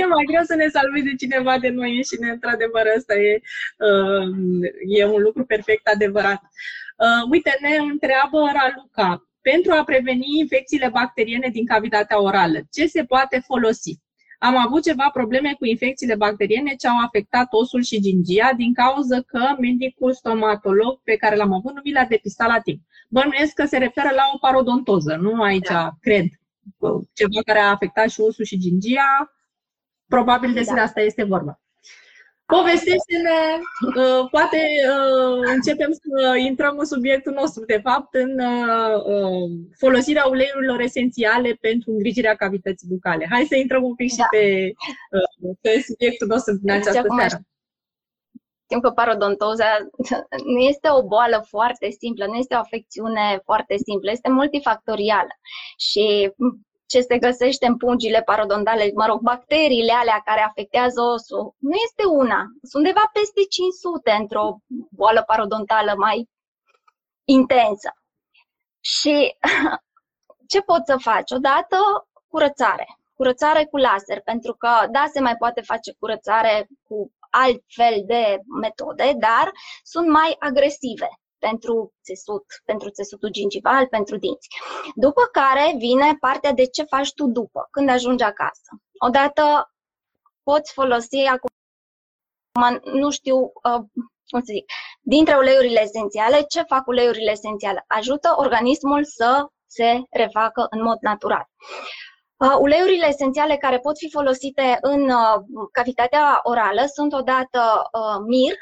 e 0.00 0.04
mai 0.14 0.24
greu 0.30 0.42
să 0.50 0.54
ne 0.54 0.68
salveze 0.76 1.12
cineva 1.22 1.54
de 1.64 1.68
noi 1.68 1.96
înșine, 1.96 2.28
într-adevăr, 2.30 2.84
ăsta 2.96 3.14
e, 3.28 3.32
uh, 3.88 4.26
e 4.98 5.04
un 5.14 5.20
lucru 5.26 5.42
perfect 5.52 5.84
adevărat. 5.94 6.40
Uh, 7.04 7.22
uite, 7.32 7.52
ne 7.64 7.74
întreabă 7.92 8.38
Raluca, 8.56 9.10
pentru 9.50 9.70
a 9.72 9.84
preveni 9.90 10.38
infecțiile 10.42 10.88
bacteriene 10.98 11.48
din 11.56 11.66
cavitatea 11.72 12.22
orală, 12.28 12.58
ce 12.74 12.84
se 12.86 13.02
poate 13.04 13.36
folosi? 13.50 13.94
Am 14.42 14.56
avut 14.56 14.82
ceva 14.82 15.10
probleme 15.12 15.54
cu 15.58 15.64
infecțiile 15.64 16.14
bacteriene 16.14 16.74
ce 16.74 16.88
au 16.88 16.98
afectat 17.04 17.46
osul 17.50 17.82
și 17.82 18.00
gingia 18.00 18.52
din 18.56 18.74
cauza 18.74 19.20
că 19.20 19.56
medicul 19.58 20.12
stomatolog 20.12 21.00
pe 21.02 21.16
care 21.16 21.36
l-am 21.36 21.52
avut 21.52 21.74
nu 21.74 21.80
mi 21.84 21.92
l-a 21.92 22.04
depistat 22.04 22.48
la 22.48 22.60
timp. 22.60 22.80
Bănuiesc 23.08 23.54
că 23.54 23.64
se 23.64 23.78
referă 23.78 24.08
la 24.14 24.22
o 24.34 24.38
parodontoză, 24.38 25.14
nu 25.14 25.42
aici, 25.42 25.68
da. 25.68 25.90
cred. 26.00 26.24
Ceva 27.12 27.40
care 27.44 27.58
a 27.58 27.70
afectat 27.70 28.08
și 28.08 28.20
osul 28.20 28.44
și 28.44 28.58
gingia, 28.58 29.34
probabil 30.06 30.52
despre 30.52 30.76
da. 30.76 30.82
asta 30.82 31.00
este 31.00 31.24
vorba. 31.24 31.59
Povestește-ne, 32.50 33.40
uh, 33.96 34.28
poate 34.30 34.60
uh, 34.90 35.48
începem 35.54 35.92
să 35.92 36.36
intrăm 36.36 36.78
în 36.78 36.84
subiectul 36.84 37.32
nostru, 37.32 37.64
de 37.64 37.80
fapt, 37.82 38.14
în 38.14 38.38
uh, 38.38 39.50
folosirea 39.78 40.26
uleiurilor 40.26 40.80
esențiale 40.80 41.58
pentru 41.60 41.90
îngrijirea 41.90 42.34
cavității 42.34 42.88
bucale. 42.88 43.26
Hai 43.30 43.44
să 43.48 43.56
intrăm 43.56 43.82
un 43.82 43.94
pic 43.94 44.16
da. 44.16 44.22
și 44.22 44.28
pe, 44.30 44.72
pe 45.60 45.82
subiectul 45.86 46.26
nostru 46.26 46.54
din 46.54 46.70
această 46.70 47.06
seară. 47.18 47.42
Știm 48.64 48.80
că 48.80 48.90
parodontoza 48.90 49.64
nu 50.54 50.58
este 50.58 50.88
o 50.90 51.06
boală 51.06 51.44
foarte 51.48 51.90
simplă, 51.98 52.26
nu 52.26 52.34
este 52.34 52.54
o 52.54 52.58
afecțiune 52.58 53.40
foarte 53.44 53.76
simplă, 53.86 54.10
este 54.10 54.30
multifactorială. 54.30 55.34
Și 55.76 56.32
ce 56.92 57.00
se 57.00 57.18
găsește 57.18 57.66
în 57.66 57.76
pungile 57.76 58.22
parodontale, 58.22 58.90
mă 58.94 59.06
rog, 59.06 59.20
bacteriile 59.20 59.92
alea 59.92 60.20
care 60.24 60.40
afectează 60.40 61.00
osul, 61.00 61.54
nu 61.58 61.74
este 61.84 62.04
una. 62.04 62.40
Sunt 62.62 62.84
undeva 62.84 63.10
peste 63.12 63.40
500 63.48 64.10
într-o 64.20 64.56
boală 64.90 65.22
parodontală 65.26 65.92
mai 65.96 66.28
intensă. 67.24 67.90
Și 68.80 69.36
ce 70.50 70.60
poți 70.60 70.90
să 70.90 70.96
faci? 70.96 71.30
Odată, 71.30 71.76
curățare. 72.28 72.86
Curățare 73.14 73.64
cu 73.64 73.76
laser, 73.76 74.20
pentru 74.20 74.54
că, 74.54 74.70
da, 74.90 75.04
se 75.12 75.20
mai 75.20 75.36
poate 75.36 75.60
face 75.60 75.92
curățare 75.98 76.68
cu 76.88 77.12
alt 77.30 77.62
fel 77.66 78.02
de 78.06 78.38
metode, 78.60 79.12
dar 79.18 79.52
sunt 79.82 80.08
mai 80.08 80.36
agresive 80.38 81.19
pentru 81.40 81.92
țesut, 82.04 82.44
pentru 82.64 82.88
țesutul 82.90 83.30
gingival, 83.30 83.86
pentru 83.86 84.16
dinți. 84.16 84.48
După 84.94 85.22
care 85.32 85.74
vine 85.78 86.16
partea 86.20 86.52
de 86.52 86.66
ce 86.66 86.82
faci 86.82 87.12
tu 87.14 87.26
după, 87.26 87.68
când 87.70 87.88
ajungi 87.88 88.24
acasă. 88.24 88.70
Odată 89.06 89.72
poți 90.42 90.72
folosi 90.72 91.16
acum, 91.16 91.50
nu 92.92 93.10
știu, 93.10 93.36
uh, 93.38 93.80
cum 94.30 94.40
să 94.40 94.52
zic, 94.52 94.64
dintre 95.00 95.34
uleiurile 95.36 95.80
esențiale, 95.82 96.42
ce 96.42 96.62
fac 96.62 96.86
uleiurile 96.86 97.30
esențiale? 97.30 97.84
Ajută 97.86 98.34
organismul 98.36 99.04
să 99.04 99.46
se 99.66 100.02
refacă 100.10 100.66
în 100.70 100.82
mod 100.82 100.98
natural. 101.00 101.46
Uh, 102.36 102.56
uleiurile 102.58 103.06
esențiale 103.06 103.56
care 103.56 103.78
pot 103.78 103.98
fi 103.98 104.10
folosite 104.10 104.78
în 104.80 105.02
uh, 105.02 105.66
cavitatea 105.72 106.40
orală 106.42 106.82
sunt 106.94 107.12
odată 107.12 107.60
uh, 107.92 108.24
mir, 108.26 108.54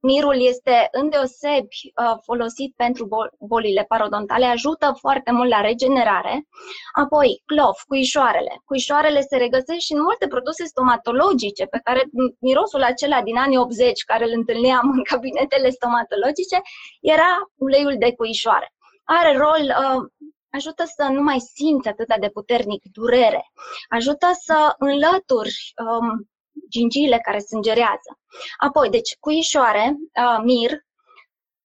Mirul 0.00 0.42
este 0.42 0.88
îndeosebi 0.90 1.76
uh, 1.84 2.16
folosit 2.22 2.74
pentru 2.76 3.08
bolile 3.38 3.84
parodontale, 3.88 4.44
ajută 4.44 4.96
foarte 4.98 5.30
mult 5.32 5.48
la 5.48 5.60
regenerare. 5.60 6.46
Apoi, 6.92 7.42
clov, 7.46 7.76
cuișoarele. 7.86 8.60
Cuișoarele 8.64 9.20
se 9.20 9.36
regăsesc 9.36 9.78
și 9.78 9.92
în 9.92 10.00
multe 10.00 10.26
produse 10.26 10.64
stomatologice, 10.64 11.64
pe 11.64 11.80
care 11.84 12.02
mirosul 12.38 12.82
acela 12.82 13.22
din 13.22 13.36
anii 13.36 13.58
80, 13.58 14.02
care 14.04 14.24
îl 14.24 14.32
întâlneam 14.34 14.90
în 14.96 15.02
cabinetele 15.02 15.70
stomatologice, 15.70 16.60
era 17.00 17.30
uleiul 17.54 17.96
de 17.98 18.12
cuișoare. 18.14 18.74
Are 19.04 19.36
rol 19.36 19.64
uh, 19.64 20.02
ajută 20.50 20.84
să 20.96 21.04
nu 21.10 21.22
mai 21.22 21.40
simți 21.40 21.88
atât 21.88 22.16
de 22.20 22.28
puternic 22.28 22.82
durere, 22.92 23.52
ajută 23.88 24.28
să 24.46 24.74
înlături 24.78 25.56
um, 25.86 26.28
gingiile 26.70 27.18
care 27.18 27.38
sângerează. 27.38 28.18
Apoi, 28.56 28.90
deci 28.90 29.16
cuișoare, 29.20 29.96
uh, 29.96 30.40
mir, 30.42 30.70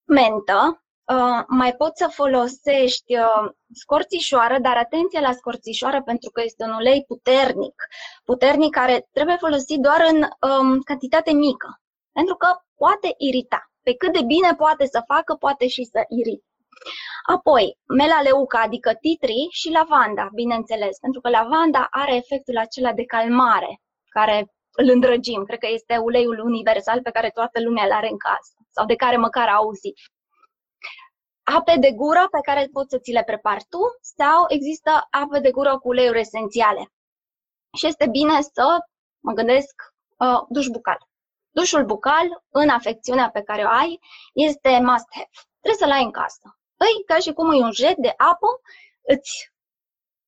mentă, 0.04 0.84
uh, 1.06 1.44
mai 1.48 1.74
poți 1.76 2.02
să 2.02 2.08
folosești 2.12 3.18
uh, 3.18 3.52
scorțișoară, 3.74 4.58
dar 4.60 4.78
atenție 4.78 5.20
la 5.20 5.32
scorțișoară 5.32 6.02
pentru 6.02 6.30
că 6.30 6.42
este 6.44 6.64
un 6.64 6.74
ulei 6.74 7.04
puternic, 7.08 7.76
puternic 8.24 8.74
care 8.74 9.08
trebuie 9.12 9.38
folosit 9.40 9.80
doar 9.80 10.06
în 10.12 10.18
um, 10.50 10.80
cantitate 10.82 11.32
mică, 11.32 11.82
pentru 12.12 12.36
că 12.36 12.48
poate 12.76 13.14
irita. 13.18 13.66
Pe 13.84 13.96
cât 13.96 14.14
de 14.14 14.24
bine 14.24 14.54
poate 14.58 14.86
să 14.86 15.04
facă, 15.08 15.36
poate 15.36 15.68
și 15.68 15.84
să 15.84 16.04
irite. 16.08 16.46
Apoi, 17.26 17.78
melaleuca, 17.88 18.60
adică 18.60 18.94
titri 18.94 19.48
și 19.50 19.70
lavanda, 19.70 20.30
bineînțeles, 20.34 20.98
pentru 21.00 21.22
că 21.22 21.30
lavanda 21.30 21.88
are 21.90 22.16
efectul 22.16 22.58
acela 22.58 22.94
de 22.94 23.06
calmare, 23.06 23.82
care 24.10 24.54
îl 24.72 24.90
îndrăgim. 24.90 25.44
Cred 25.44 25.60
că 25.60 25.68
este 25.72 25.98
uleiul 25.98 26.40
universal 26.40 27.02
pe 27.02 27.12
care 27.12 27.30
toată 27.30 27.62
lumea 27.62 27.84
îl 27.84 27.92
are 27.92 28.10
în 28.10 28.18
casă 28.18 28.54
sau 28.70 28.86
de 28.86 28.96
care 28.96 29.18
măcar 29.18 29.48
a 29.48 29.56
auzit. 29.56 29.96
Ape 31.44 31.76
de 31.80 31.92
gură 31.92 32.28
pe 32.32 32.40
care 32.42 32.70
poți 32.72 32.90
să 32.90 32.98
ți 32.98 33.12
le 33.12 33.24
prepari 33.24 33.66
tu 33.70 33.80
sau 34.02 34.46
există 34.48 35.08
ape 35.10 35.40
de 35.40 35.52
gură 35.52 35.80
cu 35.80 35.88
uleiuri 35.88 36.20
esențiale. 36.20 36.92
Și 37.78 37.88
este 37.88 38.08
bine 38.08 38.42
să, 38.42 38.78
mă 39.20 39.34
gândesc, 39.34 39.76
uh, 40.18 40.42
duș 40.50 40.68
bucal. 40.68 40.98
Dușul 41.50 41.86
bucal, 41.86 42.44
în 42.50 42.70
afecțiunea 42.70 43.30
pe 43.30 43.42
care 43.42 43.64
o 43.64 43.68
ai, 43.68 44.00
este 44.34 44.70
must 44.70 45.06
have. 45.10 45.30
Trebuie 45.62 45.82
să-l 45.82 45.92
ai 45.92 46.04
în 46.04 46.12
casă. 46.12 46.58
Păi, 46.78 47.04
ca 47.06 47.18
și 47.18 47.34
cum 47.34 47.52
e 47.52 47.64
un 47.64 47.72
jet 47.72 47.98
de 47.98 48.14
apă, 48.18 48.48
îți 49.02 49.51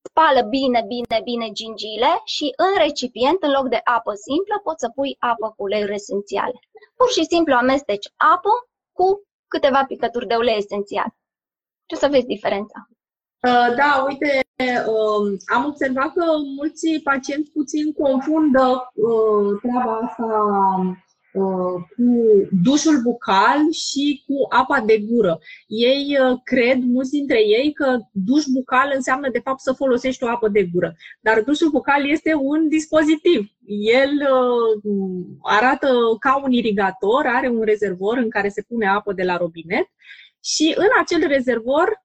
spală 0.09 0.41
bine, 0.55 0.83
bine, 0.93 1.17
bine 1.23 1.47
gingiile 1.51 2.11
și 2.33 2.53
în 2.65 2.73
recipient, 2.85 3.39
în 3.43 3.51
loc 3.57 3.65
de 3.69 3.81
apă 3.83 4.13
simplă, 4.27 4.55
poți 4.63 4.83
să 4.83 4.89
pui 4.95 5.15
apă 5.19 5.47
cu 5.55 5.63
uleiuri 5.63 5.93
esențiale. 5.93 6.59
Pur 6.95 7.09
și 7.15 7.23
simplu 7.31 7.53
amesteci 7.53 8.07
apă 8.33 8.53
cu 8.97 9.07
câteva 9.47 9.81
picături 9.85 10.27
de 10.27 10.35
ulei 10.35 10.57
esențial. 10.57 11.09
Ce 11.85 11.95
să 11.95 12.07
vezi 12.07 12.25
diferența? 12.35 12.87
Uh, 13.47 13.69
da, 13.75 14.05
uite, 14.07 14.31
um, 14.87 15.25
am 15.55 15.65
observat 15.65 16.13
că 16.13 16.25
mulți 16.57 16.99
pacienți 17.03 17.51
puțin 17.51 17.93
confundă 17.93 18.65
uh, 18.93 19.59
treaba 19.61 19.93
asta 19.97 20.27
Uh, 20.27 20.95
cu 21.33 22.47
dușul 22.63 23.01
bucal 23.01 23.71
și 23.71 24.23
cu 24.27 24.33
apa 24.49 24.83
de 24.85 24.97
gură. 24.97 25.39
Ei 25.67 26.17
uh, 26.21 26.39
cred, 26.43 26.79
mulți 26.81 27.11
dintre 27.11 27.39
ei, 27.39 27.73
că 27.73 27.99
duș 28.11 28.43
bucal 28.53 28.91
înseamnă 28.95 29.29
de 29.29 29.39
fapt 29.39 29.59
să 29.59 29.71
folosești 29.71 30.23
o 30.23 30.27
apă 30.27 30.47
de 30.47 30.63
gură. 30.73 30.95
Dar 31.21 31.41
dușul 31.41 31.69
bucal 31.69 32.09
este 32.09 32.33
un 32.33 32.69
dispozitiv. 32.69 33.51
El 33.99 34.11
uh, 34.83 35.25
arată 35.41 35.87
ca 36.19 36.41
un 36.43 36.51
irigator, 36.51 37.25
are 37.25 37.49
un 37.49 37.61
rezervor 37.61 38.17
în 38.17 38.29
care 38.29 38.49
se 38.49 38.61
pune 38.61 38.87
apă 38.87 39.13
de 39.13 39.23
la 39.23 39.37
robinet 39.37 39.87
și 40.43 40.73
în 40.75 40.87
acel 41.01 41.27
rezervor 41.27 42.02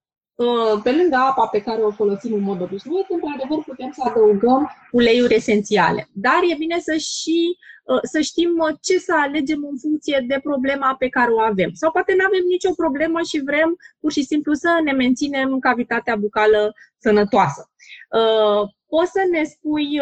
pe 0.82 0.92
lângă 0.92 1.16
apa 1.16 1.46
pe 1.46 1.60
care 1.60 1.80
o 1.80 1.90
folosim 1.90 2.32
în 2.34 2.42
mod 2.42 2.60
obișnuit, 2.60 3.06
într-adevăr 3.08 3.64
putem 3.64 3.90
să 3.92 4.02
adăugăm 4.04 4.70
uleiuri 4.92 5.34
esențiale. 5.34 6.08
Dar 6.12 6.40
e 6.50 6.54
bine 6.58 6.78
să 6.80 6.96
și 6.96 7.56
Uh, 7.88 7.98
să 8.02 8.20
știm 8.20 8.50
uh, 8.58 8.74
ce 8.80 8.98
să 8.98 9.14
alegem 9.16 9.66
în 9.70 9.78
funcție 9.78 10.24
de 10.26 10.40
problema 10.42 10.94
pe 10.98 11.08
care 11.08 11.30
o 11.30 11.40
avem. 11.40 11.70
Sau 11.72 11.90
poate 11.90 12.14
nu 12.18 12.24
avem 12.26 12.44
nicio 12.48 12.72
problemă 12.76 13.18
și 13.28 13.42
vrem 13.44 13.76
pur 14.00 14.12
și 14.12 14.22
simplu 14.22 14.52
să 14.52 14.80
ne 14.84 14.92
menținem 14.92 15.58
cavitatea 15.58 16.16
bucală 16.16 16.74
sănătoasă. 16.98 17.70
Uh, 18.10 18.68
poți 18.88 19.10
să 19.10 19.22
ne 19.30 19.44
spui 19.44 20.00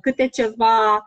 câte 0.00 0.28
ceva 0.28 1.04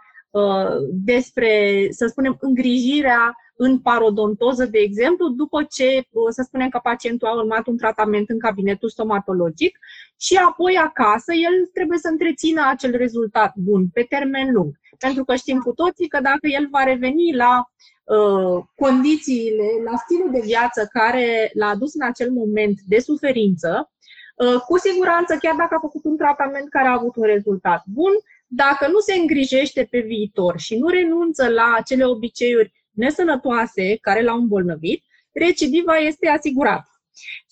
despre, 0.91 1.87
să 1.89 2.05
spunem, 2.07 2.37
îngrijirea 2.39 3.35
în 3.55 3.79
parodontoză, 3.79 4.65
de 4.65 4.79
exemplu, 4.79 5.27
după 5.27 5.63
ce, 5.63 6.03
să 6.29 6.41
spunem 6.45 6.69
că 6.69 6.79
pacientul 6.83 7.27
a 7.27 7.35
urmat 7.35 7.67
un 7.67 7.77
tratament 7.77 8.29
în 8.29 8.39
cabinetul 8.39 8.89
stomatologic 8.89 9.79
și 10.17 10.35
apoi 10.35 10.75
acasă 10.75 11.33
el 11.33 11.69
trebuie 11.73 11.97
să 11.97 12.07
întrețină 12.07 12.61
acel 12.69 12.91
rezultat 12.91 13.53
bun 13.55 13.87
pe 13.93 14.05
termen 14.09 14.53
lung. 14.53 14.79
Pentru 14.99 15.23
că 15.23 15.35
știm 15.35 15.59
cu 15.59 15.73
toții 15.73 16.07
că 16.07 16.19
dacă 16.21 16.47
el 16.47 16.67
va 16.71 16.83
reveni 16.83 17.35
la 17.35 17.71
uh, 18.03 18.63
condițiile, 18.75 19.67
la 19.85 19.97
stilul 19.97 20.31
de 20.31 20.41
viață 20.43 20.89
care 20.91 21.51
l-a 21.53 21.67
adus 21.67 21.93
în 21.93 22.05
acel 22.07 22.31
moment 22.31 22.79
de 22.87 22.99
suferință, 22.99 23.91
uh, 24.35 24.55
cu 24.67 24.77
siguranță, 24.77 25.37
chiar 25.39 25.55
dacă 25.55 25.75
a 25.75 25.79
făcut 25.79 26.05
un 26.05 26.17
tratament 26.17 26.69
care 26.69 26.87
a 26.87 26.97
avut 26.99 27.15
un 27.15 27.23
rezultat 27.23 27.83
bun, 27.85 28.11
dacă 28.47 28.87
nu 28.87 28.99
se 28.99 29.13
îngrijește 29.13 29.87
pe 29.89 29.99
viitor 29.99 30.59
și 30.59 30.77
nu 30.77 30.87
renunță 30.87 31.47
la 31.47 31.73
acele 31.77 32.05
obiceiuri 32.05 32.83
nesănătoase 32.93 33.97
care 34.01 34.23
l-au 34.23 34.38
îmbolnăvit, 34.38 35.03
recidiva 35.32 35.95
este 35.95 36.27
asigurată. 36.27 36.88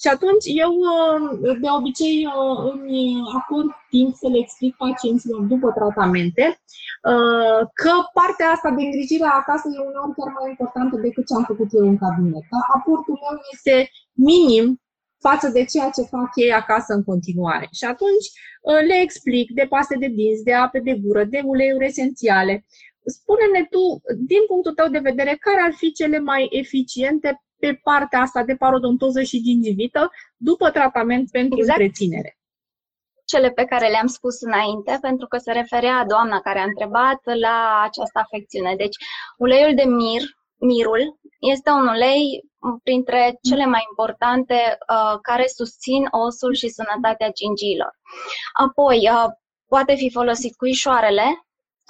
Și 0.02 0.08
atunci 0.16 0.46
eu 0.64 0.72
uh, 0.92 1.58
de 1.64 1.70
obicei 1.78 2.18
uh, 2.26 2.58
îmi 2.72 2.98
acord 3.40 3.70
timp 3.90 4.12
să 4.22 4.28
le 4.28 4.38
explic 4.38 4.76
pacienților 4.76 5.42
după 5.54 5.70
tratamente 5.78 6.46
uh, 7.12 7.60
că 7.82 7.94
partea 8.20 8.48
asta 8.56 8.70
de 8.78 8.82
îngrijire 8.84 9.30
acasă 9.42 9.66
e 9.68 9.88
uneori 9.90 10.16
chiar 10.18 10.32
mai 10.38 10.50
importantă 10.54 10.96
decât 11.06 11.24
ce 11.28 11.34
am 11.36 11.46
făcut 11.52 11.70
eu 11.80 11.86
în 11.94 11.98
cabinet. 12.04 12.46
Da? 12.52 12.60
Aportul 12.78 13.16
meu 13.24 13.36
este 13.54 13.76
minim 14.30 14.66
față 15.28 15.48
de 15.56 15.64
ceea 15.72 15.90
ce 15.96 16.12
fac 16.16 16.30
ei 16.36 16.54
acasă 16.64 16.92
în 16.94 17.04
continuare. 17.04 17.68
Și 17.80 17.86
atunci 17.94 18.28
le 18.90 18.98
explic 19.02 19.52
de 19.60 19.66
paste 19.70 19.96
de 20.04 20.08
dinți, 20.08 20.44
de 20.44 20.54
ape 20.54 20.80
de 20.80 20.94
gură, 21.04 21.24
de 21.24 21.42
uleiuri 21.44 21.86
esențiale. 21.86 22.66
Spune-ne 23.06 23.66
tu, 23.66 24.02
din 24.18 24.44
punctul 24.48 24.74
tău 24.74 24.88
de 24.88 25.00
vedere, 25.00 25.36
care 25.40 25.62
ar 25.62 25.74
fi 25.74 25.92
cele 25.92 26.20
mai 26.20 26.48
eficiente 26.52 27.42
pe 27.60 27.80
partea 27.84 28.20
asta 28.20 28.44
de 28.44 28.56
parodontoză 28.56 29.22
și 29.22 29.42
gingivită 29.42 30.12
după 30.38 30.70
tratament 30.70 31.32
pentru 31.32 31.58
exact. 31.60 31.80
întreținere. 31.80 32.38
Cele 33.26 33.50
pe 33.50 33.66
care 33.66 33.88
le-am 33.88 34.08
spus 34.08 34.42
înainte, 34.42 34.98
pentru 35.02 35.28
că 35.28 35.38
se 35.38 35.52
referea 35.52 36.06
doamna 36.06 36.40
care 36.40 36.60
a 36.60 36.64
întrebat 36.72 37.20
la 37.24 37.82
această 37.84 38.20
afecțiune. 38.20 38.76
Deci, 38.76 38.96
uleiul 39.38 39.76
de 39.76 39.84
mir, 39.84 40.22
mirul, 40.58 41.20
este 41.40 41.70
un 41.70 41.88
ulei 41.88 42.44
printre 42.84 43.38
cele 43.42 43.66
mai 43.66 43.82
importante 43.90 44.54
uh, 44.54 45.20
care 45.22 45.46
susțin 45.48 46.08
osul 46.26 46.54
și 46.54 46.68
sănătatea 46.68 47.32
gingiilor. 47.32 47.92
Apoi, 48.54 48.98
uh, 49.12 49.30
poate 49.68 49.94
fi 49.96 50.10
folosit 50.12 50.56
cu 50.56 50.66
ișoarele. 50.66 51.24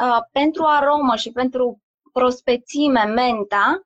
Uh, 0.02 0.18
pentru 0.32 0.64
aromă 0.66 1.16
și 1.16 1.32
pentru 1.32 1.82
prospețime, 2.12 3.04
menta 3.04 3.82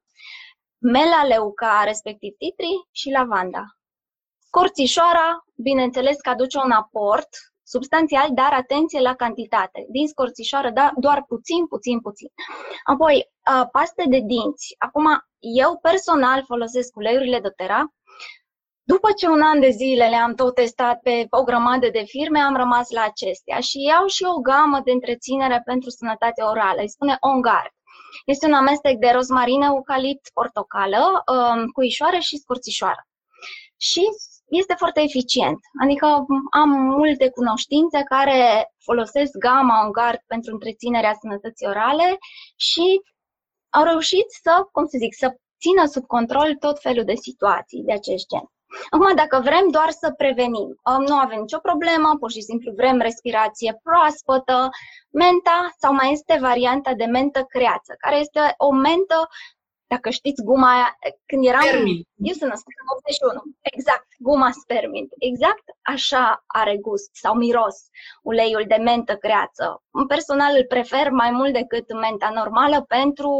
melaleuca, 0.78 1.84
respectiv 1.84 2.36
titri, 2.38 2.88
și 2.92 3.10
lavanda. 3.10 3.64
Scorțișoara, 4.40 5.46
bineînțeles 5.56 6.18
că 6.22 6.30
aduce 6.30 6.58
un 6.58 6.72
aport 6.72 7.30
substanțial, 7.64 8.30
dar 8.34 8.54
atenție 8.54 9.00
la 9.00 9.16
cantitate. 9.16 9.86
Din 9.90 10.08
scorțișoară, 10.08 10.70
da, 10.70 10.92
doar 10.96 11.24
puțin, 11.28 11.68
puțin, 11.68 12.00
puțin. 12.00 12.28
Apoi, 12.84 13.32
paste 13.72 14.04
de 14.08 14.20
dinți. 14.20 14.76
Acum, 14.78 15.06
eu 15.40 15.80
personal 15.82 16.44
folosesc 16.46 16.96
uleiurile 16.96 17.40
de 17.40 17.50
Tera. 17.50 17.94
După 18.88 19.12
ce 19.18 19.28
un 19.28 19.42
an 19.42 19.60
de 19.60 19.70
zile 19.70 20.08
le-am 20.10 20.36
tot 20.36 20.56
testat 20.56 21.00
pe 21.02 21.28
o 21.30 21.44
grămadă 21.44 21.90
de 21.90 22.04
firme, 22.08 22.40
am 22.40 22.56
rămas 22.56 22.90
la 22.90 23.04
acestea 23.04 23.60
și 23.60 23.78
iau 23.82 24.06
și 24.08 24.24
o 24.24 24.40
gamă 24.40 24.82
de 24.84 24.92
întreținere 24.92 25.62
pentru 25.66 25.90
sănătate 25.90 26.42
orală. 26.42 26.82
Îi 26.82 26.90
spune 26.90 27.18
On 27.20 27.42
Guard. 27.42 27.74
Este 28.26 28.46
un 28.46 28.54
amestec 28.54 28.98
de 28.98 29.10
rozmarină, 29.14 29.66
eucalipt, 29.66 30.30
portocală, 30.34 31.24
um, 31.34 31.68
cuișoară 31.68 32.18
și 32.18 32.38
scurțișoară. 32.38 33.08
Și 33.78 34.02
este 34.50 34.74
foarte 34.78 35.02
eficient. 35.02 35.60
Adică 35.84 36.06
am 36.52 36.70
multe 36.70 37.30
cunoștințe 37.30 38.04
care 38.04 38.72
folosesc 38.84 39.32
gama 39.38 39.90
gard 39.92 40.20
pentru 40.28 40.54
întreținerea 40.54 41.18
sănătății 41.22 41.68
orale 41.68 42.18
și 42.56 43.02
au 43.70 43.84
reușit 43.84 44.26
să, 44.44 44.68
cum 44.72 44.86
să 44.86 44.98
zic, 44.98 45.14
să 45.16 45.28
țină 45.60 45.86
sub 45.86 46.06
control 46.06 46.56
tot 46.56 46.80
felul 46.80 47.04
de 47.04 47.16
situații 47.16 47.84
de 47.84 47.94
acest 47.94 48.28
gen. 48.28 48.46
Acum, 48.90 49.16
dacă 49.16 49.40
vrem 49.44 49.70
doar 49.70 49.90
să 49.90 50.14
prevenim, 50.18 50.82
nu 51.08 51.16
avem 51.16 51.40
nicio 51.40 51.58
problemă, 51.58 52.18
pur 52.20 52.32
și 52.32 52.42
simplu 52.42 52.72
vrem 52.76 52.98
respirație 53.00 53.80
proaspătă, 53.84 54.70
menta 55.10 55.74
sau 55.78 55.94
mai 55.94 56.12
este 56.12 56.38
varianta 56.42 56.94
de 56.94 57.06
mentă 57.06 57.44
creață, 57.44 57.96
care 58.00 58.16
este 58.20 58.54
o 58.58 58.72
mentă 58.72 59.28
dacă 59.88 60.10
știți 60.10 60.44
guma 60.44 60.72
aia, 60.74 60.98
când 61.26 61.46
eram... 61.46 61.62
Spermint. 61.62 62.08
Eu 62.16 62.34
sunt 62.34 62.50
născută 62.50 62.80
în 62.82 62.90
81. 62.98 63.42
Exact, 63.62 64.08
guma 64.18 64.52
spermint. 64.52 65.10
Exact 65.18 65.66
așa 65.82 66.44
are 66.48 66.78
gust 66.78 67.10
sau 67.14 67.34
miros 67.36 67.78
uleiul 68.22 68.64
de 68.68 68.76
mentă 68.76 69.16
creață. 69.16 69.84
Personal 70.08 70.54
îl 70.56 70.66
prefer 70.66 71.10
mai 71.10 71.32
mult 71.32 71.54
decât 71.54 71.94
menta 71.94 72.30
normală 72.30 72.82
pentru 72.82 73.32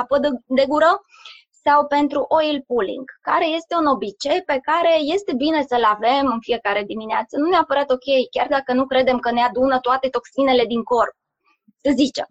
apă 0.00 0.18
de, 0.18 0.28
de 0.46 0.64
gură 0.68 1.00
sau 1.64 1.86
pentru 1.86 2.24
oil 2.28 2.62
pulling, 2.66 3.04
care 3.20 3.46
este 3.46 3.74
un 3.76 3.86
obicei 3.86 4.42
pe 4.42 4.58
care 4.62 4.94
este 4.98 5.32
bine 5.34 5.62
să-l 5.62 5.84
avem 5.84 6.26
în 6.26 6.40
fiecare 6.40 6.82
dimineață. 6.82 7.36
Nu 7.36 7.48
neapărat 7.48 7.90
ok, 7.90 8.06
chiar 8.30 8.48
dacă 8.48 8.72
nu 8.72 8.86
credem 8.86 9.18
că 9.18 9.30
ne 9.30 9.42
adună 9.42 9.80
toate 9.80 10.08
toxinele 10.08 10.64
din 10.64 10.82
corp, 10.82 11.14
să 11.82 11.90
zicem. 11.94 12.28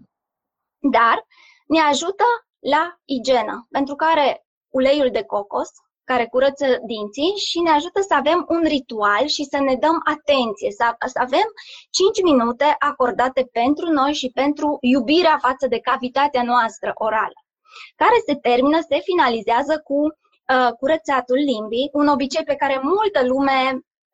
Dar 0.92 1.26
ne 1.68 1.80
ajută 1.80 2.24
la 2.60 2.96
igienă, 3.06 3.68
pentru 3.70 3.96
care 3.96 4.46
uleiul 4.70 5.10
de 5.12 5.24
cocos, 5.24 5.70
care 6.04 6.26
curăță 6.26 6.66
dinții 6.86 7.34
și 7.48 7.60
ne 7.60 7.70
ajută 7.70 8.02
să 8.02 8.14
avem 8.14 8.46
un 8.48 8.62
ritual 8.64 9.26
și 9.36 9.44
să 9.44 9.58
ne 9.60 9.76
dăm 9.76 9.98
atenție, 10.16 10.72
să, 10.72 10.96
să 11.14 11.20
avem 11.22 11.48
5 11.90 12.22
minute 12.24 12.76
acordate 12.80 13.50
pentru 13.52 13.88
noi 13.90 14.14
și 14.14 14.30
pentru 14.34 14.78
iubirea 14.82 15.38
față 15.42 15.68
de 15.68 15.80
cavitatea 15.80 16.44
noastră 16.44 16.92
orală, 16.94 17.40
care 17.96 18.18
se 18.26 18.36
termină, 18.36 18.80
se 18.90 18.98
finalizează 19.10 19.82
cu 19.88 20.00
uh, 20.04 20.72
curățatul 20.80 21.40
limbii, 21.52 21.90
un 21.94 22.08
obicei 22.08 22.44
pe 22.44 22.56
care 22.56 22.80
multă 22.84 23.26
lume 23.26 23.60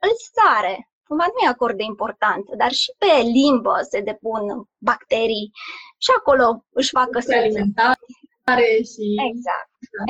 îl 0.06 0.14
sare, 0.34 0.90
cumva 1.08 1.26
nu 1.28 1.46
e 1.46 1.48
acord 1.48 1.78
de 1.78 1.84
important, 1.84 2.46
dar 2.58 2.72
și 2.72 2.90
pe 2.98 3.14
limbă 3.38 3.76
se 3.90 4.00
depun 4.00 4.44
bacterii 4.78 5.52
și 5.98 6.12
acolo 6.18 6.46
își 6.70 6.90
fac 6.90 7.10
căsuțe 7.10 7.62
și... 8.92 9.06
Exact, 9.30 9.70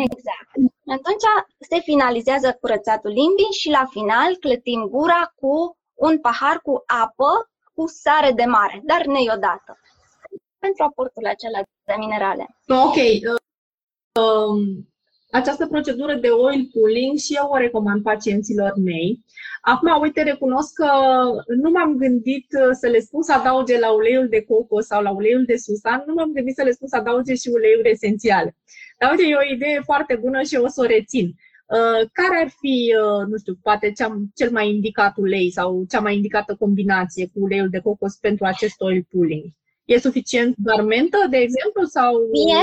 exact. 0.09 0.51
Atunci 0.97 1.27
se 1.69 1.79
finalizează 1.79 2.57
curățatul 2.61 3.11
limbii 3.11 3.57
și 3.59 3.69
la 3.69 3.85
final 3.89 4.35
clătim 4.35 4.81
gura 4.95 5.33
cu 5.35 5.77
un 5.93 6.19
pahar 6.19 6.59
cu 6.61 6.83
apă 7.03 7.31
cu 7.73 7.87
sare 7.87 8.31
de 8.31 8.43
mare, 8.43 8.81
dar 8.83 9.05
neodată, 9.05 9.79
pentru 10.59 10.83
aportul 10.83 11.25
acela 11.25 11.59
de 11.85 11.93
minerale. 11.97 12.45
Ok. 12.67 12.95
Uh, 12.95 13.39
um, 14.23 14.87
această 15.31 15.67
procedură 15.67 16.13
de 16.15 16.27
oil 16.27 16.69
pulling 16.73 17.17
și 17.17 17.33
eu 17.33 17.47
o 17.49 17.57
recomand 17.57 18.03
pacienților 18.03 18.73
mei. 18.77 19.25
Acum, 19.61 20.01
uite, 20.01 20.23
recunosc 20.23 20.73
că 20.73 20.91
nu 21.61 21.69
m-am 21.69 21.95
gândit 21.95 22.47
uh, 22.61 22.69
să 22.71 22.87
le 22.87 22.99
spun 22.99 23.21
să 23.21 23.33
adauge 23.33 23.79
la 23.79 23.91
uleiul 23.91 24.27
de 24.27 24.41
coco 24.41 24.79
sau 24.79 25.01
la 25.01 25.11
uleiul 25.11 25.45
de 25.45 25.57
susan, 25.57 26.03
nu 26.05 26.13
m-am 26.13 26.31
gândit 26.31 26.55
să 26.55 26.63
le 26.63 26.71
spun 26.71 26.87
să 26.87 26.95
adauge 26.95 27.35
și 27.35 27.49
uleiuri 27.53 27.89
esențiale. 27.89 28.55
Dar 28.99 29.11
uite, 29.11 29.23
e 29.23 29.35
o 29.35 29.53
idee 29.53 29.81
foarte 29.83 30.15
bună 30.15 30.41
și 30.41 30.55
o 30.55 30.67
să 30.67 30.81
o 30.81 30.85
rețin. 30.85 31.27
Uh, 31.67 32.09
care 32.11 32.41
ar 32.43 32.49
fi, 32.59 32.95
uh, 33.03 33.27
nu 33.27 33.37
știu, 33.37 33.57
poate 33.61 33.91
cea, 33.91 34.17
cel 34.35 34.51
mai 34.51 34.69
indicat 34.69 35.17
ulei 35.17 35.51
sau 35.51 35.85
cea 35.89 35.99
mai 35.99 36.15
indicată 36.15 36.55
combinație 36.55 37.25
cu 37.25 37.43
uleiul 37.43 37.69
de 37.69 37.79
cocos 37.79 38.15
pentru 38.15 38.45
acest 38.45 38.81
oil 38.81 39.05
pulling? 39.09 39.45
E 39.87 39.99
suficient 39.99 40.55
doar 40.57 40.81
mentă, 40.81 41.17
de 41.29 41.37
exemplu? 41.37 41.83
Sau... 41.83 42.11
Mie, 42.31 42.61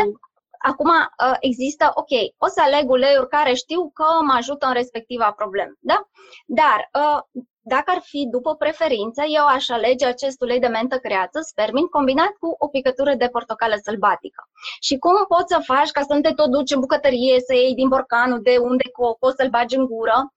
Acum 0.70 0.88
uh, 0.88 1.36
există, 1.40 1.90
ok, 1.94 2.12
o 2.38 2.46
să 2.46 2.60
aleg 2.62 2.90
uleiuri 2.90 3.28
care 3.28 3.54
știu 3.54 3.90
că 3.94 4.04
mă 4.26 4.34
ajută 4.36 4.66
în 4.66 4.72
respectiva 4.72 5.32
problemă, 5.32 5.72
da? 5.78 6.08
Dar 6.46 6.90
uh, 7.00 7.42
dacă 7.60 7.90
ar 7.94 8.00
fi 8.02 8.26
după 8.30 8.54
preferință, 8.54 9.22
eu 9.38 9.46
aș 9.46 9.68
alege 9.68 10.06
acest 10.06 10.40
ulei 10.40 10.58
de 10.58 10.66
mentă 10.66 10.98
creată, 10.98 11.40
spermin, 11.40 11.86
combinat 11.86 12.32
cu 12.40 12.54
o 12.58 12.68
picătură 12.68 13.14
de 13.14 13.28
portocală 13.28 13.74
sălbatică. 13.82 14.42
Și 14.80 14.98
cum 14.98 15.14
poți 15.28 15.54
să 15.54 15.60
faci 15.64 15.90
ca 15.90 16.00
să 16.00 16.14
nu 16.14 16.20
te 16.20 16.32
tot 16.32 16.50
duci 16.50 16.74
în 16.74 16.80
bucătărie, 16.80 17.40
să 17.46 17.54
iei 17.54 17.74
din 17.74 17.88
borcanul 17.88 18.42
de 18.42 18.56
unde 18.56 18.90
coco, 18.92 19.30
să-l 19.30 19.48
bagi 19.48 19.76
în 19.76 19.86
gură? 19.86 20.32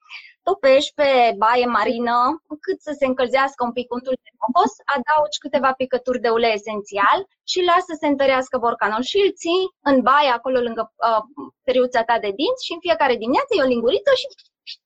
Topești 0.49 0.93
pe 0.99 1.09
baie 1.43 1.65
marină 1.77 2.17
cât 2.65 2.79
să 2.87 2.91
se 2.99 3.05
încălzească 3.05 3.61
un 3.67 3.73
pic 3.77 3.87
untul 3.97 4.15
de 4.25 4.31
cocos, 4.41 4.71
adaugi 4.95 5.41
câteva 5.43 5.71
picături 5.81 6.23
de 6.25 6.29
ulei 6.37 6.57
esențial 6.59 7.19
și 7.51 7.67
lasă 7.69 7.89
să 7.91 7.95
se 8.01 8.07
întărească 8.13 8.55
borcanul 8.63 9.03
și 9.09 9.17
îl 9.25 9.31
ții 9.41 9.63
în 9.89 9.97
baie 10.09 10.31
acolo 10.37 10.59
lângă 10.67 10.83
uh, 11.07 11.23
periuța 11.67 12.01
ta 12.09 12.15
de 12.25 12.31
dinți 12.39 12.65
și 12.65 12.73
în 12.75 12.83
fiecare 12.85 13.15
dimineață 13.23 13.51
e 13.53 13.65
o 13.65 13.73
linguriță 13.73 14.11
și 14.19 14.27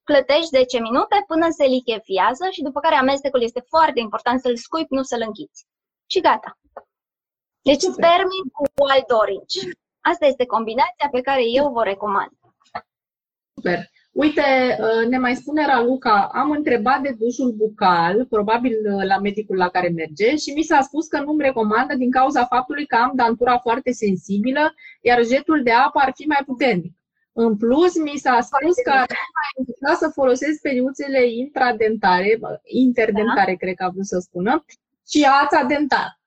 clătești 0.09 0.55
10 0.57 0.79
minute 0.87 1.17
până 1.31 1.47
se 1.57 1.65
lichefiază 1.75 2.45
și 2.55 2.65
după 2.67 2.79
care 2.85 2.95
amestecul 2.95 3.41
este 3.47 3.61
foarte 3.73 3.99
important 4.05 4.37
să-l 4.41 4.57
scuipi, 4.65 4.97
nu 4.97 5.03
să-l 5.11 5.23
închiți. 5.27 5.59
Și 6.11 6.19
gata. 6.27 6.51
Deci 7.69 7.83
spermin 7.95 8.45
cu 8.57 8.63
wild 8.83 9.09
orange. 9.21 9.61
Asta 10.11 10.25
este 10.31 10.45
combinația 10.55 11.07
pe 11.11 11.21
care 11.27 11.43
eu 11.59 11.65
vă 11.75 11.83
recomand. 11.83 12.31
Super. 13.55 13.79
Uite, 14.11 14.41
uh, 14.79 15.07
ne 15.07 15.17
mai 15.17 15.35
spune 15.35 15.65
Raluca, 15.65 16.29
am 16.33 16.51
întrebat 16.51 17.01
de 17.01 17.15
dușul 17.19 17.51
bucal, 17.51 18.25
probabil 18.25 18.71
uh, 18.71 19.03
la 19.03 19.17
medicul 19.17 19.57
la 19.57 19.69
care 19.69 19.89
merge, 19.89 20.35
și 20.35 20.51
mi 20.55 20.63
s-a 20.63 20.81
spus 20.81 21.07
că 21.07 21.21
nu-mi 21.21 21.43
recomandă 21.43 21.95
din 21.95 22.11
cauza 22.11 22.45
faptului 22.45 22.85
că 22.85 22.95
am 22.95 23.11
dantura 23.15 23.57
foarte 23.57 23.91
sensibilă, 23.91 24.73
iar 25.01 25.25
jetul 25.25 25.63
de 25.63 25.71
apă 25.71 25.99
ar 25.99 26.11
fi 26.15 26.25
mai 26.27 26.41
puternic. 26.45 26.95
În 27.33 27.57
plus, 27.57 27.97
mi 27.97 28.17
s-a 28.17 28.39
spus 28.41 28.75
că 28.83 28.89
ar 28.89 29.05
fi 29.07 29.73
mai 29.81 29.95
să 29.95 30.09
folosesc 30.13 30.61
periuțele 30.61 31.31
intradentare, 31.31 32.39
interdentare, 32.63 33.51
da. 33.51 33.57
cred 33.57 33.75
că 33.75 33.83
a 33.83 33.89
vrut 33.89 34.05
să 34.05 34.19
spună, 34.19 34.65
și 35.09 35.27
ața 35.43 35.63
dentară. 35.63 36.19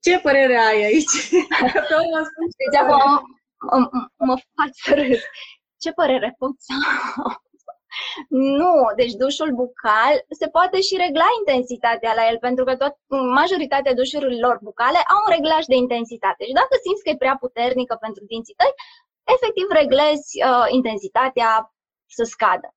Ce 0.00 0.18
părere 0.18 0.56
ai 0.56 0.84
aici? 0.84 1.30
deci 2.60 2.80
acum 2.80 3.22
mă, 3.70 3.88
mă 4.16 4.36
fac 4.54 4.70
să 4.72 4.94
râd 4.94 5.18
ce 5.82 5.92
părere 6.00 6.34
pot 6.38 6.54
să 6.66 6.72
Nu, 8.60 8.74
deci 8.96 9.14
dușul 9.22 9.50
bucal 9.62 10.14
se 10.40 10.48
poate 10.56 10.78
și 10.80 11.02
regla 11.04 11.28
intensitatea 11.40 12.12
la 12.18 12.24
el, 12.30 12.38
pentru 12.46 12.64
că 12.64 12.72
tot, 12.76 12.94
majoritatea 13.40 13.94
dușurilor 14.00 14.56
bucale 14.68 15.00
au 15.12 15.18
un 15.24 15.30
reglaj 15.36 15.64
de 15.72 15.76
intensitate. 15.84 16.42
Și 16.44 16.58
dacă 16.60 16.74
simți 16.84 17.02
că 17.02 17.08
e 17.10 17.24
prea 17.24 17.36
puternică 17.44 17.94
pentru 18.00 18.22
dinții 18.24 18.58
tăi, 18.60 18.72
efectiv 19.34 19.66
reglezi 19.80 20.30
uh, 20.48 20.66
intensitatea 20.78 21.50
să 22.16 22.24
scadă. 22.34 22.68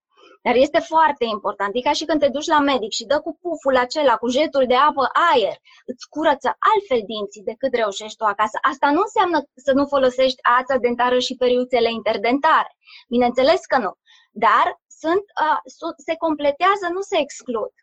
Dar 0.46 0.56
este 0.56 0.80
foarte 0.80 1.26
important. 1.36 1.72
E 1.76 1.88
ca 1.90 1.92
și 1.92 2.06
când 2.06 2.20
te 2.20 2.30
duci 2.30 2.54
la 2.56 2.60
medic 2.60 2.92
și 2.92 3.06
dă 3.06 3.20
cu 3.20 3.38
puful 3.42 3.76
acela, 3.78 4.16
cu 4.18 4.28
jetul 4.28 4.66
de 4.68 4.76
apă, 4.76 5.06
aer, 5.30 5.58
îți 5.86 6.10
curăță 6.10 6.50
altfel 6.72 7.02
dinții 7.12 7.48
decât 7.52 7.74
reușești 7.74 8.18
tu 8.18 8.24
acasă. 8.24 8.58
Asta 8.72 8.88
nu 8.92 9.02
înseamnă 9.08 9.38
să 9.66 9.72
nu 9.78 9.86
folosești 9.86 10.44
ața 10.60 10.76
dentară 10.78 11.20
și 11.20 11.36
periuțele 11.36 11.92
interdentare. 11.92 12.72
Bineînțeles 13.14 13.62
că 13.72 13.78
nu. 13.78 13.92
Dar 14.32 14.68
sunt, 15.02 15.26
uh, 15.44 15.60
se 16.08 16.16
completează, 16.26 16.86
nu 16.96 17.02
se 17.02 17.18
exclud. 17.20 17.74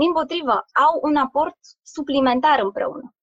Din 0.00 0.12
potrivă, 0.12 0.56
au 0.86 0.94
un 1.08 1.16
aport 1.16 1.58
suplimentar 1.94 2.58
împreună. 2.60 3.15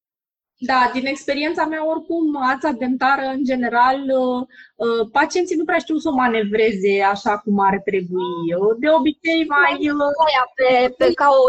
Da, 0.65 0.89
din 0.93 1.05
experiența 1.05 1.65
mea, 1.65 1.87
oricum, 1.87 2.25
ața 2.53 2.71
dentară, 2.71 3.25
în 3.35 3.43
general, 3.43 3.99
uh, 3.99 4.41
uh, 4.75 5.09
pacienții 5.11 5.55
nu 5.55 5.65
prea 5.65 5.77
știu 5.77 5.97
să 5.97 6.09
o 6.09 6.19
manevreze 6.23 7.01
așa 7.11 7.37
cum 7.37 7.59
ar 7.59 7.81
trebui. 7.89 8.43
De 8.79 8.89
obicei, 8.89 9.45
mai... 9.47 9.77
Pe, 10.55 10.93
pe, 10.97 11.13
ca 11.13 11.27
o 11.29 11.43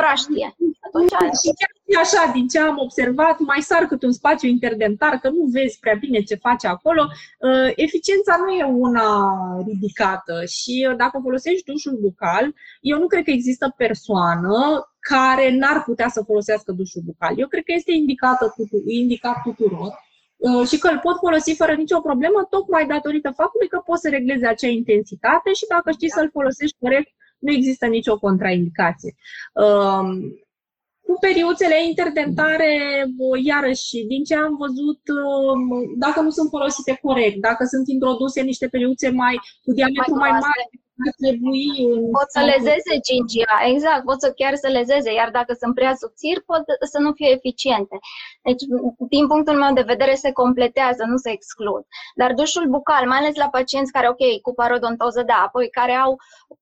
praștie. 0.00 0.48
Atunci, 0.86 1.12
și 1.42 1.50
chiar 1.58 2.02
așa, 2.02 2.30
din 2.32 2.48
ce 2.48 2.58
am 2.58 2.78
observat, 2.78 3.38
mai 3.38 3.60
sar 3.60 3.82
cât 3.86 4.02
un 4.02 4.12
spațiu 4.12 4.48
interdentar, 4.48 5.14
că 5.22 5.28
nu 5.28 5.44
vezi 5.52 5.78
prea 5.78 5.94
bine 5.94 6.20
ce 6.20 6.34
face 6.34 6.66
acolo. 6.66 7.02
Uh, 7.38 7.70
eficiența 7.74 8.36
nu 8.42 8.50
e 8.52 8.64
una 8.64 9.08
ridicată 9.66 10.44
și 10.44 10.74
dacă 10.96 11.20
folosești 11.22 11.64
dușul 11.70 11.98
bucal, 12.00 12.54
eu 12.80 12.98
nu 12.98 13.06
cred 13.06 13.24
că 13.24 13.30
există 13.30 13.74
persoană 13.76 14.54
care 15.12 15.56
n-ar 15.56 15.82
putea 15.84 16.08
să 16.08 16.22
folosească 16.26 16.72
dușul 16.72 17.02
bucal. 17.04 17.32
Eu 17.38 17.48
cred 17.48 17.64
că 17.64 17.72
este 17.76 17.92
indicată, 17.92 18.54
indicat 18.86 19.42
tuturor 19.42 19.90
uh, 20.36 20.66
și 20.68 20.78
că 20.78 20.88
îl 20.88 20.98
pot 20.98 21.16
folosi 21.18 21.54
fără 21.54 21.74
nicio 21.74 22.00
problemă, 22.00 22.46
tocmai 22.50 22.86
datorită 22.86 23.30
faptului 23.40 23.68
că 23.68 23.78
poți 23.86 24.00
să 24.00 24.08
reglezi 24.08 24.44
acea 24.44 24.68
intensitate 24.68 25.52
și 25.52 25.66
dacă 25.68 25.90
știi 25.90 26.10
să-l 26.10 26.30
folosești 26.32 26.76
corect, 26.80 27.10
nu 27.38 27.52
există 27.52 27.86
nicio 27.86 28.18
contraindicație. 28.18 29.14
Um, 29.52 30.08
cu 31.06 31.14
periuțele 31.20 31.86
interdentare, 31.86 32.72
iarăși, 33.44 34.04
din 34.12 34.24
ce 34.24 34.34
am 34.34 34.56
văzut, 34.64 35.00
um, 35.24 35.60
dacă 36.04 36.20
nu 36.20 36.30
sunt 36.30 36.48
folosite 36.48 36.98
corect, 37.02 37.36
dacă 37.40 37.64
sunt 37.64 37.88
introduse 37.88 38.40
niște 38.42 38.66
periuțe 38.68 39.08
mai 39.10 39.34
cu 39.64 39.72
diametru 39.72 40.14
mai, 40.14 40.30
mai 40.30 40.40
mare, 40.46 40.64
ar 41.06 41.12
trebui... 41.22 41.64
Pot 42.18 42.28
să 42.36 42.40
lezeze 42.52 42.92
5G, 43.08 43.34
exact, 43.72 44.02
pot 44.04 44.20
să 44.24 44.28
chiar 44.40 44.54
să 44.62 44.68
lezeze, 44.68 45.10
iar 45.12 45.30
dacă 45.38 45.52
sunt 45.60 45.74
prea 45.74 45.94
subțiri, 46.02 46.42
pot 46.50 46.62
să 46.92 46.98
nu 46.98 47.10
fie 47.12 47.30
eficiente. 47.38 47.96
Deci, 48.42 48.62
din 49.14 49.26
punctul 49.26 49.56
meu 49.62 49.72
de 49.72 49.90
vedere, 49.92 50.14
se 50.14 50.32
completează, 50.32 51.02
nu 51.04 51.16
se 51.16 51.30
exclud. 51.30 51.82
Dar 52.20 52.30
dușul 52.40 52.66
bucal, 52.76 53.06
mai 53.06 53.18
ales 53.18 53.34
la 53.36 53.48
pacienți 53.48 53.92
care, 53.92 54.08
ok, 54.08 54.22
cu 54.42 54.52
parodontoză, 54.54 55.22
da, 55.22 55.38
apoi 55.46 55.68
care 55.78 55.94
au 56.04 56.12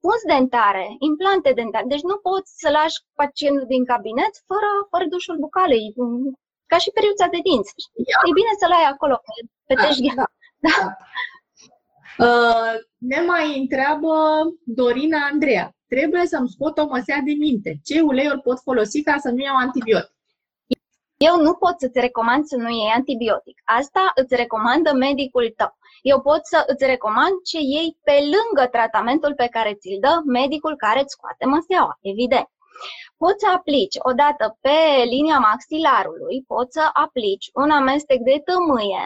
pus 0.05 0.21
dentare, 0.27 0.87
implante 1.09 1.51
dentare, 1.61 1.85
deci 1.89 2.09
nu 2.11 2.17
poți 2.17 2.51
să 2.63 2.69
lași 2.71 2.97
pacientul 3.21 3.67
din 3.75 3.85
cabinet 3.85 4.33
fără, 4.49 4.71
fără 4.91 5.05
dușul 5.15 5.37
bucal, 5.45 5.71
e 5.73 5.81
ca 6.73 6.79
și 6.85 6.95
periuța 6.97 7.27
de 7.35 7.41
dinți. 7.49 7.73
E 8.29 8.39
bine 8.41 8.53
să-l 8.61 8.75
ai 8.79 8.87
acolo, 8.93 9.17
pe 9.67 9.75
da, 9.75 9.89
da. 10.19 10.27
da. 10.67 10.97
Uh, 12.19 12.75
ne 12.99 13.21
mai 13.21 13.59
întreabă 13.59 14.15
Dorina 14.65 15.19
Andreea. 15.33 15.71
Trebuie 15.89 16.27
să-mi 16.27 16.49
scot 16.49 16.79
o 16.79 16.87
măsea 16.87 17.21
de 17.25 17.33
minte. 17.33 17.81
Ce 17.85 18.01
uleiuri 18.01 18.41
pot 18.41 18.59
folosi 18.61 19.03
ca 19.03 19.17
să 19.19 19.31
nu 19.31 19.43
iau 19.43 19.57
antibiotic? 19.57 20.15
Eu 21.17 21.37
nu 21.41 21.55
pot 21.55 21.75
să-ți 21.79 22.01
recomand 22.01 22.45
să 22.45 22.57
nu 22.57 22.69
iei 22.69 22.93
antibiotic. 22.95 23.61
Asta 23.65 24.13
îți 24.15 24.35
recomandă 24.35 24.93
medicul 24.93 25.53
tău. 25.57 25.79
Eu 26.03 26.21
pot 26.21 26.41
să 26.47 26.65
îți 26.67 26.85
recomand 26.87 27.35
ce 27.45 27.59
iei 27.61 27.99
pe 28.03 28.17
lângă 28.35 28.69
tratamentul 28.71 29.35
pe 29.35 29.47
care 29.51 29.75
ți-l 29.75 29.99
dă 30.01 30.15
medicul 30.25 30.77
care 30.77 31.01
îți 31.01 31.15
scoate 31.17 31.45
măseaua, 31.45 31.99
evident. 32.01 32.49
Poți 33.17 33.45
să 33.45 33.49
aplici 33.55 33.97
odată 33.99 34.59
pe 34.61 34.79
linia 35.05 35.39
maxilarului, 35.39 36.45
poți 36.47 36.73
să 36.73 36.85
aplici 36.93 37.51
un 37.53 37.71
amestec 37.71 38.19
de 38.19 38.43
tămâie 38.45 39.05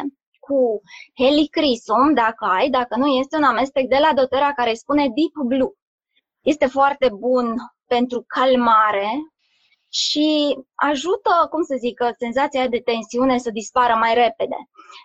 cu 0.50 0.80
helicrisum, 1.22 2.14
dacă 2.14 2.44
ai, 2.44 2.70
dacă 2.70 2.96
nu, 2.96 3.06
este 3.06 3.36
un 3.36 3.42
amestec 3.42 3.84
de 3.88 3.98
la 3.98 4.12
Dotera 4.14 4.52
care 4.52 4.74
spune 4.74 5.02
Deep 5.02 5.34
Blue. 5.46 5.74
Este 6.40 6.66
foarte 6.66 7.08
bun 7.18 7.54
pentru 7.86 8.24
calmare 8.26 9.10
și 9.88 10.58
ajută, 10.74 11.46
cum 11.50 11.62
să 11.62 11.74
zic, 11.78 12.00
senzația 12.18 12.68
de 12.68 12.78
tensiune 12.78 13.38
să 13.38 13.50
dispară 13.50 13.94
mai 13.94 14.14
repede. 14.14 14.56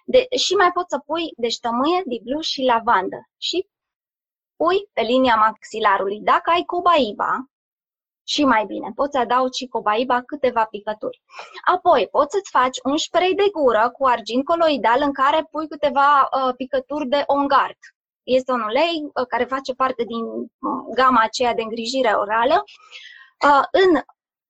De, 0.06 0.28
și 0.38 0.54
mai 0.54 0.72
poți 0.74 0.90
să 0.90 1.00
pui 1.06 1.26
deci 1.38 1.60
tămâie, 1.60 2.02
Deep 2.06 2.22
Blue 2.22 2.42
și 2.42 2.62
lavandă. 2.62 3.20
Și 3.38 3.68
pui 4.56 4.90
pe 4.94 5.02
linia 5.02 5.36
maxilarului. 5.36 6.20
Dacă 6.20 6.50
ai 6.50 6.64
cobaiba, 6.66 7.50
și 8.28 8.44
mai 8.44 8.66
bine. 8.66 8.92
Poți 8.96 9.18
adaugi 9.18 9.58
și 9.58 9.68
cobaiba 9.68 10.22
câteva 10.22 10.66
picături. 10.66 11.22
Apoi, 11.74 12.08
poți 12.12 12.34
să-ți 12.36 12.50
faci 12.50 12.78
un 12.84 12.98
spray 12.98 13.34
de 13.36 13.48
gură 13.52 13.90
cu 13.98 14.06
argint 14.06 14.46
coloidal 14.46 15.00
în 15.02 15.14
care 15.14 15.48
pui 15.52 15.68
câteva 15.68 16.10
uh, 16.24 16.54
picături 16.58 17.08
de 17.08 17.24
ongard. 17.26 17.78
Este 18.24 18.52
un 18.52 18.62
ulei 18.62 18.96
uh, 19.04 19.26
care 19.28 19.44
face 19.44 19.74
parte 19.74 20.04
din 20.04 20.24
uh, 20.26 20.82
gama 20.96 21.22
aceea 21.22 21.54
de 21.54 21.62
îngrijire 21.62 22.12
orală. 22.12 22.64
Uh, 23.48 23.64
în 23.72 24.02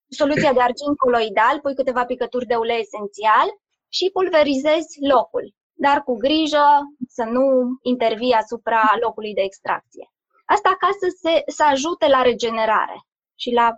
soluția 0.08 0.52
de 0.52 0.60
argint 0.60 0.96
coloidal 0.96 1.60
pui 1.60 1.74
câteva 1.74 2.04
picături 2.04 2.46
de 2.46 2.54
ulei 2.54 2.80
esențial 2.80 3.48
și 3.88 4.10
pulverizezi 4.12 4.98
locul, 5.12 5.54
dar 5.72 6.02
cu 6.02 6.16
grijă 6.16 6.66
să 7.08 7.24
nu 7.24 7.44
intervii 7.82 8.32
asupra 8.32 8.82
locului 9.00 9.34
de 9.34 9.40
extracție. 9.40 10.10
Asta 10.44 10.76
ca 10.78 10.88
să, 11.00 11.06
se, 11.22 11.42
să 11.46 11.64
ajute 11.64 12.06
la 12.08 12.22
regenerare 12.22 13.06
și 13.36 13.50
la... 13.50 13.76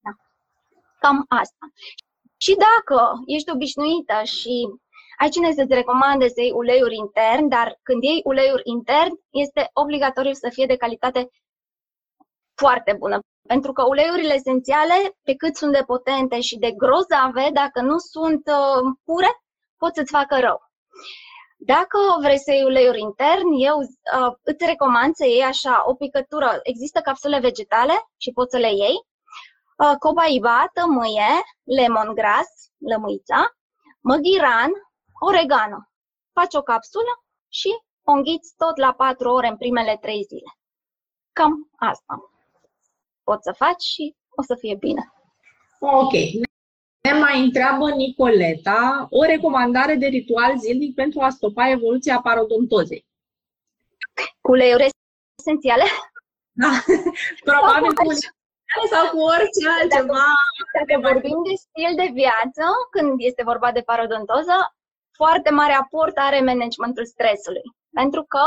Da. 0.00 0.10
Cam 1.00 1.24
asta. 1.28 1.66
Și 2.36 2.56
dacă 2.56 3.22
ești 3.26 3.50
obișnuită 3.50 4.22
și 4.24 4.68
ai 5.18 5.28
cine 5.28 5.52
să-ți 5.52 5.74
recomande 5.74 6.28
să 6.28 6.40
iei 6.40 6.52
uleiuri 6.52 6.96
intern, 6.96 7.48
dar 7.48 7.78
când 7.82 8.02
iei 8.02 8.20
uleiuri 8.24 8.62
intern, 8.64 9.12
este 9.30 9.70
obligatoriu 9.72 10.32
să 10.32 10.48
fie 10.52 10.66
de 10.66 10.76
calitate 10.76 11.28
foarte 12.54 12.92
bună. 12.98 13.18
Pentru 13.48 13.72
că 13.72 13.82
uleiurile 13.86 14.34
esențiale, 14.34 14.94
pe 15.22 15.34
cât 15.34 15.56
sunt 15.56 15.72
de 15.72 15.82
potente 15.86 16.40
și 16.40 16.58
de 16.58 16.70
grozave, 16.70 17.50
dacă 17.52 17.80
nu 17.80 17.98
sunt 17.98 18.42
uh, 18.46 18.92
pure, 19.04 19.30
pot 19.76 19.94
să-ți 19.94 20.10
facă 20.10 20.40
rău. 20.40 20.60
Dacă 21.62 21.98
vrei 22.20 22.38
să 22.38 22.52
iei 22.52 22.64
uleiuri 22.64 23.00
intern, 23.00 23.52
eu 23.52 23.78
uh, 23.78 24.32
îți 24.42 24.66
recomand 24.66 25.14
să 25.14 25.26
iei 25.26 25.42
așa 25.42 25.82
o 25.86 25.94
picătură. 25.94 26.60
Există 26.62 27.00
capsule 27.00 27.38
vegetale 27.38 27.92
și 28.16 28.32
poți 28.32 28.50
să 28.50 28.58
le 28.58 28.72
iei. 28.72 28.96
Uh, 29.78 29.96
cobaiba, 29.98 30.70
tămâie, 30.72 31.30
lemongrass, 31.64 32.50
lămâița, 32.78 33.56
măghiran, 34.00 34.70
oregano. 35.20 35.78
Faci 36.32 36.54
o 36.54 36.62
capsulă 36.62 37.12
și 37.48 37.68
o 38.02 38.12
înghiți 38.12 38.54
tot 38.56 38.76
la 38.76 38.92
4 38.92 39.30
ore 39.30 39.48
în 39.48 39.56
primele 39.56 39.96
3 40.00 40.22
zile. 40.22 40.50
Cam 41.32 41.70
asta. 41.76 42.30
Poți 43.24 43.42
să 43.42 43.52
faci 43.52 43.82
și 43.82 44.16
o 44.28 44.42
să 44.42 44.54
fie 44.54 44.74
bine. 44.74 45.12
Ok. 45.80 46.12
Ne 47.02 47.12
mai 47.12 47.44
întreabă 47.44 47.90
Nicoleta 47.90 49.06
o 49.10 49.22
recomandare 49.24 49.94
de 49.94 50.06
ritual 50.06 50.58
zilnic 50.58 50.94
pentru 50.94 51.20
a 51.20 51.28
stopa 51.28 51.68
evoluția 51.70 52.20
parodontozei. 52.20 53.06
Cu 54.40 54.50
uleiuri 54.50 54.88
esențiale? 55.38 55.84
Da, 56.52 56.70
probabil 57.50 57.92
cu 57.94 58.86
sau 58.92 59.04
cu 59.10 59.18
orice 59.34 59.68
altceva. 59.80 60.24
Dacă, 60.58 60.70
dacă 60.78 61.00
vorbim 61.08 61.38
de 61.48 61.54
stil 61.54 61.92
de 61.96 62.08
viață, 62.12 62.64
când 62.90 63.14
este 63.18 63.42
vorba 63.42 63.72
de 63.72 63.80
parodontoză, 63.80 64.56
foarte 65.20 65.50
mare 65.50 65.72
aport 65.72 66.16
are 66.16 66.40
managementul 66.40 67.06
stresului. 67.06 67.62
Pentru 67.92 68.22
că 68.22 68.42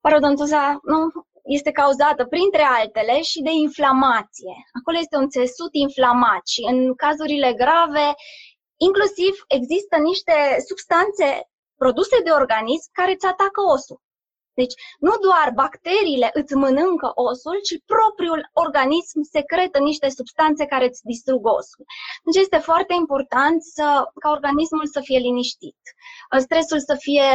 parodontoza 0.00 0.80
nu, 0.82 0.98
este 1.44 1.70
cauzată, 1.70 2.24
printre 2.24 2.62
altele, 2.62 3.22
și 3.22 3.42
de 3.42 3.50
inflamație. 3.50 4.54
Acolo 4.78 4.98
este 4.98 5.16
un 5.16 5.28
țesut 5.28 5.72
inflamat 5.72 6.46
și 6.46 6.62
în 6.70 6.94
cazurile 6.94 7.52
grave, 7.52 8.14
inclusiv 8.76 9.34
există 9.48 9.96
niște 9.96 10.34
substanțe 10.68 11.26
produse 11.76 12.16
de 12.26 12.30
organism 12.30 12.88
care 12.92 13.12
îți 13.12 13.26
atacă 13.26 13.60
osul. 13.74 14.00
Deci, 14.60 14.74
nu 14.98 15.14
doar 15.26 15.48
bacteriile 15.54 16.30
îți 16.32 16.54
mănâncă 16.54 17.12
osul, 17.14 17.58
ci 17.66 17.74
propriul 17.94 18.50
organism 18.52 19.20
secretă 19.36 19.78
niște 19.78 20.08
substanțe 20.08 20.64
care 20.66 20.84
îți 20.84 21.04
distrug 21.04 21.46
osul. 21.46 21.84
Deci 22.24 22.42
este 22.42 22.58
foarte 22.58 22.94
important 22.94 23.62
să, 23.62 23.86
ca 24.22 24.30
organismul 24.30 24.86
să 24.86 25.00
fie 25.00 25.18
liniștit, 25.18 25.80
stresul 26.38 26.80
să 26.80 26.94
fie 26.98 27.26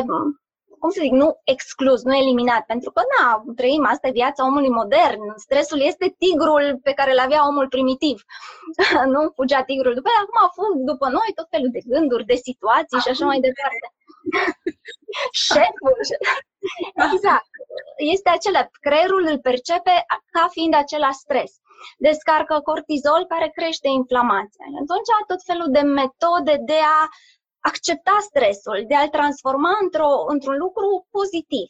cum 0.86 0.94
să 0.98 1.06
zic, 1.08 1.16
nu 1.24 1.30
exclus, 1.54 2.00
nu 2.04 2.16
eliminat, 2.16 2.64
pentru 2.72 2.90
că, 2.96 3.02
na, 3.14 3.44
trăim, 3.60 3.84
asta 3.94 4.08
e 4.08 4.22
viața 4.22 4.46
omului 4.50 4.78
modern. 4.82 5.22
Stresul 5.46 5.82
este 5.90 6.16
tigrul 6.24 6.66
pe 6.88 6.94
care 7.00 7.12
îl 7.12 7.20
avea 7.28 7.48
omul 7.50 7.68
primitiv. 7.76 8.18
nu 9.14 9.22
fugea 9.38 9.62
tigrul 9.64 9.94
după 9.94 10.10
el, 10.12 10.24
acum 10.24 10.40
fug 10.58 10.74
după 10.92 11.08
noi 11.18 11.30
tot 11.36 11.48
felul 11.50 11.70
de 11.76 11.82
gânduri, 11.92 12.30
de 12.32 12.38
situații 12.48 13.00
și 13.04 13.10
așa 13.12 13.26
mai 13.26 13.40
departe. 13.48 13.88
Șeful. 15.48 15.98
exact. 17.14 17.52
Este 18.14 18.30
acela, 18.30 18.62
creierul 18.86 19.24
îl 19.32 19.40
percepe 19.50 19.94
ca 20.34 20.48
fiind 20.56 20.74
acela 20.76 21.12
stres. 21.12 21.52
Descarcă 21.98 22.56
cortizol 22.70 23.26
care 23.34 23.48
crește 23.58 23.88
inflamația. 24.02 24.66
Atunci 24.82 25.12
tot 25.32 25.42
felul 25.50 25.70
de 25.78 25.84
metode 26.02 26.56
de 26.72 26.80
a 27.00 27.00
accepta 27.70 28.18
stresul, 28.30 28.78
de 28.88 28.96
a-l 28.96 29.10
transforma 29.18 29.74
într-o, 29.84 30.12
într-un 30.34 30.58
lucru 30.66 30.88
pozitiv. 31.18 31.70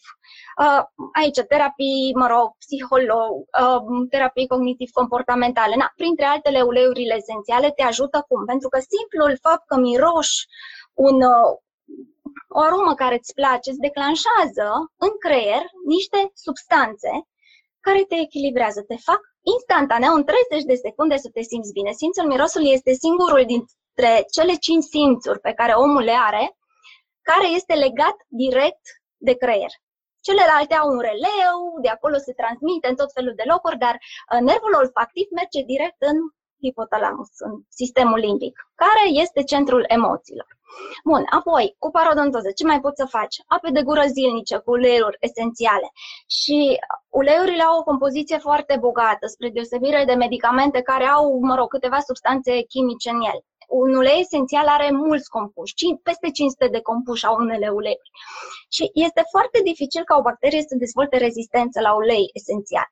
Uh, 0.63 0.81
aici, 1.19 1.39
terapii, 1.53 2.11
mă 2.21 2.27
rog, 2.35 2.47
psiholog, 2.63 3.33
uh, 3.61 3.81
terapii 4.13 4.51
cognitiv-comportamentale, 4.53 5.75
na, 5.75 5.87
printre 5.95 6.25
altele, 6.25 6.61
uleiurile 6.61 7.15
esențiale 7.17 7.69
te 7.71 7.83
ajută 7.83 8.17
cum? 8.27 8.45
Pentru 8.45 8.69
că 8.69 8.79
simplul 8.93 9.31
fapt 9.45 9.65
că 9.67 9.75
miroși 9.87 10.37
un, 11.07 11.17
uh, 11.35 11.51
o 12.57 12.59
aromă 12.67 12.93
care 12.93 13.15
îți 13.19 13.33
place, 13.39 13.69
îți 13.69 13.85
declanșează 13.87 14.67
în 15.05 15.13
creier 15.25 15.63
niște 15.95 16.19
substanțe 16.45 17.11
care 17.85 18.01
te 18.09 18.17
echilibrează, 18.25 18.79
te 18.81 18.97
fac 19.09 19.21
instantaneu, 19.55 20.13
în 20.15 20.23
30 20.23 20.63
de 20.71 20.75
secunde 20.85 21.17
să 21.17 21.29
te 21.33 21.41
simți 21.41 21.75
bine. 21.77 21.91
Simțul 21.91 22.27
mirosului 22.31 22.71
este 22.77 22.91
singurul 23.03 23.43
din 23.51 23.61
dintre 23.95 24.25
cele 24.31 24.53
cinci 24.55 24.83
simțuri 24.83 25.39
pe 25.39 25.53
care 25.53 25.73
omul 25.73 26.01
le 26.01 26.15
are, 26.29 26.57
care 27.21 27.47
este 27.47 27.73
legat 27.73 28.17
direct 28.27 28.85
de 29.17 29.33
creier. 29.33 29.71
Celelalte 30.21 30.73
au 30.73 30.87
un 30.89 30.99
releu, 30.99 31.57
de 31.81 31.89
acolo 31.89 32.17
se 32.17 32.33
transmite 32.33 32.87
în 32.87 32.95
tot 32.95 33.11
felul 33.13 33.33
de 33.35 33.43
locuri, 33.45 33.77
dar 33.77 33.95
uh, 33.97 34.39
nervul 34.49 34.73
olfactiv 34.81 35.27
merge 35.31 35.61
direct 35.73 35.99
în 36.11 36.17
hipotalamus, 36.61 37.29
în 37.37 37.53
sistemul 37.69 38.19
limbic, 38.19 38.55
care 38.75 39.05
este 39.23 39.43
centrul 39.43 39.83
emoțiilor. 39.87 40.47
Bun, 41.03 41.23
apoi, 41.29 41.75
cu 41.79 41.89
parodontoză, 41.91 42.51
ce 42.51 42.65
mai 42.65 42.79
poți 42.79 43.01
să 43.01 43.05
faci? 43.17 43.35
Ape 43.47 43.69
de 43.71 43.81
gură 43.83 44.05
zilnice 44.07 44.57
cu 44.57 44.71
uleiuri 44.71 45.17
esențiale. 45.19 45.89
Și 46.39 46.79
uleiurile 47.09 47.63
au 47.63 47.77
o 47.79 47.83
compoziție 47.83 48.37
foarte 48.37 48.77
bogată, 48.79 49.27
spre 49.27 49.49
deosebire 49.49 50.03
de 50.05 50.13
medicamente 50.13 50.81
care 50.81 51.05
au, 51.05 51.39
mă 51.41 51.55
rog, 51.55 51.69
câteva 51.69 51.99
substanțe 51.99 52.61
chimice 52.61 53.09
în 53.09 53.21
el. 53.21 53.39
Un 53.67 53.95
ulei 53.95 54.19
esențial 54.19 54.67
are 54.67 54.89
mulți 54.91 55.29
compuși, 55.29 55.73
peste 56.03 56.29
500 56.31 56.67
de 56.67 56.81
compuși 56.81 57.25
au 57.25 57.35
unele 57.35 57.67
uleiuri. 57.69 58.11
Și 58.69 58.91
este 58.93 59.23
foarte 59.31 59.59
dificil 59.63 60.03
ca 60.03 60.15
o 60.17 60.21
bacterie 60.21 60.61
să 60.61 60.75
dezvolte 60.77 61.17
rezistență 61.17 61.81
la 61.81 61.95
ulei 61.95 62.29
esențial. 62.33 62.87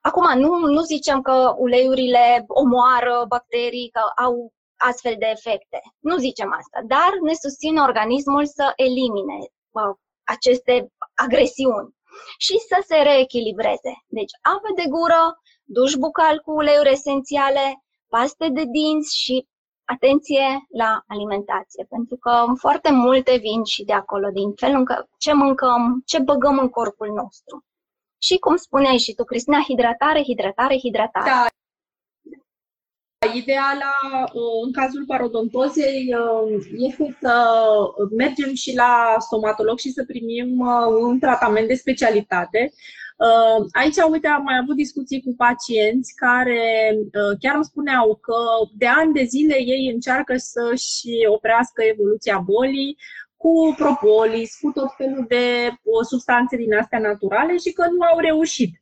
Acum, 0.00 0.38
nu, 0.38 0.58
nu 0.58 0.80
zicem 0.80 1.22
că 1.22 1.54
uleiurile 1.56 2.44
omoară 2.46 3.24
bacterii, 3.28 3.88
că 3.88 4.22
au 4.22 4.52
astfel 4.76 5.14
de 5.18 5.28
efecte. 5.36 5.80
Nu 5.98 6.16
zicem 6.16 6.52
asta, 6.60 6.78
dar 6.86 7.10
ne 7.22 7.34
susține 7.34 7.80
organismul 7.80 8.46
să 8.46 8.72
elimine 8.76 9.38
uh, 9.70 9.94
aceste 10.24 10.92
agresiuni 11.14 11.94
și 12.38 12.58
să 12.58 12.84
se 12.86 12.96
reechilibreze. 12.96 13.92
Deci, 14.06 14.32
apă 14.42 14.68
de 14.76 14.86
gură, 14.88 15.22
duș 15.64 15.92
bucal 15.94 16.40
cu 16.40 16.50
uleiuri 16.52 16.90
esențiale, 16.90 17.84
paste 18.08 18.48
de 18.48 18.64
dinți 18.76 19.16
și 19.22 19.46
atenție 19.84 20.66
la 20.68 21.04
alimentație, 21.06 21.86
pentru 21.88 22.16
că 22.16 22.44
foarte 22.58 22.92
multe 22.92 23.36
vin 23.36 23.64
și 23.64 23.84
de 23.84 23.92
acolo, 23.92 24.28
din 24.28 24.52
felul 24.52 24.78
în 24.78 24.84
care 24.84 25.08
ce 25.18 25.32
mâncăm, 25.32 26.02
ce 26.06 26.18
băgăm 26.18 26.58
în 26.58 26.68
corpul 26.68 27.08
nostru. 27.08 27.64
Și 28.18 28.38
cum 28.38 28.56
spuneai 28.56 28.98
și 28.98 29.14
tu, 29.14 29.24
Cristina, 29.24 29.60
hidratare, 29.68 30.22
hidratare, 30.22 30.76
hidratare. 30.78 31.30
Da. 31.30 31.46
Ideea 33.32 33.78
la, 33.78 34.24
uh, 34.24 34.64
în 34.64 34.72
cazul 34.72 35.04
parodontozei 35.06 36.14
uh, 36.14 36.64
este 36.76 37.16
să 37.20 37.56
mergem 38.16 38.54
și 38.54 38.74
la 38.74 39.16
stomatolog 39.18 39.78
și 39.78 39.90
să 39.90 40.04
primim 40.04 40.58
uh, 40.58 40.86
un 41.00 41.18
tratament 41.18 41.68
de 41.68 41.74
specialitate. 41.74 42.72
Aici, 43.72 43.96
uite, 44.10 44.28
am 44.28 44.42
mai 44.42 44.58
avut 44.62 44.76
discuții 44.76 45.22
cu 45.22 45.34
pacienți 45.36 46.14
care 46.14 46.94
chiar 47.40 47.54
îmi 47.54 47.64
spuneau 47.64 48.14
că 48.14 48.36
de 48.76 48.86
ani 48.86 49.12
de 49.12 49.24
zile 49.24 49.54
ei 49.58 49.90
încearcă 49.94 50.34
să-și 50.36 51.08
oprească 51.26 51.82
evoluția 51.82 52.38
bolii, 52.38 52.96
cu 53.36 53.74
propolis, 53.76 54.58
cu 54.60 54.70
tot 54.70 54.94
felul 54.96 55.24
de 55.28 55.46
substanțe 56.08 56.56
din 56.56 56.74
astea 56.74 56.98
naturale 56.98 57.56
și 57.56 57.72
că 57.72 57.86
nu 57.90 58.00
au 58.12 58.18
reușit. 58.18 58.72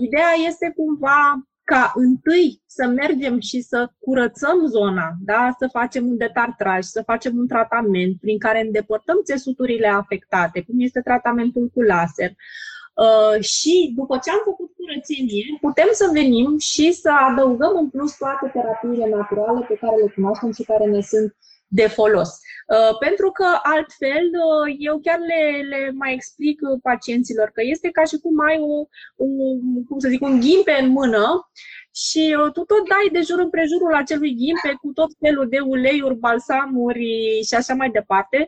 Ideea 0.00 0.32
este 0.46 0.72
cumva 0.76 1.48
ca 1.64 1.92
întâi 1.94 2.62
să 2.66 2.86
mergem 2.86 3.40
și 3.40 3.60
să 3.60 3.90
curățăm 3.98 4.66
zona, 4.66 5.12
da? 5.24 5.54
să 5.58 5.68
facem 5.72 6.06
un 6.06 6.16
detartraj, 6.16 6.84
să 6.84 7.02
facem 7.02 7.36
un 7.36 7.46
tratament 7.46 8.20
prin 8.20 8.38
care 8.38 8.60
îndepărtăm 8.60 9.16
țesuturile 9.24 9.88
afectate, 9.88 10.62
cum 10.62 10.74
este 10.78 11.00
tratamentul 11.00 11.70
cu 11.74 11.80
laser. 11.80 12.30
Uh, 13.04 13.40
și 13.40 13.92
după 13.96 14.18
ce 14.22 14.30
am 14.30 14.42
făcut 14.44 14.70
curățenie, 14.76 15.46
putem 15.60 15.88
să 15.92 16.10
venim 16.12 16.58
și 16.58 16.92
să 16.92 17.10
adăugăm 17.28 17.74
în 17.82 17.88
plus 17.90 18.16
toate 18.16 18.50
terapiile 18.52 19.08
naturale 19.08 19.64
pe 19.68 19.76
care 19.82 19.96
le 19.96 20.12
cunoaștem 20.14 20.52
și 20.52 20.62
care 20.62 20.84
ne 20.84 21.00
sunt 21.00 21.36
de 21.68 21.86
folos. 21.86 22.30
Uh, 22.74 22.98
pentru 22.98 23.30
că 23.30 23.46
altfel 23.62 24.26
uh, 24.48 24.74
eu 24.78 25.00
chiar 25.04 25.18
le, 25.30 25.42
le 25.72 25.90
mai 25.90 26.12
explic 26.12 26.58
pacienților 26.82 27.48
că 27.54 27.62
este 27.64 27.88
ca 27.90 28.04
și 28.04 28.18
cum 28.18 28.34
ai 28.48 28.58
o, 28.60 28.74
un, 29.16 29.84
cum 29.88 29.98
să 29.98 30.08
zic, 30.08 30.22
un 30.22 30.40
ghimpe 30.40 30.76
în 30.82 30.88
mână 30.88 31.24
și 32.06 32.36
uh, 32.38 32.52
tu 32.52 32.62
tot 32.64 32.88
dai 32.88 33.08
de 33.12 33.20
jur 33.20 33.38
împrejurul 33.38 33.94
acelui 33.94 34.34
ghimpe 34.34 34.72
cu 34.80 34.92
tot 34.92 35.10
felul 35.18 35.48
de 35.48 35.58
uleiuri, 35.58 36.14
balsamuri 36.14 37.40
și 37.48 37.54
așa 37.54 37.74
mai 37.74 37.90
departe, 37.90 38.46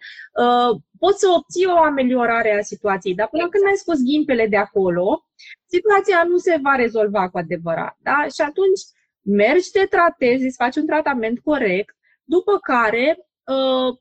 poți 0.99 1.19
să 1.19 1.27
obții 1.37 1.67
o 1.67 1.79
ameliorare 1.79 2.59
a 2.59 2.63
situației. 2.63 3.15
Dar 3.15 3.29
până 3.29 3.49
când 3.49 3.65
ai 3.67 3.83
scos 3.83 3.99
ghimpele 4.03 4.47
de 4.47 4.57
acolo, 4.57 5.25
situația 5.67 6.25
nu 6.29 6.37
se 6.37 6.59
va 6.63 6.75
rezolva 6.75 7.29
cu 7.29 7.39
adevărat. 7.39 7.97
Da? 8.03 8.27
Și 8.35 8.41
atunci 8.41 8.81
mergi, 9.23 9.71
te 9.71 9.85
tratezi, 9.85 10.45
îți 10.45 10.57
faci 10.57 10.77
un 10.77 10.87
tratament 10.87 11.39
corect, 11.41 11.95
după 12.25 12.59
care 12.59 13.19
uh, 13.45 13.99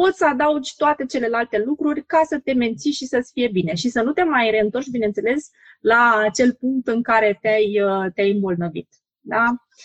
poți 0.00 0.18
să 0.18 0.26
adaugi 0.26 0.76
toate 0.76 1.04
celelalte 1.04 1.62
lucruri 1.66 2.04
ca 2.04 2.20
să 2.28 2.38
te 2.44 2.52
menții 2.52 2.92
și 2.92 3.06
să-ți 3.06 3.32
fie 3.32 3.48
bine 3.48 3.74
și 3.74 3.88
să 3.88 4.02
nu 4.02 4.12
te 4.12 4.22
mai 4.22 4.50
reîntorci, 4.50 4.90
bineînțeles, 4.90 5.50
la 5.80 6.22
acel 6.24 6.54
punct 6.54 6.86
în 6.86 7.02
care 7.02 7.38
te-ai, 7.40 7.82
uh, 7.82 8.12
te-ai 8.14 8.30
îmbolnăvit. 8.30 8.88
Da? 9.20 9.44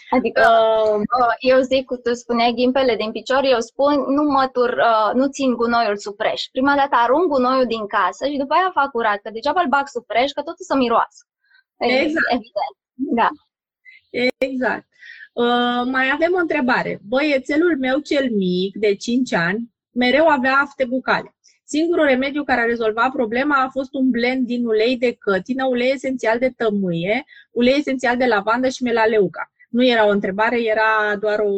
Adică 0.09 0.43
uh, 0.86 0.95
uh, 1.20 1.34
eu 1.39 1.59
zic, 1.59 1.86
tu 2.03 2.14
spuneai 2.14 2.53
ghimpele 2.55 2.95
din 2.95 3.12
picior, 3.12 3.43
eu 3.43 3.59
spun 3.59 3.93
nu 4.18 4.24
mă 4.24 4.49
tur, 4.53 4.70
uh, 4.70 5.12
nu 5.14 5.28
țin 5.28 5.53
gunoiul 5.53 5.97
sub 5.97 6.16
preș. 6.16 6.41
Prima 6.51 6.76
dată 6.76 6.95
arunc 6.95 7.28
gunoiul 7.28 7.66
din 7.66 7.88
casă 7.88 8.26
și 8.26 8.38
după 8.38 8.53
aia 8.53 8.72
fac 8.74 8.89
curat, 8.91 9.20
că 9.22 9.30
degeaba 9.34 9.62
îl 9.62 9.68
bag 9.68 9.88
sub 9.88 10.05
preș, 10.05 10.32
că 10.32 10.41
totul 10.41 10.66
să 10.70 10.76
miroasă. 10.76 11.22
Exact. 11.78 12.28
Evident. 12.38 12.76
Da. 13.20 13.30
Exact. 14.38 14.86
Uh, 15.34 15.82
mai 15.86 16.09
avem 16.14 16.34
o 16.34 16.38
întrebare. 16.45 16.99
Băiețelul 17.07 17.78
meu 17.80 17.99
cel 17.99 18.32
mic, 18.32 18.78
de 18.78 18.95
5 18.95 19.34
ani, 19.34 19.70
mereu 19.91 20.27
avea 20.27 20.57
afte 20.61 20.85
bucale. 20.85 21.35
Singurul 21.63 22.05
remediu 22.05 22.43
care 22.43 22.61
a 22.61 22.65
rezolvat 22.65 23.11
problema 23.11 23.63
a 23.63 23.69
fost 23.69 23.93
un 23.93 24.09
blend 24.09 24.45
din 24.45 24.65
ulei 24.65 24.97
de 24.97 25.13
cătină, 25.13 25.65
ulei 25.65 25.91
esențial 25.91 26.39
de 26.39 26.53
tămâie, 26.57 27.23
ulei 27.51 27.77
esențial 27.77 28.17
de 28.17 28.25
lavandă 28.25 28.69
și 28.69 28.83
melaleuca. 28.83 29.51
Nu 29.69 29.85
era 29.85 30.05
o 30.07 30.09
întrebare, 30.09 30.63
era 30.63 31.15
doar 31.19 31.39
o, 31.39 31.53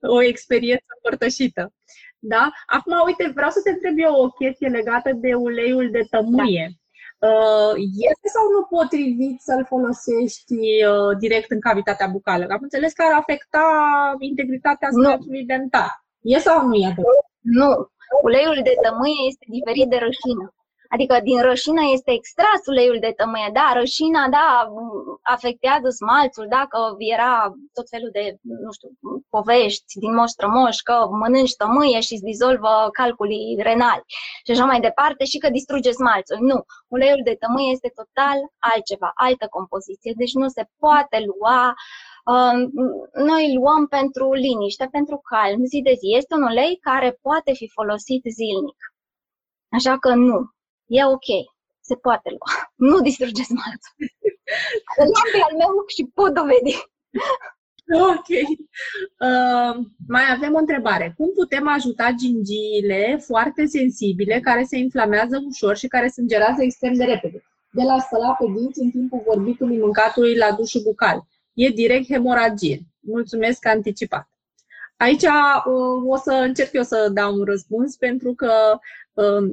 o 0.16 0.22
experiență 0.22 0.84
împărtășită. 0.96 1.72
Da? 2.18 2.50
Acum, 2.66 2.92
uite, 3.06 3.32
vreau 3.34 3.50
să 3.50 3.60
te 3.64 3.70
întreb 3.70 3.94
eu 3.98 4.14
o 4.14 4.28
chestie 4.28 4.68
legată 4.68 5.12
de 5.12 5.34
uleiul 5.34 5.90
de 5.90 6.06
tămâie. 6.10 6.66
Da. 6.70 7.28
Uh, 7.28 7.74
este 8.10 8.28
sau 8.34 8.44
nu 8.54 8.62
potrivit 8.76 9.40
să-l 9.40 9.64
folosești 9.64 10.84
uh, 10.84 11.16
direct 11.18 11.50
în 11.50 11.60
cavitatea 11.60 12.06
bucală? 12.06 12.46
Am 12.50 12.58
înțeles 12.62 12.92
că 12.92 13.02
ar 13.06 13.18
afecta 13.18 13.64
integritatea 14.18 14.88
spațiului 14.90 15.44
dentar. 15.44 16.01
E 16.22 16.38
sau 16.38 16.66
nu 16.66 16.74
e 16.74 16.94
Nu. 17.40 17.90
Uleiul 18.22 18.60
de 18.62 18.74
tămâie 18.82 19.22
este 19.28 19.44
diferit 19.48 19.88
de 19.88 19.96
rășină. 19.96 20.54
Adică 20.94 21.20
din 21.22 21.40
rășină 21.40 21.80
este 21.92 22.10
extras 22.12 22.60
uleiul 22.66 22.98
de 23.00 23.12
tămâie. 23.16 23.50
Da, 23.52 23.72
rășina, 23.74 24.28
da, 24.28 24.48
afectează 25.22 25.88
smalțul, 25.88 26.46
dacă 26.48 26.78
era 26.98 27.52
tot 27.72 27.88
felul 27.88 28.10
de, 28.12 28.36
nu 28.64 28.72
știu, 28.72 28.88
povești 29.34 29.98
din 30.02 30.14
moș 30.14 30.30
strămoș, 30.30 30.76
că 30.88 30.96
mănânci 31.10 31.56
tămâie 31.62 32.00
și 32.00 32.12
îți 32.12 32.28
dizolvă 32.30 32.72
calculii 33.00 33.58
renali 33.68 34.04
și 34.44 34.50
așa 34.52 34.64
mai 34.64 34.80
departe 34.80 35.24
și 35.24 35.38
că 35.38 35.48
distruge 35.50 35.90
smalțul. 35.90 36.38
Nu, 36.50 36.58
uleiul 36.88 37.20
de 37.24 37.34
tămâie 37.42 37.70
este 37.72 37.90
total 38.00 38.38
altceva, 38.72 39.10
altă 39.14 39.46
compoziție, 39.56 40.12
deci 40.16 40.34
nu 40.42 40.48
se 40.48 40.64
poate 40.82 41.16
lua 41.30 41.60
uh, 41.68 42.11
noi 43.12 43.54
luăm 43.54 43.86
pentru 43.86 44.32
liniște, 44.32 44.88
pentru 44.90 45.20
calm, 45.30 45.64
zi 45.64 45.80
de 45.82 45.94
zi. 46.00 46.16
Este 46.16 46.34
un 46.34 46.42
ulei 46.42 46.78
care 46.80 47.18
poate 47.20 47.52
fi 47.52 47.68
folosit 47.68 48.22
zilnic. 48.30 48.80
Așa 49.68 49.98
că 49.98 50.14
nu, 50.14 50.50
e 50.86 51.04
ok, 51.04 51.28
se 51.80 51.94
poate 51.94 52.28
lua. 52.30 52.72
Nu 52.90 53.00
distruge 53.00 53.42
smalțul. 53.42 53.94
Îl 54.96 55.10
pe 55.32 55.38
al 55.48 55.56
meu 55.56 55.84
și 55.86 56.10
pot 56.14 56.34
dovedi. 56.34 56.74
Ok. 58.10 58.28
Uh, 59.28 59.84
mai 60.08 60.24
avem 60.36 60.54
o 60.54 60.58
întrebare. 60.58 61.14
Cum 61.16 61.30
putem 61.34 61.68
ajuta 61.68 62.10
gingiile 62.16 63.22
foarte 63.26 63.66
sensibile 63.66 64.40
care 64.40 64.62
se 64.64 64.78
inflamează 64.78 65.42
ușor 65.48 65.76
și 65.76 65.86
care 65.86 66.08
sângerează 66.08 66.62
extrem 66.62 66.94
de 66.94 67.04
repede? 67.04 67.44
De 67.70 67.82
la 67.82 67.98
spăla 67.98 68.32
pe 68.32 68.44
dinți 68.56 68.80
în 68.80 68.90
timpul 68.90 69.22
vorbitului 69.26 69.78
mâncatului 69.78 70.36
la 70.36 70.52
dușul 70.52 70.82
bucal. 70.84 71.26
E 71.54 71.68
direct 71.68 72.06
hemoragie. 72.06 72.80
Mulțumesc 73.00 73.66
anticipat. 73.66 74.28
Aici 74.96 75.22
uh, 75.22 76.02
o 76.06 76.16
să 76.16 76.30
încerc 76.32 76.72
eu 76.72 76.82
să 76.82 77.10
dau 77.12 77.34
un 77.34 77.44
răspuns 77.44 77.96
pentru 77.96 78.34
că 78.34 78.52
uh, 79.12 79.52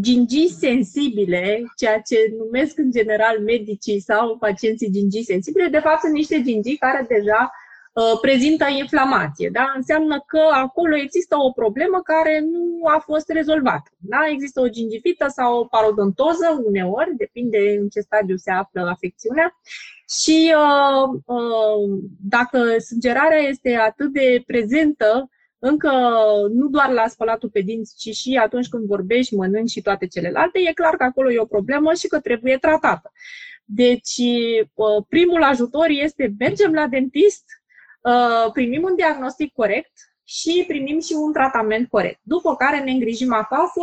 gingii 0.00 0.48
sensibile, 0.48 1.64
ceea 1.76 2.00
ce 2.00 2.16
numesc 2.38 2.78
în 2.78 2.90
general 2.90 3.40
medicii 3.40 4.00
sau 4.00 4.36
pacienții 4.38 4.90
gingii 4.90 5.24
sensibile, 5.24 5.68
de 5.68 5.78
fapt 5.78 6.00
sunt 6.00 6.12
niște 6.12 6.42
gingii 6.42 6.76
care 6.76 7.06
deja 7.08 7.52
uh, 7.52 7.67
prezintă 8.20 8.66
inflamație. 8.78 9.48
Da? 9.52 9.72
Înseamnă 9.76 10.24
că 10.26 10.40
acolo 10.52 10.96
există 10.96 11.36
o 11.38 11.50
problemă 11.52 12.00
care 12.04 12.40
nu 12.40 12.84
a 12.84 12.98
fost 12.98 13.28
rezolvată. 13.30 13.90
Da? 13.98 14.18
Există 14.30 14.60
o 14.60 14.68
gingivită 14.68 15.26
sau 15.28 15.58
o 15.58 15.64
parodontoză 15.64 16.62
uneori, 16.64 17.16
depinde 17.16 17.58
în 17.80 17.88
ce 17.88 18.00
stadiu 18.00 18.36
se 18.36 18.50
află 18.50 18.88
afecțiunea. 18.88 19.60
Și 20.20 20.54
uh, 20.56 21.20
uh, 21.26 21.98
dacă 22.20 22.78
sângerarea 22.78 23.38
este 23.38 23.74
atât 23.74 24.12
de 24.12 24.42
prezentă 24.46 25.30
încă 25.58 25.90
nu 26.52 26.68
doar 26.68 26.90
la 26.90 27.06
spălatul 27.06 27.48
pe 27.48 27.60
dinți, 27.60 27.94
ci 27.96 28.16
și 28.16 28.40
atunci 28.42 28.68
când 28.68 28.86
vorbești, 28.86 29.34
mănânci 29.34 29.70
și 29.70 29.82
toate 29.82 30.06
celelalte, 30.06 30.58
e 30.68 30.72
clar 30.72 30.96
că 30.96 31.04
acolo 31.04 31.30
e 31.30 31.38
o 31.38 31.54
problemă 31.56 31.92
și 31.92 32.06
că 32.06 32.20
trebuie 32.20 32.56
tratată. 32.58 33.12
Deci, 33.64 34.16
uh, 34.74 35.04
primul 35.08 35.42
ajutor 35.42 35.86
este 35.88 36.34
mergem 36.38 36.72
la 36.72 36.86
dentist, 36.86 37.44
uh, 37.44 37.67
primim 38.52 38.82
un 38.82 38.94
diagnostic 38.94 39.52
corect 39.52 39.92
și 40.24 40.64
primim 40.66 41.00
și 41.00 41.12
un 41.12 41.32
tratament 41.32 41.88
corect. 41.88 42.20
După 42.22 42.56
care 42.56 42.80
ne 42.80 42.90
îngrijim 42.90 43.32
acasă 43.32 43.80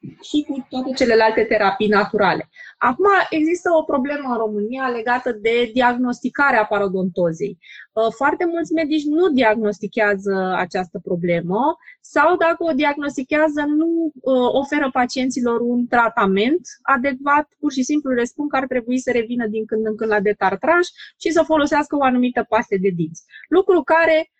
și 0.00 0.44
cu 0.48 0.66
toate 0.68 0.90
celelalte 0.96 1.42
terapii 1.42 1.88
naturale. 1.88 2.48
Acum 2.78 3.06
există 3.30 3.68
o 3.78 3.82
problemă 3.82 4.28
în 4.28 4.36
România 4.36 4.88
legată 4.88 5.32
de 5.32 5.70
diagnosticarea 5.72 6.64
parodontozei. 6.64 7.58
Uh, 7.92 8.12
foarte 8.16 8.44
mulți 8.44 8.72
medici 8.72 9.04
nu 9.04 9.28
diagnostichează 9.28 10.54
această 10.56 11.00
problemă 11.02 11.76
sau 12.00 12.36
dacă 12.36 12.64
o 12.64 12.72
diagnostichează 12.72 13.64
nu 13.66 14.12
uh, 14.14 14.48
oferă 14.52 14.90
pacienților 14.92 15.60
un 15.60 15.86
tratament 15.86 16.60
adecvat, 16.82 17.48
pur 17.58 17.72
și 17.72 17.82
simplu 17.82 18.10
le 18.10 18.24
spun 18.24 18.48
că 18.48 18.56
ar 18.56 18.66
trebui 18.66 18.98
să 18.98 19.10
revină 19.10 19.46
din 19.46 19.64
când 19.66 19.86
în 19.86 19.96
când 19.96 20.10
la 20.10 20.20
detartraj 20.20 20.86
și 21.20 21.30
să 21.30 21.42
folosească 21.42 21.96
o 21.96 22.02
anumită 22.02 22.44
paste 22.48 22.76
de 22.80 22.88
dinți. 22.88 23.24
Lucru 23.48 23.82
care 23.82 24.30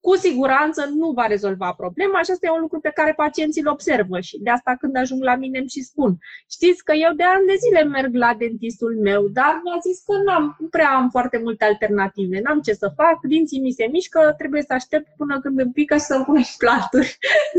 cu 0.00 0.16
siguranță 0.16 0.90
nu 0.94 1.10
va 1.10 1.26
rezolva 1.26 1.72
problema 1.72 2.22
și 2.22 2.30
asta 2.30 2.46
e 2.46 2.50
un 2.50 2.60
lucru 2.60 2.80
pe 2.80 2.90
care 2.94 3.12
pacienții 3.12 3.62
îl 3.62 3.68
observă 3.68 4.20
și 4.20 4.38
de 4.38 4.50
asta 4.50 4.76
când 4.80 4.96
ajung 4.96 5.22
la 5.22 5.36
mine 5.36 5.58
îmi 5.58 5.68
și 5.68 5.82
spun 5.82 6.18
știți 6.50 6.84
că 6.84 6.92
eu 6.92 7.12
de 7.12 7.22
ani 7.22 7.46
de 7.46 7.54
zile 7.64 7.84
merg 7.84 8.14
la 8.14 8.34
dentistul 8.38 8.98
meu, 9.02 9.28
dar 9.28 9.60
mi-a 9.64 9.78
zis 9.88 10.02
că 10.06 10.14
n-am, 10.24 10.56
nu 10.58 10.68
prea 10.68 10.90
am 10.90 11.08
foarte 11.10 11.38
multe 11.38 11.64
alternative, 11.64 12.40
n-am 12.40 12.60
ce 12.60 12.72
să 12.72 12.92
fac, 12.96 13.18
dinții 13.22 13.60
mi 13.60 13.70
se 13.70 13.86
mișcă, 13.92 14.34
trebuie 14.38 14.62
să 14.62 14.72
aștept 14.72 15.08
până 15.16 15.40
când 15.40 15.60
îmi 15.60 15.72
pică 15.72 15.94
și 15.94 16.00
să-mi 16.00 16.24
pun 16.28 16.42
platuri 16.58 17.18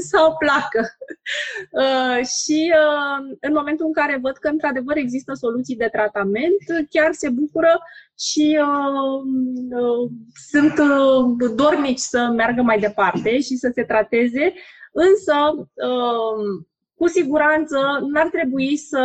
sau 0.09 0.35
placă. 0.37 0.81
Uh, 1.71 2.25
și 2.25 2.73
uh, 2.81 3.37
în 3.39 3.53
momentul 3.53 3.85
în 3.85 3.93
care 3.93 4.19
văd 4.21 4.37
că 4.37 4.47
într-adevăr 4.47 4.97
există 4.97 5.33
soluții 5.33 5.75
de 5.75 5.89
tratament, 5.91 6.61
chiar 6.89 7.13
se 7.13 7.29
bucură 7.29 7.79
și 8.19 8.59
uh, 8.61 9.21
uh, 9.81 10.11
sunt 10.49 10.73
uh, 10.77 11.51
dornici 11.55 11.99
să 11.99 12.31
meargă 12.35 12.61
mai 12.61 12.79
departe 12.79 13.39
și 13.39 13.55
să 13.55 13.71
se 13.73 13.83
trateze, 13.83 14.53
însă 14.91 15.35
uh, 15.55 16.65
cu 16.99 17.07
siguranță 17.07 17.77
n-ar 18.11 18.27
trebui 18.27 18.77
să, 18.77 19.03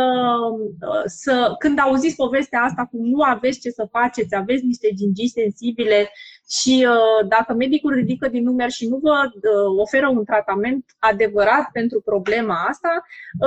uh, 0.89 1.03
să, 1.05 1.55
când 1.59 1.79
auziți 1.79 2.15
povestea 2.15 2.61
asta 2.61 2.85
cum 2.91 3.05
nu 3.05 3.21
aveți 3.21 3.59
ce 3.59 3.69
să 3.69 3.87
faceți, 3.91 4.35
aveți 4.35 4.65
niște 4.65 4.89
gingii 4.93 5.29
sensibile 5.29 6.09
și 6.49 6.87
uh, 6.89 7.27
dacă 7.27 7.53
medicul 7.53 7.93
ridică 7.93 8.27
din 8.27 8.43
numeri 8.43 8.71
și 8.71 8.87
nu 8.87 8.97
vă 8.97 9.31
uh, 9.33 9.79
oferă 9.79 10.07
un 10.09 10.25
tratament 10.25 10.85
adevărat 10.99 11.69
pentru 11.71 12.01
problema 12.01 12.65
asta, 12.69 13.03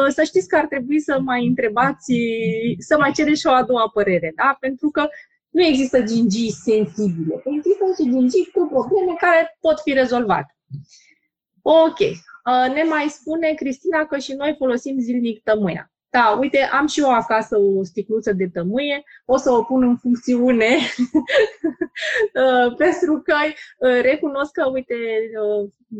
să 0.08 0.22
știți 0.22 0.48
că 0.48 0.56
ar 0.56 0.66
trebui 0.66 1.00
să 1.00 1.18
mai 1.24 1.46
întrebați, 1.46 2.12
să 2.78 2.98
mai 2.98 3.12
cereți 3.12 3.40
și 3.40 3.46
o 3.46 3.52
a 3.52 3.62
doua 3.62 3.90
părere, 3.92 4.32
da? 4.36 4.56
pentru 4.60 4.90
că 4.90 5.08
nu 5.50 5.62
există 5.64 6.02
gingii 6.02 6.50
sensibile. 6.50 7.42
Există 7.44 7.84
și 7.96 8.10
gingii 8.10 8.50
cu 8.52 8.66
probleme 8.66 9.14
care 9.18 9.56
pot 9.60 9.80
fi 9.80 9.92
rezolvate. 9.92 10.56
Ok. 11.62 11.98
Uh, 11.98 12.74
ne 12.74 12.82
mai 12.82 13.06
spune 13.08 13.52
Cristina 13.54 14.06
că 14.06 14.18
și 14.18 14.32
noi 14.32 14.54
folosim 14.58 14.98
zilnic 14.98 15.42
tămâia. 15.42 15.92
Da, 16.10 16.36
uite, 16.40 16.58
am 16.58 16.86
și 16.86 17.00
eu 17.00 17.10
acasă 17.10 17.58
o 17.58 17.84
sticluță 17.84 18.32
de 18.32 18.48
tămâie, 18.48 19.02
o 19.24 19.36
să 19.36 19.50
o 19.50 19.62
pun 19.62 19.82
în 19.82 19.96
funcțiune 19.96 20.76
uh, 22.42 22.76
pentru 22.76 23.22
că 23.24 23.34
uh, 23.44 24.00
recunosc 24.02 24.52
că, 24.52 24.70
uite, 24.72 24.94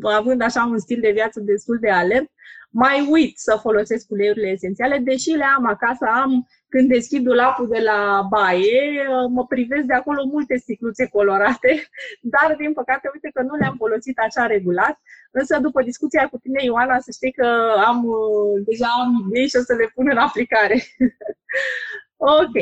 având 0.03 0.43
așa 0.43 0.65
un 0.65 0.79
stil 0.79 1.01
de 1.01 1.11
viață 1.11 1.41
destul 1.41 1.79
de 1.81 1.91
alert, 1.91 2.31
mai 2.71 3.09
uit 3.11 3.39
să 3.39 3.59
folosesc 3.61 4.11
uleiurile 4.11 4.49
esențiale, 4.49 4.99
deși 4.99 5.31
le 5.31 5.45
am 5.57 5.67
acasă, 5.67 6.05
am 6.15 6.49
când 6.69 6.89
deschid 6.89 7.23
dulapul 7.23 7.69
de 7.69 7.79
la 7.79 8.27
baie, 8.31 9.07
mă 9.29 9.47
privesc 9.47 9.87
de 9.87 9.95
acolo 9.95 10.25
multe 10.25 10.57
sticluțe 10.57 11.09
colorate, 11.09 11.89
dar 12.35 12.57
din 12.59 12.73
păcate 12.73 13.11
uite 13.15 13.31
că 13.35 13.43
nu 13.43 13.55
le-am 13.55 13.77
folosit 13.77 14.19
așa 14.19 14.47
regulat. 14.47 15.01
Însă 15.31 15.59
după 15.61 15.83
discuția 15.83 16.29
cu 16.29 16.39
tine, 16.39 16.63
Ioana, 16.65 16.99
să 16.99 17.11
știi 17.11 17.33
că 17.33 17.47
am 17.87 18.07
deja 18.65 18.87
am 18.87 19.27
idei 19.29 19.49
și 19.49 19.57
o 19.57 19.63
să 19.63 19.75
le 19.75 19.91
pun 19.95 20.07
în 20.11 20.17
aplicare. 20.17 20.83
ok. 22.43 22.57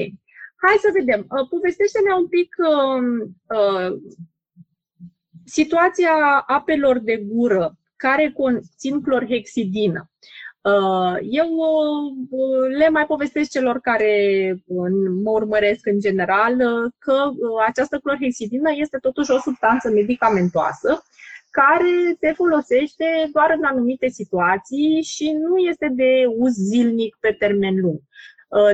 Hai 0.56 0.76
să 0.80 0.90
vedem. 0.92 1.20
Uh, 1.20 1.48
povestește-ne 1.48 2.12
un 2.12 2.28
pic 2.28 2.56
uh, 2.58 3.28
uh, 3.58 3.98
situația 5.44 6.44
apelor 6.46 6.98
de 6.98 7.16
gură 7.16 7.78
care 7.96 8.32
conțin 8.32 9.02
clorhexidină. 9.02 10.10
Uh, 10.66 11.16
eu 11.20 11.48
uh, 12.30 12.76
le 12.78 12.88
mai 12.88 13.06
povestesc 13.06 13.50
celor 13.50 13.78
care 13.80 14.12
mă 15.24 15.30
urmăresc 15.30 15.86
în 15.86 16.00
general 16.00 16.52
uh, 16.52 16.92
că 16.98 17.30
această 17.66 17.98
clorhexidină 17.98 18.70
este 18.74 18.98
totuși 19.00 19.30
o 19.30 19.38
substanță 19.38 19.90
medicamentoasă 19.90 21.02
care 21.50 22.16
se 22.20 22.32
folosește 22.32 23.30
doar 23.32 23.54
în 23.56 23.64
anumite 23.64 24.08
situații 24.08 25.02
și 25.02 25.32
nu 25.32 25.56
este 25.56 25.88
de 25.92 26.24
uz 26.36 26.52
zilnic 26.52 27.16
pe 27.20 27.36
termen 27.38 27.80
lung. 27.80 28.00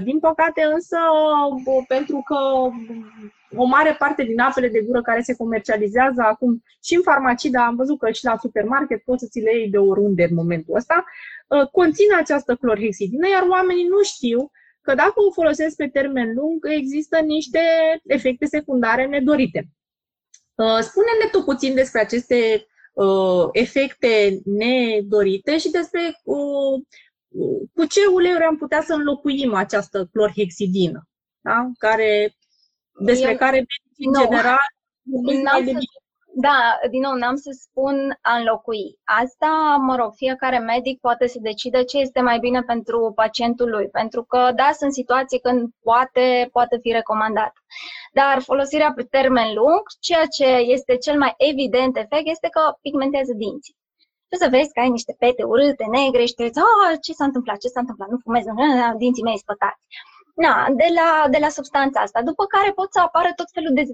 Din 0.03 0.19
păcate 0.19 0.63
însă, 0.75 0.97
pentru 1.89 2.23
că 2.25 2.37
o 3.57 3.65
mare 3.65 3.97
parte 3.99 4.23
din 4.23 4.41
apele 4.41 4.69
de 4.69 4.81
gură 4.81 5.03
care 5.03 5.21
se 5.21 5.37
comercializează 5.37 6.23
acum 6.23 6.63
și 6.85 6.95
în 6.95 7.03
farmacii, 7.03 7.51
dar 7.51 7.65
am 7.67 7.77
văzut 7.77 7.99
că 7.99 8.11
și 8.11 8.25
la 8.25 8.37
supermarket 8.41 9.03
poți 9.03 9.23
să 9.23 9.29
ți 9.31 9.41
le 9.41 9.57
iei 9.57 9.71
de 9.71 9.79
oriunde 9.79 10.23
în 10.23 10.35
momentul 10.35 10.77
ăsta, 10.77 11.05
uh, 11.49 11.69
conține 11.69 12.15
această 12.15 12.55
clorhexidină, 12.55 13.29
iar 13.29 13.47
oamenii 13.49 13.87
nu 13.87 14.03
știu 14.03 14.51
că 14.81 14.95
dacă 14.95 15.13
o 15.29 15.33
folosesc 15.33 15.77
pe 15.77 15.89
termen 15.89 16.35
lung, 16.35 16.67
există 16.69 17.19
niște 17.21 17.61
efecte 18.07 18.47
secundare 18.47 19.07
nedorite. 19.07 19.69
Uh, 20.55 20.79
spune-ne 20.81 21.29
tu 21.33 21.43
puțin 21.43 21.75
despre 21.75 22.01
aceste 22.01 22.67
uh, 22.93 23.49
efecte 23.53 24.41
nedorite 24.45 25.59
și 25.59 25.71
despre 25.71 26.21
cu 27.75 27.85
ce 27.89 28.01
uleiuri 28.13 28.45
am 28.45 28.57
putea 28.57 28.83
să 28.83 28.93
înlocuim 28.93 29.55
această 29.55 30.09
clorhexidină, 30.13 31.09
da? 31.41 31.71
care 31.79 32.35
despre 32.99 33.31
Eu, 33.31 33.37
care 33.37 33.59
în 33.99 34.13
general 34.21 34.67
n-am 35.45 35.65
să, 35.65 35.79
da, 36.35 36.79
din 36.91 37.01
nou, 37.01 37.15
n-am 37.15 37.37
să 37.37 37.51
spun 37.61 38.19
a 38.21 38.37
înlocui. 38.37 38.99
Asta, 39.05 39.77
mă 39.81 39.97
rog, 39.97 40.13
fiecare 40.15 40.59
medic 40.59 41.01
poate 41.01 41.27
să 41.27 41.39
decide 41.41 41.83
ce 41.83 41.99
este 41.99 42.21
mai 42.21 42.39
bine 42.39 42.63
pentru 42.63 43.13
pacientul 43.15 43.71
lui, 43.71 43.89
pentru 43.89 44.23
că, 44.25 44.53
da, 44.55 44.71
sunt 44.79 44.93
situații 44.93 45.41
când 45.41 45.71
poate, 45.83 46.49
poate 46.53 46.79
fi 46.83 46.91
recomandat. 46.93 47.53
Dar 48.13 48.43
folosirea 48.43 48.93
pe 48.97 49.03
termen 49.03 49.55
lung, 49.55 49.83
ceea 50.01 50.27
ce 50.27 50.47
este 50.47 50.97
cel 50.97 51.19
mai 51.19 51.35
evident 51.37 51.97
efect 51.97 52.27
este 52.29 52.49
că 52.49 52.61
pigmentează 52.81 53.33
dinții. 53.33 53.77
Tu 54.29 54.37
să 54.37 54.49
vezi 54.51 54.73
că 54.73 54.81
ai 54.81 54.91
niște 54.91 55.15
pete 55.19 55.43
urâte, 55.43 55.85
negre 55.85 56.25
și 56.25 56.35
te 56.35 56.43
uiți, 56.43 56.59
oh, 56.59 56.99
ce 57.01 57.13
s-a 57.13 57.25
întâmplat, 57.25 57.59
ce 57.59 57.69
s-a 57.69 57.81
întâmplat, 57.81 58.09
nu 58.09 58.19
fumez, 58.23 58.45
dinții 58.97 59.23
mei 59.23 59.39
spătați. 59.39 59.87
Na, 60.35 60.67
de 60.71 60.89
la, 60.95 61.29
de 61.29 61.39
la 61.39 61.49
substanța 61.49 62.01
asta, 62.01 62.23
după 62.23 62.45
care 62.47 62.71
pot 62.71 62.93
să 62.93 63.01
apară 63.01 63.31
tot 63.37 63.49
felul 63.53 63.73
de, 63.75 63.85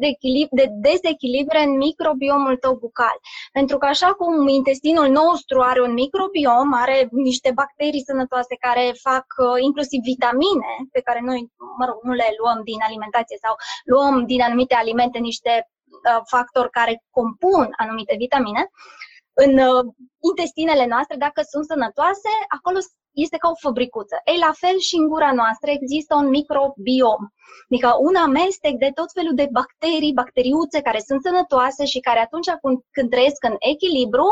de 0.50 0.66
dezechilibre 0.88 1.62
în 1.62 1.76
microbiomul 1.76 2.56
tău 2.56 2.74
bucal. 2.74 3.16
Pentru 3.52 3.78
că 3.78 3.86
așa 3.86 4.10
cum 4.12 4.48
intestinul 4.48 5.08
nostru 5.08 5.60
are 5.60 5.80
un 5.82 5.92
microbiom, 5.92 6.72
are 6.72 7.08
niște 7.10 7.50
bacterii 7.54 8.08
sănătoase 8.10 8.54
care 8.66 8.84
fac 9.02 9.26
uh, 9.36 9.62
inclusiv 9.68 10.00
vitamine, 10.02 10.70
pe 10.92 11.00
care 11.00 11.20
noi, 11.22 11.40
mă 11.78 11.84
rog, 11.88 11.98
nu 12.02 12.12
le 12.12 12.28
luăm 12.40 12.60
din 12.64 12.80
alimentație 12.88 13.38
sau 13.44 13.54
luăm 13.84 14.26
din 14.26 14.40
anumite 14.42 14.74
alimente 14.74 15.18
niște 15.18 15.52
uh, 15.64 16.20
factori 16.32 16.70
care 16.70 17.02
compun 17.10 17.68
anumite 17.76 18.14
vitamine, 18.18 18.62
în 19.44 19.52
uh, 19.68 19.84
intestinele 20.30 20.86
noastre, 20.86 21.16
dacă 21.26 21.40
sunt 21.50 21.64
sănătoase, 21.64 22.30
acolo 22.56 22.78
este 23.24 23.36
ca 23.36 23.48
o 23.50 23.62
fabricuță. 23.66 24.16
Ei, 24.30 24.38
la 24.46 24.52
fel 24.62 24.76
și 24.88 24.94
în 25.00 25.06
gura 25.12 25.32
noastră 25.40 25.68
există 25.70 26.12
un 26.14 26.28
microbiom, 26.36 27.22
adică 27.68 27.88
un 28.08 28.14
amestec 28.26 28.74
de 28.84 28.90
tot 28.98 29.10
felul 29.16 29.34
de 29.40 29.48
bacterii, 29.58 30.18
bacteriuțe 30.22 30.78
care 30.80 31.00
sunt 31.08 31.20
sănătoase 31.22 31.84
și 31.92 32.00
care 32.00 32.20
atunci 32.20 32.48
când 32.96 33.10
trăiesc 33.10 33.40
în 33.50 33.56
echilibru, 33.58 34.26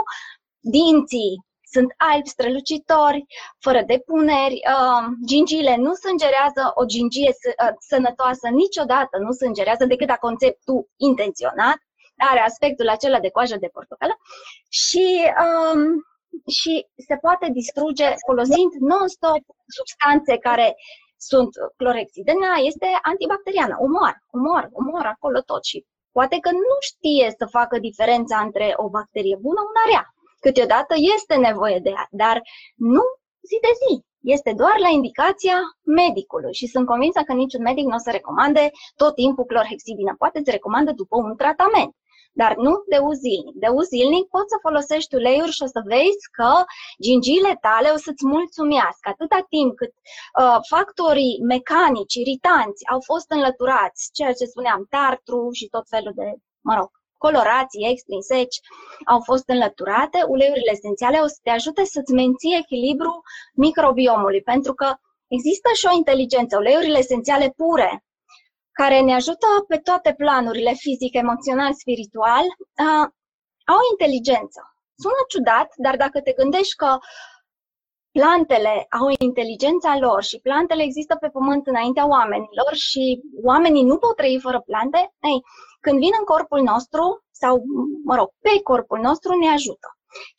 dinții 0.60 1.34
sunt 1.74 1.90
albi, 1.96 2.28
strălucitori, 2.28 3.24
fără 3.64 3.80
depuneri, 3.92 4.58
uh, 4.74 5.04
gingiile 5.28 5.74
nu 5.76 5.92
sângerează, 5.94 6.62
o 6.80 6.84
gingie 6.84 7.32
uh, 7.34 7.72
sănătoasă 7.90 8.46
niciodată 8.62 9.14
nu 9.24 9.32
sângerează 9.32 9.84
decât 9.84 10.06
dacă 10.06 10.26
conceptul 10.28 10.88
intenționat, 10.96 11.78
are 12.16 12.40
aspectul 12.40 12.88
acela 12.88 13.20
de 13.20 13.30
coajă 13.30 13.56
de 13.56 13.70
portocală 13.72 14.14
și 14.68 15.06
um, 15.46 15.80
și 16.58 16.86
se 17.08 17.16
poate 17.16 17.48
distruge 17.52 18.14
folosind 18.26 18.72
non-stop 18.90 19.42
substanțe 19.76 20.38
care 20.38 20.76
sunt 21.16 21.50
clorexidena, 21.76 22.52
este 22.70 22.88
antibacteriană, 23.02 23.76
umor, 23.80 24.14
umor, 24.30 24.68
umor 24.72 25.04
acolo 25.14 25.40
tot 25.40 25.64
și 25.64 25.84
poate 26.12 26.36
că 26.38 26.50
nu 26.50 26.76
știe 26.90 27.34
să 27.38 27.46
facă 27.46 27.78
diferența 27.78 28.38
între 28.38 28.74
o 28.76 28.88
bacterie 28.88 29.36
bună, 29.40 29.60
una 29.70 29.84
rea. 29.92 30.04
Câteodată 30.40 30.94
este 31.14 31.34
nevoie 31.48 31.78
de 31.78 31.90
ea, 31.90 32.06
dar 32.10 32.36
nu 32.76 33.02
zi 33.48 33.56
de 33.66 33.72
zi. 33.82 34.04
Este 34.34 34.52
doar 34.52 34.76
la 34.78 34.88
indicația 34.88 35.58
medicului 35.82 36.54
și 36.54 36.66
sunt 36.66 36.86
convinsă 36.86 37.20
că 37.26 37.32
niciun 37.32 37.62
medic 37.62 37.84
nu 37.84 37.94
o 37.94 37.98
să 37.98 38.10
recomande 38.10 38.70
tot 38.96 39.14
timpul 39.14 39.44
clorhexidină. 39.44 40.14
Poate 40.18 40.38
îți 40.38 40.50
recomandă 40.50 40.92
după 40.92 41.16
un 41.16 41.36
tratament. 41.36 41.92
Dar 42.40 42.52
nu 42.66 42.72
de 42.92 42.98
uz 43.08 43.18
zilnic. 43.26 43.56
De 43.64 43.68
uz 43.78 43.86
zilnic 43.86 44.24
poți 44.34 44.52
să 44.52 44.64
folosești 44.66 45.14
uleiuri 45.14 45.56
și 45.56 45.62
o 45.66 45.66
să 45.74 45.80
vezi 45.92 46.24
că 46.38 46.52
gingiile 47.04 47.54
tale 47.66 47.88
o 47.96 47.98
să-ți 48.06 48.26
mulțumească. 48.34 49.06
Atâta 49.14 49.40
timp 49.54 49.72
cât 49.80 49.92
uh, 49.94 50.58
factorii 50.72 51.34
mecanici, 51.52 52.20
iritanți, 52.24 52.80
au 52.92 53.00
fost 53.10 53.28
înlăturați, 53.36 54.02
ceea 54.16 54.32
ce 54.38 54.44
spuneam, 54.52 54.80
tartru 54.96 55.40
și 55.58 55.66
tot 55.74 55.84
felul 55.94 56.12
de, 56.20 56.28
mă 56.68 56.74
rog, 56.78 56.90
colorații 57.26 57.88
extrinseci 57.92 58.56
au 59.12 59.20
fost 59.28 59.48
înlăturate, 59.54 60.18
uleiurile 60.34 60.72
esențiale 60.72 61.18
o 61.26 61.26
să 61.26 61.38
te 61.42 61.50
ajute 61.50 61.84
să-ți 61.84 62.12
menții 62.12 62.58
echilibru 62.62 63.22
microbiomului, 63.54 64.42
pentru 64.42 64.72
că 64.74 64.88
există 65.26 65.68
și 65.74 65.86
o 65.90 65.96
inteligență. 65.96 66.56
Uleiurile 66.56 66.98
esențiale 66.98 67.52
pure 67.56 68.05
care 68.80 69.00
ne 69.00 69.14
ajută 69.14 69.48
pe 69.68 69.76
toate 69.76 70.14
planurile, 70.20 70.72
fizic, 70.72 71.14
emoțional, 71.14 71.72
spiritual, 71.82 72.44
uh, 72.84 73.06
au 73.74 73.80
inteligență. 73.92 74.60
Sună 75.02 75.22
ciudat, 75.28 75.68
dar 75.76 75.96
dacă 75.96 76.20
te 76.20 76.32
gândești 76.32 76.74
că 76.82 76.90
plantele 78.16 78.86
au 79.00 79.06
inteligența 79.18 79.98
lor 79.98 80.22
și 80.22 80.44
plantele 80.46 80.82
există 80.82 81.16
pe 81.20 81.28
pământ 81.28 81.66
înaintea 81.66 82.06
oamenilor 82.08 82.72
și 82.72 83.20
oamenii 83.50 83.84
nu 83.90 83.96
pot 83.98 84.16
trăi 84.16 84.38
fără 84.46 84.60
plante, 84.60 85.00
ei, 85.30 85.40
când 85.80 85.98
vin 85.98 86.14
în 86.18 86.24
corpul 86.24 86.62
nostru 86.72 87.24
sau, 87.30 87.62
mă 88.04 88.14
rog, 88.14 88.28
pe 88.40 88.62
corpul 88.62 89.00
nostru 89.08 89.38
ne 89.38 89.48
ajută. 89.48 89.88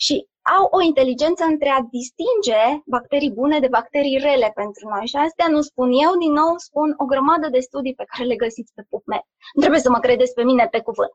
Și 0.05 0.27
au 0.55 0.63
o 0.77 0.79
inteligență 0.81 1.43
între 1.43 1.69
a 1.69 1.81
distinge 1.97 2.61
bacterii 2.95 3.37
bune 3.39 3.57
de 3.59 3.73
bacterii 3.77 4.17
rele 4.27 4.49
pentru 4.61 4.83
noi. 4.93 5.05
Și 5.11 5.15
astea 5.15 5.47
nu 5.55 5.61
spun 5.61 5.89
eu, 6.05 6.11
din 6.23 6.33
nou 6.41 6.51
spun 6.67 6.89
o 7.03 7.05
grămadă 7.05 7.47
de 7.49 7.59
studii 7.59 7.99
pe 7.99 8.07
care 8.09 8.23
le 8.23 8.41
găsiți 8.43 8.73
pe 8.75 8.83
PubMed. 8.89 9.23
Nu 9.53 9.59
trebuie 9.63 9.85
să 9.85 9.89
mă 9.89 9.99
credeți 10.05 10.33
pe 10.33 10.43
mine 10.43 10.67
pe 10.73 10.81
cuvânt. 10.87 11.13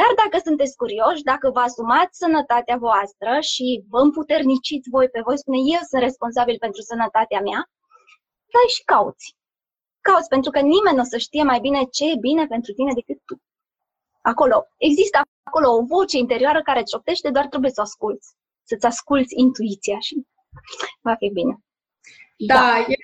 Dar 0.00 0.10
dacă 0.22 0.36
sunteți 0.46 0.76
curioși, 0.82 1.28
dacă 1.32 1.46
vă 1.54 1.60
asumați 1.68 2.18
sănătatea 2.22 2.76
voastră 2.86 3.32
și 3.50 3.66
vă 3.92 4.00
împuterniciți 4.06 4.88
voi 4.94 5.08
pe 5.14 5.20
voi, 5.26 5.38
spune 5.38 5.58
eu 5.74 5.82
sunt 5.90 6.02
responsabil 6.08 6.56
pentru 6.64 6.80
sănătatea 6.90 7.40
mea, 7.48 7.60
dai 8.54 8.68
și 8.74 8.82
cauți. 8.92 9.26
Cauți, 10.08 10.32
pentru 10.34 10.50
că 10.50 10.60
nimeni 10.60 10.96
nu 10.96 11.04
o 11.06 11.10
să 11.12 11.18
știe 11.26 11.42
mai 11.50 11.60
bine 11.66 11.80
ce 11.96 12.04
e 12.12 12.24
bine 12.28 12.44
pentru 12.54 12.72
tine 12.72 12.92
decât 13.00 13.18
tu. 13.28 13.34
Acolo, 14.32 14.56
există 14.88 15.16
acolo 15.48 15.68
o 15.78 15.84
voce 15.94 16.16
interioară 16.16 16.60
care 16.62 16.80
îți 16.80 16.92
șoptește, 16.92 17.30
doar 17.30 17.46
trebuie 17.46 17.70
să 17.70 17.80
o 17.80 17.88
asculți 17.88 18.37
să-ți 18.68 18.86
asculți 18.86 19.34
intuiția 19.36 19.98
și 19.98 20.14
va 21.00 21.14
fi 21.14 21.28
bine. 21.38 21.54
Da, 22.36 22.54
da. 22.54 22.92
E, 22.92 22.96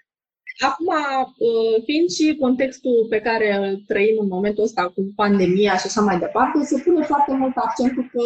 acum, 0.67 0.87
uh, 0.87 1.83
fiind 1.85 2.09
și 2.11 2.37
contextul 2.41 3.07
pe 3.09 3.21
care 3.21 3.57
îl 3.57 3.83
trăim 3.87 4.17
în 4.21 4.29
momentul 4.29 4.65
ăsta 4.65 4.83
cu 4.95 5.13
pandemia 5.17 5.77
și 5.77 5.87
așa 5.87 6.01
mai 6.01 6.19
departe, 6.19 6.65
se 6.65 6.83
pune 6.85 7.05
foarte 7.05 7.33
mult 7.33 7.57
accentul 7.57 8.11
pe 8.13 8.23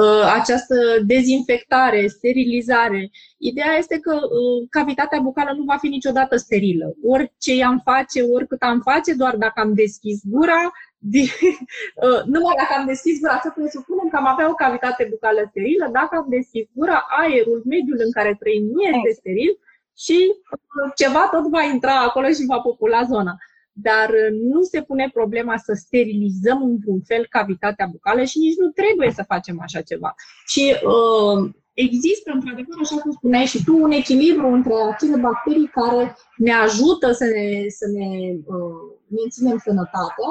uh, 0.00 0.24
această 0.38 0.74
dezinfectare, 1.06 2.06
sterilizare. 2.06 3.10
Ideea 3.38 3.74
este 3.78 3.98
că 3.98 4.14
uh, 4.14 4.66
cavitatea 4.70 5.20
bucală 5.20 5.52
nu 5.56 5.64
va 5.64 5.76
fi 5.76 5.88
niciodată 5.88 6.36
sterilă. 6.36 6.94
Orice 7.04 7.54
i-am 7.54 7.80
face, 7.84 8.22
oricât 8.22 8.62
am 8.62 8.80
face, 8.80 9.14
doar 9.14 9.36
dacă 9.36 9.60
am 9.60 9.74
deschis 9.74 10.20
gura, 10.24 10.72
Uh, 12.04 12.20
numai 12.32 12.54
dacă 12.62 12.72
am 12.78 12.86
deschis 12.86 13.20
gura, 13.20 13.40
să 13.42 13.50
presupunem 13.54 14.08
că 14.08 14.16
am 14.16 14.26
avea 14.26 14.48
o 14.48 14.54
cavitate 14.54 15.06
bucală 15.10 15.40
sterilă, 15.50 15.88
dacă 15.92 16.16
am 16.16 16.26
deschis 16.28 16.64
gura, 16.72 17.06
aerul, 17.20 17.62
mediul 17.64 18.00
în 18.06 18.12
care 18.12 18.36
trăim 18.40 18.64
nu 18.74 18.82
este 18.82 19.10
steril 19.20 19.58
și 20.04 20.18
uh, 20.28 20.92
ceva 21.00 21.28
tot 21.32 21.44
va 21.56 21.62
intra 21.62 21.96
acolo 22.00 22.28
și 22.28 22.50
va 22.52 22.58
popula 22.58 23.02
zona. 23.12 23.34
Dar 23.72 24.08
uh, 24.10 24.30
nu 24.52 24.62
se 24.62 24.82
pune 24.82 25.10
problema 25.12 25.56
să 25.56 25.72
sterilizăm 25.76 26.62
într-un 26.62 27.00
fel 27.00 27.26
cavitatea 27.30 27.86
bucală 27.90 28.22
și 28.24 28.38
nici 28.38 28.60
nu 28.62 28.68
trebuie 28.68 29.10
să 29.10 29.30
facem 29.32 29.56
așa 29.62 29.80
ceva. 29.80 30.14
Și 30.46 30.64
uh, 30.92 31.50
există, 31.72 32.30
într-adevăr, 32.34 32.76
așa 32.82 32.96
cum 32.96 33.10
spuneai 33.10 33.46
și 33.52 33.64
tu, 33.64 33.82
un 33.82 33.90
echilibru 33.90 34.46
între 34.46 34.72
acele 34.92 35.16
bacterii 35.16 35.70
care 35.78 36.16
ne 36.36 36.52
ajută 36.52 37.12
să 37.12 37.24
ne, 37.24 37.68
să 37.68 37.86
ne 37.96 38.08
uh, 38.54 38.82
menținem 39.08 39.58
sănătatea 39.66 40.30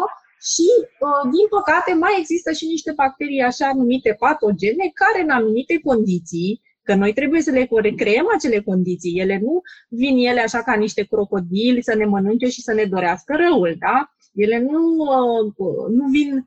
și, 0.52 0.68
uh, 1.08 1.24
din 1.36 1.48
păcate, 1.56 1.94
mai 1.94 2.16
există 2.20 2.52
și 2.52 2.66
niște 2.66 2.92
bacterii 2.96 3.42
așa 3.42 3.72
numite 3.76 4.16
patogene 4.20 4.92
care, 5.02 5.24
în 5.24 5.30
anumite 5.30 5.80
condiții, 5.84 6.62
că 6.84 6.96
noi 6.96 7.14
trebuie 7.14 7.42
să 7.42 7.52
le 7.52 7.70
creăm 7.96 8.26
acele 8.36 8.60
condiții, 8.62 9.20
ele 9.20 9.40
nu 9.42 9.62
vin 9.90 10.18
ele 10.18 10.42
așa 10.42 10.62
ca 10.64 10.74
niște 10.76 11.04
crocodili 11.04 11.84
să 11.84 11.96
ne 11.96 12.06
mănânce 12.06 12.48
și 12.48 12.62
să 12.62 12.74
ne 12.74 12.86
dorească 12.86 13.36
răul, 13.36 13.76
da? 13.80 14.14
Ele 14.34 14.60
nu, 14.60 14.82
uh, 14.98 15.90
nu 15.90 16.06
vin 16.08 16.32
uh, 16.38 16.44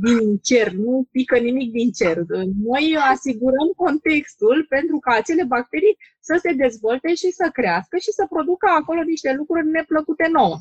din 0.00 0.38
cer, 0.38 0.72
nu 0.72 1.08
pică 1.10 1.38
nimic 1.38 1.72
din 1.72 1.90
cer. 1.90 2.16
Noi 2.64 2.96
asigurăm 3.12 3.68
contextul 3.76 4.66
pentru 4.68 4.98
ca 4.98 5.14
acele 5.14 5.44
bacterii 5.44 5.98
să 6.20 6.38
se 6.42 6.52
dezvolte 6.52 7.14
și 7.14 7.30
să 7.30 7.48
crească 7.52 7.96
și 7.96 8.10
să 8.12 8.26
producă 8.28 8.66
acolo 8.80 9.02
niște 9.02 9.32
lucruri 9.32 9.66
neplăcute 9.66 10.28
nouă. 10.32 10.56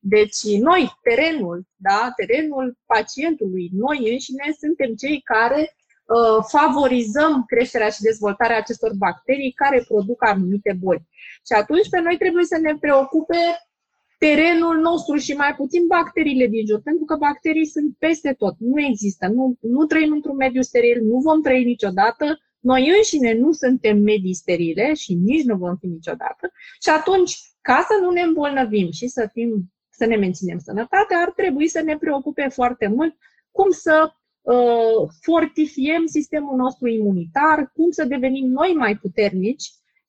Deci 0.00 0.38
noi, 0.60 0.92
terenul, 1.02 1.66
da, 1.76 2.12
terenul 2.16 2.78
pacientului, 2.86 3.70
noi 3.72 3.98
înșine 4.12 4.54
suntem 4.58 4.94
cei 4.94 5.20
care 5.20 5.60
uh, 5.70 6.44
favorizăm 6.48 7.44
creșterea 7.46 7.88
și 7.88 8.00
dezvoltarea 8.00 8.56
acestor 8.56 8.92
bacterii 8.94 9.52
care 9.52 9.84
produc 9.88 10.24
anumite 10.24 10.76
boli. 10.80 11.08
Și 11.46 11.52
atunci 11.52 11.88
pe 11.90 12.00
noi 12.00 12.16
trebuie 12.16 12.44
să 12.44 12.58
ne 12.58 12.76
preocupe 12.80 13.36
terenul 14.26 14.76
nostru 14.80 15.16
și 15.16 15.32
mai 15.32 15.54
puțin 15.56 15.86
bacteriile 15.86 16.46
din 16.46 16.66
jur, 16.66 16.80
pentru 16.80 17.04
că 17.04 17.16
bacterii 17.16 17.66
sunt 17.66 17.96
peste 17.98 18.32
tot, 18.32 18.54
nu 18.58 18.80
există, 18.80 19.26
nu, 19.26 19.56
nu 19.60 19.84
trăim 19.84 20.12
într-un 20.12 20.36
mediu 20.36 20.62
steril, 20.62 21.02
nu 21.02 21.18
vom 21.18 21.42
trăi 21.42 21.64
niciodată, 21.64 22.38
noi 22.60 22.92
înșine 22.96 23.32
nu 23.34 23.52
suntem 23.52 23.98
medii 23.98 24.34
sterile 24.34 24.94
și 24.94 25.14
nici 25.14 25.44
nu 25.44 25.56
vom 25.56 25.76
fi 25.76 25.86
niciodată 25.86 26.52
și 26.82 26.88
atunci, 26.88 27.38
ca 27.60 27.86
să 27.88 27.98
nu 28.02 28.10
ne 28.10 28.20
îmbolnăvim 28.20 28.90
și 28.90 29.06
să 29.06 29.28
fim 29.32 29.72
să 29.90 30.04
ne 30.06 30.16
menținem 30.16 30.58
sănătatea, 30.58 31.18
ar 31.26 31.32
trebui 31.36 31.68
să 31.68 31.80
ne 31.82 31.96
preocupe 31.96 32.48
foarte 32.48 32.86
mult 32.86 33.16
cum 33.50 33.70
să 33.70 34.12
uh, 34.42 35.08
fortifiem 35.20 36.06
sistemul 36.06 36.56
nostru 36.56 36.88
imunitar, 36.88 37.70
cum 37.74 37.90
să 37.90 38.04
devenim 38.04 38.46
noi 38.46 38.72
mai 38.76 38.96
puternici 38.96 39.64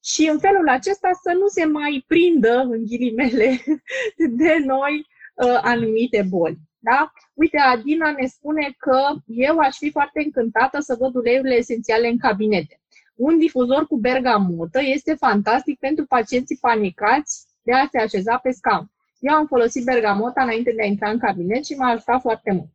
și 0.06 0.30
în 0.32 0.40
felul 0.40 0.70
acesta 0.70 1.10
să 1.24 1.32
nu 1.34 1.48
se 1.48 1.66
mai 1.66 2.04
prindă, 2.08 2.54
în 2.58 2.86
ghilimele, 2.86 3.64
de 4.42 4.58
noi 4.66 5.08
uh, 5.34 5.60
anumite 5.62 6.26
boli. 6.30 6.58
Da? 6.80 7.12
Uite, 7.34 7.58
Adina 7.58 8.12
ne 8.12 8.26
spune 8.28 8.76
că 8.78 9.00
eu 9.26 9.58
aș 9.58 9.78
fi 9.78 9.92
foarte 9.92 10.22
încântată 10.26 10.80
să 10.80 10.96
văd 11.00 11.16
uleiurile 11.16 11.56
esențiale 11.56 12.08
în 12.08 12.18
cabinete. 12.18 12.80
Un 13.16 13.38
difuzor 13.38 13.88
cu 13.88 13.98
bergamotă 13.98 14.80
este 14.82 15.14
fantastic 15.14 15.80
pentru 15.80 16.06
pacienții 16.06 16.58
panicați 16.62 17.46
de 17.62 17.74
a 17.74 17.88
se 17.92 17.98
așeza 17.98 18.38
pe 18.38 18.52
scaun. 18.52 18.92
Eu 19.20 19.34
am 19.36 19.46
folosit 19.46 19.84
bergamota 19.84 20.44
înainte 20.44 20.72
de 20.72 20.82
a 20.82 20.86
intra 20.86 21.10
în 21.10 21.20
cabinet 21.20 21.66
și 21.66 21.74
m-a 21.74 21.90
ajutat 21.90 22.22
foarte 22.22 22.52
mult. 22.52 22.75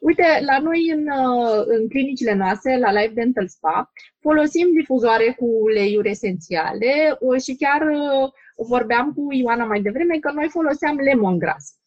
Uite, 0.00 0.22
la 0.46 0.58
noi 0.58 0.90
în, 0.90 1.06
uh, 1.08 1.62
în 1.66 1.88
clinicile 1.88 2.34
noastre, 2.34 2.78
la 2.78 2.92
Live 2.92 3.12
Dental 3.14 3.48
Spa, 3.48 3.92
folosim 4.20 4.72
difuzoare 4.72 5.34
cu 5.38 5.44
uleiuri 5.44 6.10
esențiale 6.10 7.16
uh, 7.20 7.40
și 7.42 7.56
chiar 7.56 7.80
uh, 7.82 8.66
vorbeam 8.68 9.12
cu 9.12 9.32
Ioana 9.32 9.64
mai 9.64 9.80
devreme 9.82 10.18
că 10.18 10.30
noi 10.32 10.48
foloseam 10.48 10.96
lemongrass. 10.96 11.78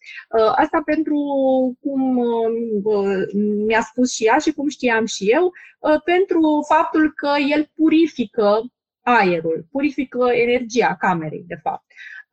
Asta 0.56 0.82
pentru 0.86 1.18
cum 1.82 2.22
mi-a 3.66 3.82
spus 3.82 4.14
și 4.14 4.26
ea 4.26 4.38
și 4.38 4.54
cum 4.54 4.68
știam 4.68 5.06
și 5.06 5.26
eu, 5.32 5.52
pentru 6.04 6.66
faptul 6.68 7.14
că 7.16 7.30
el 7.52 7.72
purifică 7.76 8.62
aerul, 9.02 9.66
purifică 9.72 10.30
energia 10.34 10.96
camerei, 11.00 11.44
de 11.48 11.60
fapt. 11.62 11.86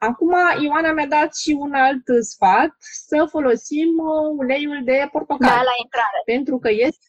Acum, 0.09 0.35
Ioana 0.63 0.93
mi-a 0.93 1.07
dat 1.07 1.37
și 1.37 1.57
un 1.59 1.73
alt 1.73 2.05
sfat, 2.21 2.77
să 3.07 3.27
folosim 3.31 3.89
uh, 3.99 4.35
uleiul 4.37 4.81
de 4.85 5.09
portocale. 5.13 5.55
Da, 5.55 5.63
la 5.63 5.77
intrare. 5.83 6.21
Pentru 6.25 6.59
că 6.59 6.71
este... 6.71 7.07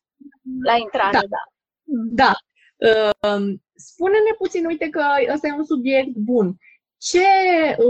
La 0.64 0.76
intrare, 0.78 1.12
da. 1.12 1.44
Da. 1.84 2.32
da. 2.32 2.34
Uh, 3.28 3.60
spune-ne 3.76 4.34
puțin, 4.38 4.66
uite 4.66 4.90
că 4.90 5.04
ăsta 5.34 5.48
e 5.48 5.54
un 5.58 5.66
subiect 5.66 6.16
bun. 6.16 6.56
Ce 6.98 7.28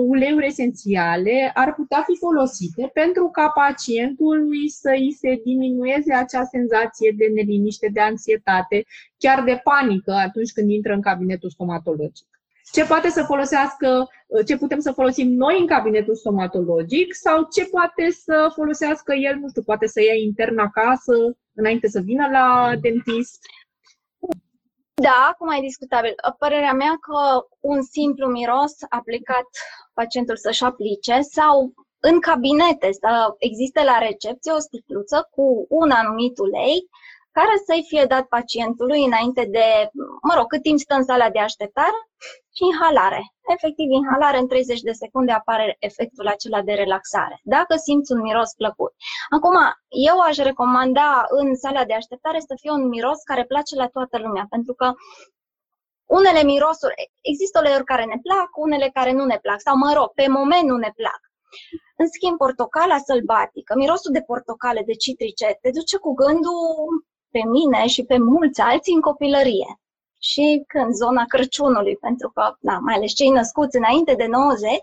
uleiuri 0.08 0.46
esențiale 0.46 1.52
ar 1.54 1.74
putea 1.74 2.04
fi 2.08 2.18
folosite 2.18 2.90
pentru 2.94 3.30
ca 3.30 3.50
pacientului 3.50 4.70
să 4.70 4.90
îi 4.90 5.12
se 5.12 5.42
diminueze 5.44 6.14
acea 6.14 6.44
senzație 6.44 7.14
de 7.18 7.26
neliniște, 7.26 7.90
de 7.94 8.00
anxietate, 8.00 8.84
chiar 9.18 9.44
de 9.44 9.62
panică 9.64 10.12
atunci 10.12 10.52
când 10.52 10.70
intră 10.70 10.94
în 10.94 11.02
cabinetul 11.02 11.50
stomatologic? 11.50 12.31
Ce 12.72 12.86
poate 12.86 13.10
să 13.10 13.24
folosească, 13.24 14.08
ce 14.46 14.58
putem 14.58 14.80
să 14.80 14.92
folosim 14.92 15.34
noi 15.34 15.60
în 15.60 15.68
cabinetul 15.68 16.16
stomatologic 16.16 17.14
sau 17.14 17.48
ce 17.54 17.66
poate 17.66 18.12
să 18.12 18.52
folosească 18.56 19.14
el, 19.14 19.36
nu 19.36 19.48
știu, 19.48 19.62
poate 19.62 19.88
să 19.88 20.02
ia 20.02 20.14
intern 20.14 20.58
acasă 20.58 21.14
înainte 21.54 21.88
să 21.88 22.00
vină 22.00 22.28
la 22.32 22.76
dentist. 22.82 23.40
Da, 24.94 25.36
cum 25.38 25.50
ai 25.50 25.62
discutabil. 25.62 26.14
Părerea 26.38 26.74
mea 26.74 26.98
că 27.02 27.48
un 27.60 27.82
simplu 27.82 28.28
miros 28.28 28.74
aplicat 28.90 29.48
pacientul 29.94 30.38
să-și 30.38 30.64
aplice 30.64 31.20
sau 31.22 31.74
în 32.00 32.20
cabinete 32.20 32.90
să 32.92 33.36
existe 33.38 33.84
la 33.84 33.98
recepție 33.98 34.52
o 34.52 34.60
sticluță 34.60 35.28
cu 35.32 35.66
un 35.70 35.92
anumit 35.92 36.38
ulei 36.38 36.90
care 37.32 37.56
să-i 37.66 37.86
fie 37.88 38.06
dat 38.06 38.26
pacientului 38.28 39.04
înainte 39.04 39.44
de, 39.46 39.68
mă 40.28 40.34
rog, 40.38 40.48
cât 40.48 40.62
timp 40.62 40.80
stă 40.80 40.94
în 40.96 41.04
sala 41.04 41.30
de 41.30 41.40
așteptare 41.40 42.00
și 42.56 42.64
inhalare. 42.72 43.22
Efectiv, 43.56 43.88
inhalare 43.90 44.38
în 44.38 44.48
30 44.48 44.80
de 44.82 44.92
secunde 44.92 45.32
apare 45.32 45.76
efectul 45.80 46.28
acela 46.28 46.62
de 46.62 46.74
relaxare. 46.74 47.40
Dacă 47.44 47.76
simți 47.76 48.12
un 48.12 48.22
miros 48.22 48.54
plăcut. 48.54 48.94
Acum, 49.36 49.56
eu 50.10 50.18
aș 50.20 50.38
recomanda 50.38 51.26
în 51.30 51.56
sala 51.56 51.86
de 51.86 51.94
așteptare 51.94 52.40
să 52.40 52.54
fie 52.62 52.72
un 52.72 52.88
miros 52.88 53.20
care 53.24 53.44
place 53.46 53.76
la 53.76 53.88
toată 53.88 54.18
lumea, 54.18 54.46
pentru 54.50 54.74
că 54.74 54.94
unele 56.06 56.44
mirosuri, 56.44 56.94
există 57.22 57.60
uleiuri 57.60 57.92
care 57.92 58.06
ne 58.06 58.20
plac, 58.22 58.50
unele 58.56 58.90
care 58.94 59.12
nu 59.12 59.26
ne 59.26 59.38
plac, 59.42 59.60
sau 59.62 59.76
mă 59.78 59.94
rog, 59.98 60.10
pe 60.14 60.28
moment 60.28 60.66
nu 60.68 60.78
ne 60.78 60.92
plac. 60.96 61.22
În 62.02 62.08
schimb, 62.08 62.38
portocala 62.38 62.98
sălbatică, 62.98 63.74
mirosul 63.78 64.12
de 64.12 64.22
portocale, 64.22 64.82
de 64.86 64.94
citrice, 64.94 65.58
te 65.62 65.70
duce 65.78 65.98
cu 65.98 66.14
gândul 66.14 67.06
pe 67.32 67.42
mine 67.46 67.88
și 67.88 68.04
pe 68.04 68.18
mulți 68.18 68.62
alții 68.62 68.94
în 68.94 69.02
copilărie. 69.02 69.80
Și 70.20 70.64
în 70.74 70.94
zona 70.94 71.24
Crăciunului, 71.28 71.96
pentru 71.96 72.30
că, 72.30 72.56
da, 72.60 72.78
mai 72.78 72.96
ales 72.96 73.12
cei 73.14 73.30
născuți 73.30 73.78
înainte 73.78 74.14
de 74.14 74.26
90, 74.26 74.80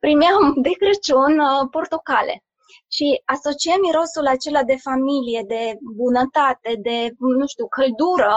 primeam 0.00 0.54
de 0.56 0.70
Crăciun 0.70 1.38
uh, 1.38 1.68
portocale. 1.70 2.44
Și 2.88 3.22
asociem 3.24 3.80
mirosul 3.80 4.26
acela 4.26 4.62
de 4.62 4.76
familie, 4.76 5.42
de 5.46 5.78
bunătate, 5.94 6.74
de, 6.78 7.14
nu 7.18 7.46
știu, 7.46 7.66
căldură 7.68 8.36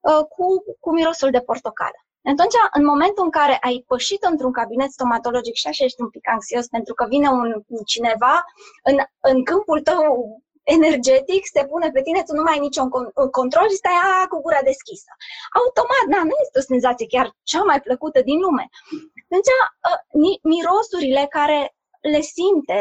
uh, 0.00 0.22
cu, 0.34 0.46
cu 0.80 0.92
mirosul 0.92 1.30
de 1.30 1.40
portocală. 1.40 1.98
Atunci, 2.32 2.56
în 2.72 2.84
momentul 2.84 3.24
în 3.24 3.30
care 3.30 3.56
ai 3.60 3.84
pășit 3.86 4.22
într-un 4.22 4.52
cabinet 4.52 4.90
stomatologic 4.90 5.54
și 5.54 5.66
așa 5.66 5.84
ești 5.84 6.00
un 6.00 6.10
pic 6.10 6.28
anxios 6.28 6.66
pentru 6.66 6.94
că 6.94 7.06
vine 7.08 7.28
un 7.28 7.64
cineva 7.86 8.44
în, 8.82 8.96
în 9.20 9.44
câmpul 9.44 9.80
tău 9.80 10.02
energetic, 10.76 11.42
se 11.54 11.62
pune 11.70 11.88
pe 11.90 12.02
tine, 12.02 12.22
tu 12.22 12.32
nu 12.34 12.42
mai 12.42 12.54
ai 12.54 12.66
niciun 12.66 12.88
control 13.30 13.68
și 13.68 13.80
stai 13.82 13.98
a, 14.04 14.26
cu 14.26 14.40
gura 14.40 14.60
deschisă. 14.70 15.10
Automat, 15.60 16.04
da, 16.14 16.20
nu 16.30 16.34
este 16.44 16.58
o 16.58 16.68
senzație 16.72 17.06
chiar 17.06 17.28
cea 17.50 17.62
mai 17.62 17.80
plăcută 17.80 18.18
din 18.22 18.38
lume. 18.40 18.68
Deci, 19.32 19.50
mirosurile 20.42 21.26
care 21.36 21.58
le 22.00 22.20
simte 22.20 22.80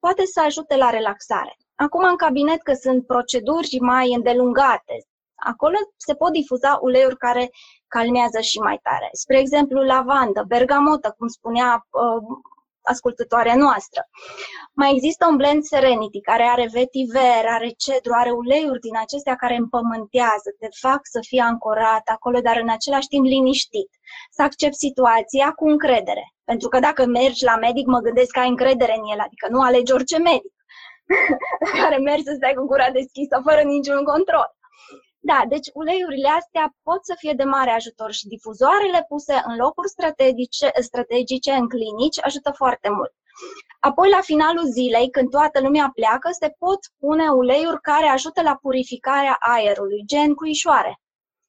poate 0.00 0.24
să 0.26 0.40
ajute 0.40 0.76
la 0.76 0.90
relaxare. 0.90 1.56
Acum, 1.74 2.04
în 2.04 2.16
cabinet, 2.16 2.62
că 2.62 2.72
sunt 2.72 3.06
proceduri 3.06 3.78
mai 3.80 4.12
îndelungate, 4.12 4.96
acolo 5.34 5.76
se 5.96 6.14
pot 6.14 6.32
difuza 6.32 6.78
uleiuri 6.82 7.16
care 7.16 7.50
calmează 7.88 8.40
și 8.40 8.58
mai 8.58 8.78
tare. 8.82 9.08
Spre 9.12 9.38
exemplu, 9.38 9.80
lavandă, 9.80 10.44
bergamotă, 10.46 11.14
cum 11.18 11.28
spunea 11.28 11.86
uh, 11.90 12.22
ascultătoarea 12.92 13.56
noastră. 13.56 14.00
Mai 14.72 14.90
există 14.94 15.26
un 15.30 15.36
blend 15.36 15.62
Serenity 15.62 16.20
care 16.20 16.42
are 16.42 16.68
vetiver, 16.72 17.42
are 17.46 17.68
cedru, 17.68 18.12
are 18.14 18.30
uleiuri 18.30 18.80
din 18.80 18.96
acestea 18.96 19.36
care 19.36 19.56
împământează, 19.56 20.48
te 20.58 20.68
fac 20.80 21.00
să 21.02 21.18
fii 21.28 21.38
ancorat 21.38 22.02
acolo, 22.04 22.40
dar 22.40 22.56
în 22.56 22.68
același 22.68 23.08
timp 23.08 23.24
liniștit. 23.24 23.90
Să 24.30 24.42
accept 24.42 24.74
situația 24.74 25.52
cu 25.52 25.68
încredere. 25.68 26.24
Pentru 26.44 26.68
că 26.68 26.78
dacă 26.78 27.04
mergi 27.04 27.44
la 27.44 27.56
medic, 27.56 27.86
mă 27.86 27.98
gândesc 27.98 28.30
că 28.30 28.38
ai 28.38 28.48
încredere 28.48 28.94
în 28.98 29.04
el, 29.12 29.20
adică 29.20 29.46
nu 29.50 29.60
alegi 29.60 29.92
orice 29.92 30.18
medic 30.18 30.54
care 31.80 31.96
mergi 31.96 32.24
să 32.24 32.32
stai 32.36 32.54
cu 32.54 32.64
gura 32.66 32.90
deschisă 32.90 33.40
fără 33.44 33.60
niciun 33.62 34.04
control. 34.04 34.53
Da, 35.30 35.44
deci 35.48 35.68
uleiurile 35.72 36.28
astea 36.28 36.74
pot 36.82 37.04
să 37.04 37.14
fie 37.18 37.32
de 37.32 37.44
mare 37.44 37.70
ajutor 37.70 38.12
și 38.12 38.26
difuzoarele 38.26 39.04
puse 39.08 39.42
în 39.46 39.56
locuri 39.56 39.88
strategice, 39.88 40.70
strategice 40.80 41.52
în 41.52 41.68
clinici 41.68 42.24
ajută 42.24 42.50
foarte 42.50 42.88
mult. 42.90 43.12
Apoi, 43.80 44.08
la 44.10 44.20
finalul 44.20 44.66
zilei, 44.66 45.10
când 45.10 45.30
toată 45.30 45.60
lumea 45.60 45.90
pleacă, 45.94 46.28
se 46.40 46.54
pot 46.58 46.78
pune 46.98 47.28
uleiuri 47.28 47.80
care 47.80 48.06
ajută 48.06 48.42
la 48.42 48.58
purificarea 48.62 49.36
aerului, 49.40 50.02
gen 50.06 50.34
cuișoare. 50.34 51.00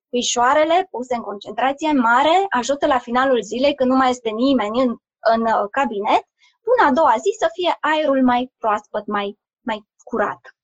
Cuișoarele 0.10 0.88
puse 0.92 1.16
în 1.16 1.22
concentrație 1.22 1.92
mare 1.92 2.46
ajută 2.50 2.86
la 2.88 3.00
finalul 3.00 3.42
zilei, 3.42 3.76
când 3.76 3.90
nu 3.90 3.96
mai 3.96 4.10
este 4.10 4.30
nimeni 4.30 4.82
în, 4.82 4.96
în 5.34 5.42
uh, 5.42 5.68
cabinet, 5.72 6.24
până 6.68 6.90
a 6.90 6.92
doua 6.92 7.16
zi 7.18 7.36
să 7.40 7.50
fie 7.54 7.78
aerul 7.80 8.24
mai 8.24 8.52
proaspăt, 8.58 9.06
mai, 9.06 9.40
mai 9.62 9.88
curat. 10.04 10.56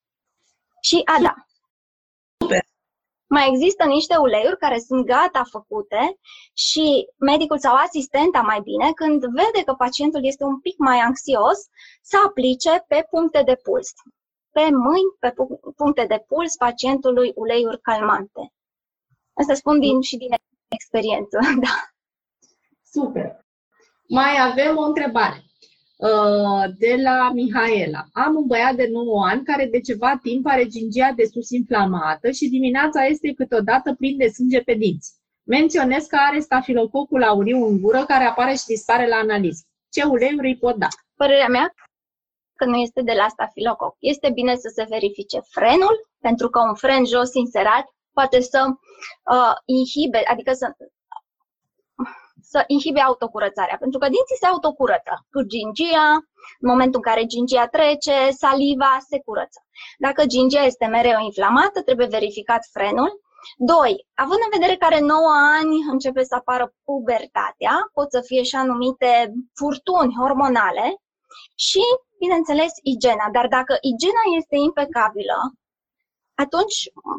Și 0.81 1.01
a, 1.05 1.21
da, 1.21 1.33
mai 3.35 3.47
există 3.49 3.85
niște 3.85 4.15
uleiuri 4.15 4.57
care 4.57 4.79
sunt 4.79 5.05
gata 5.05 5.43
făcute 5.49 6.17
și 6.53 7.07
medicul 7.17 7.59
sau 7.59 7.75
asistenta 7.75 8.41
mai 8.41 8.59
bine, 8.63 8.91
când 8.91 9.19
vede 9.25 9.63
că 9.65 9.73
pacientul 9.73 10.25
este 10.25 10.43
un 10.43 10.59
pic 10.59 10.77
mai 10.77 10.97
anxios, 10.99 11.59
să 12.01 12.17
aplice 12.25 12.85
pe 12.87 13.07
puncte 13.09 13.41
de 13.45 13.55
puls. 13.63 13.89
Pe 14.51 14.61
mâini, 14.61 15.15
pe 15.19 15.33
puncte 15.75 16.05
de 16.05 16.23
puls 16.27 16.55
pacientului 16.55 17.31
uleiuri 17.35 17.81
calmante. 17.81 18.53
Asta 19.33 19.53
spun 19.53 19.79
din, 19.79 20.01
și 20.01 20.17
din 20.17 20.29
experiență, 20.67 21.37
da. 21.65 21.75
Super. 22.83 23.45
Mai 24.07 24.33
avem 24.49 24.77
o 24.77 24.81
întrebare. 24.81 25.43
Uh, 26.01 26.65
de 26.77 26.95
la 27.03 27.31
Mihaela. 27.33 28.05
Am 28.13 28.35
un 28.35 28.45
băiat 28.45 28.75
de 28.75 28.87
9 28.91 29.25
ani 29.25 29.43
care 29.43 29.65
de 29.65 29.79
ceva 29.79 30.19
timp 30.23 30.45
are 30.45 30.65
gingia 30.67 31.11
de 31.15 31.25
sus 31.25 31.49
inflamată 31.49 32.31
și 32.31 32.49
dimineața 32.49 33.05
este 33.05 33.33
câteodată 33.33 33.93
plin 33.93 34.17
de 34.17 34.27
sânge 34.27 34.61
pe 34.61 34.73
dinți. 34.73 35.13
Menționez 35.43 36.05
că 36.05 36.17
are 36.29 36.39
stafilococul 36.39 37.23
auriu 37.23 37.65
în 37.65 37.81
gură 37.81 38.03
care 38.05 38.23
apare 38.23 38.53
și 38.53 38.65
dispare 38.65 39.07
la 39.07 39.15
analiză. 39.15 39.61
Ce 39.89 40.03
uleiuri 40.03 40.47
îi 40.47 40.57
pot 40.57 40.75
da? 40.75 40.87
Părerea 41.15 41.47
mea 41.47 41.73
că 42.55 42.65
nu 42.65 42.75
este 42.75 43.01
de 43.01 43.13
la 43.13 43.27
stafilococ. 43.27 43.95
Este 43.99 44.31
bine 44.33 44.55
să 44.55 44.71
se 44.73 44.85
verifice 44.89 45.39
frenul, 45.49 45.95
pentru 46.19 46.49
că 46.49 46.59
un 46.59 46.75
fren 46.75 47.05
jos 47.05 47.33
inserat 47.33 47.85
poate 48.13 48.39
să 48.39 48.59
uh, 48.67 49.53
inhibe, 49.65 50.21
adică 50.31 50.51
să 50.53 50.75
să 52.41 52.63
inhibe 52.67 52.99
autocurățarea, 52.99 53.77
pentru 53.79 53.99
că 53.99 54.05
dinții 54.05 54.41
se 54.41 54.45
autocurăță 54.45 55.13
cu 55.31 55.41
gingia, 55.41 56.09
în 56.59 56.69
momentul 56.71 57.01
în 57.03 57.11
care 57.11 57.25
gingia 57.25 57.67
trece, 57.67 58.17
saliva 58.29 58.97
se 59.09 59.19
curăță. 59.25 59.59
Dacă 59.97 60.25
gingia 60.25 60.63
este 60.63 60.85
mereu 60.85 61.19
inflamată, 61.19 61.81
trebuie 61.81 62.07
verificat 62.07 62.63
frenul. 62.71 63.11
Doi, 63.57 63.93
având 64.13 64.41
în 64.43 64.53
vedere 64.57 64.75
că 64.77 64.85
are 64.85 64.99
9 64.99 65.17
ani, 65.59 65.75
începe 65.91 66.23
să 66.23 66.35
apară 66.35 66.73
pubertatea, 66.83 67.89
pot 67.93 68.11
să 68.11 68.21
fie 68.21 68.43
și 68.43 68.55
anumite 68.55 69.33
furtuni 69.53 70.15
hormonale 70.19 70.87
și, 71.55 71.83
bineînțeles, 72.19 72.71
igiena. 72.83 73.27
Dar 73.31 73.47
dacă 73.47 73.77
igiena 73.81 74.23
este 74.37 74.55
impecabilă, 74.55 75.37
atunci, 76.43 76.77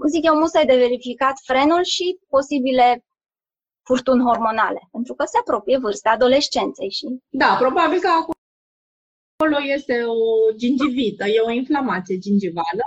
zic 0.08 0.24
eu, 0.24 0.34
musai 0.34 0.66
de 0.66 0.76
verificat 0.76 1.36
frenul 1.44 1.82
și 1.82 2.18
posibile 2.28 3.04
furtuni 3.82 4.22
hormonale, 4.22 4.88
pentru 4.92 5.14
că 5.14 5.24
se 5.26 5.38
apropie 5.38 5.78
vârsta 5.78 6.10
adolescenței 6.10 6.90
și... 6.90 7.06
Da, 7.28 7.56
probabil 7.58 8.00
că 8.00 8.08
acolo 8.20 9.56
este 9.76 10.02
o 10.04 10.54
gingivită, 10.56 11.24
e 11.26 11.40
o 11.40 11.50
inflamație 11.50 12.18
gingivală. 12.18 12.86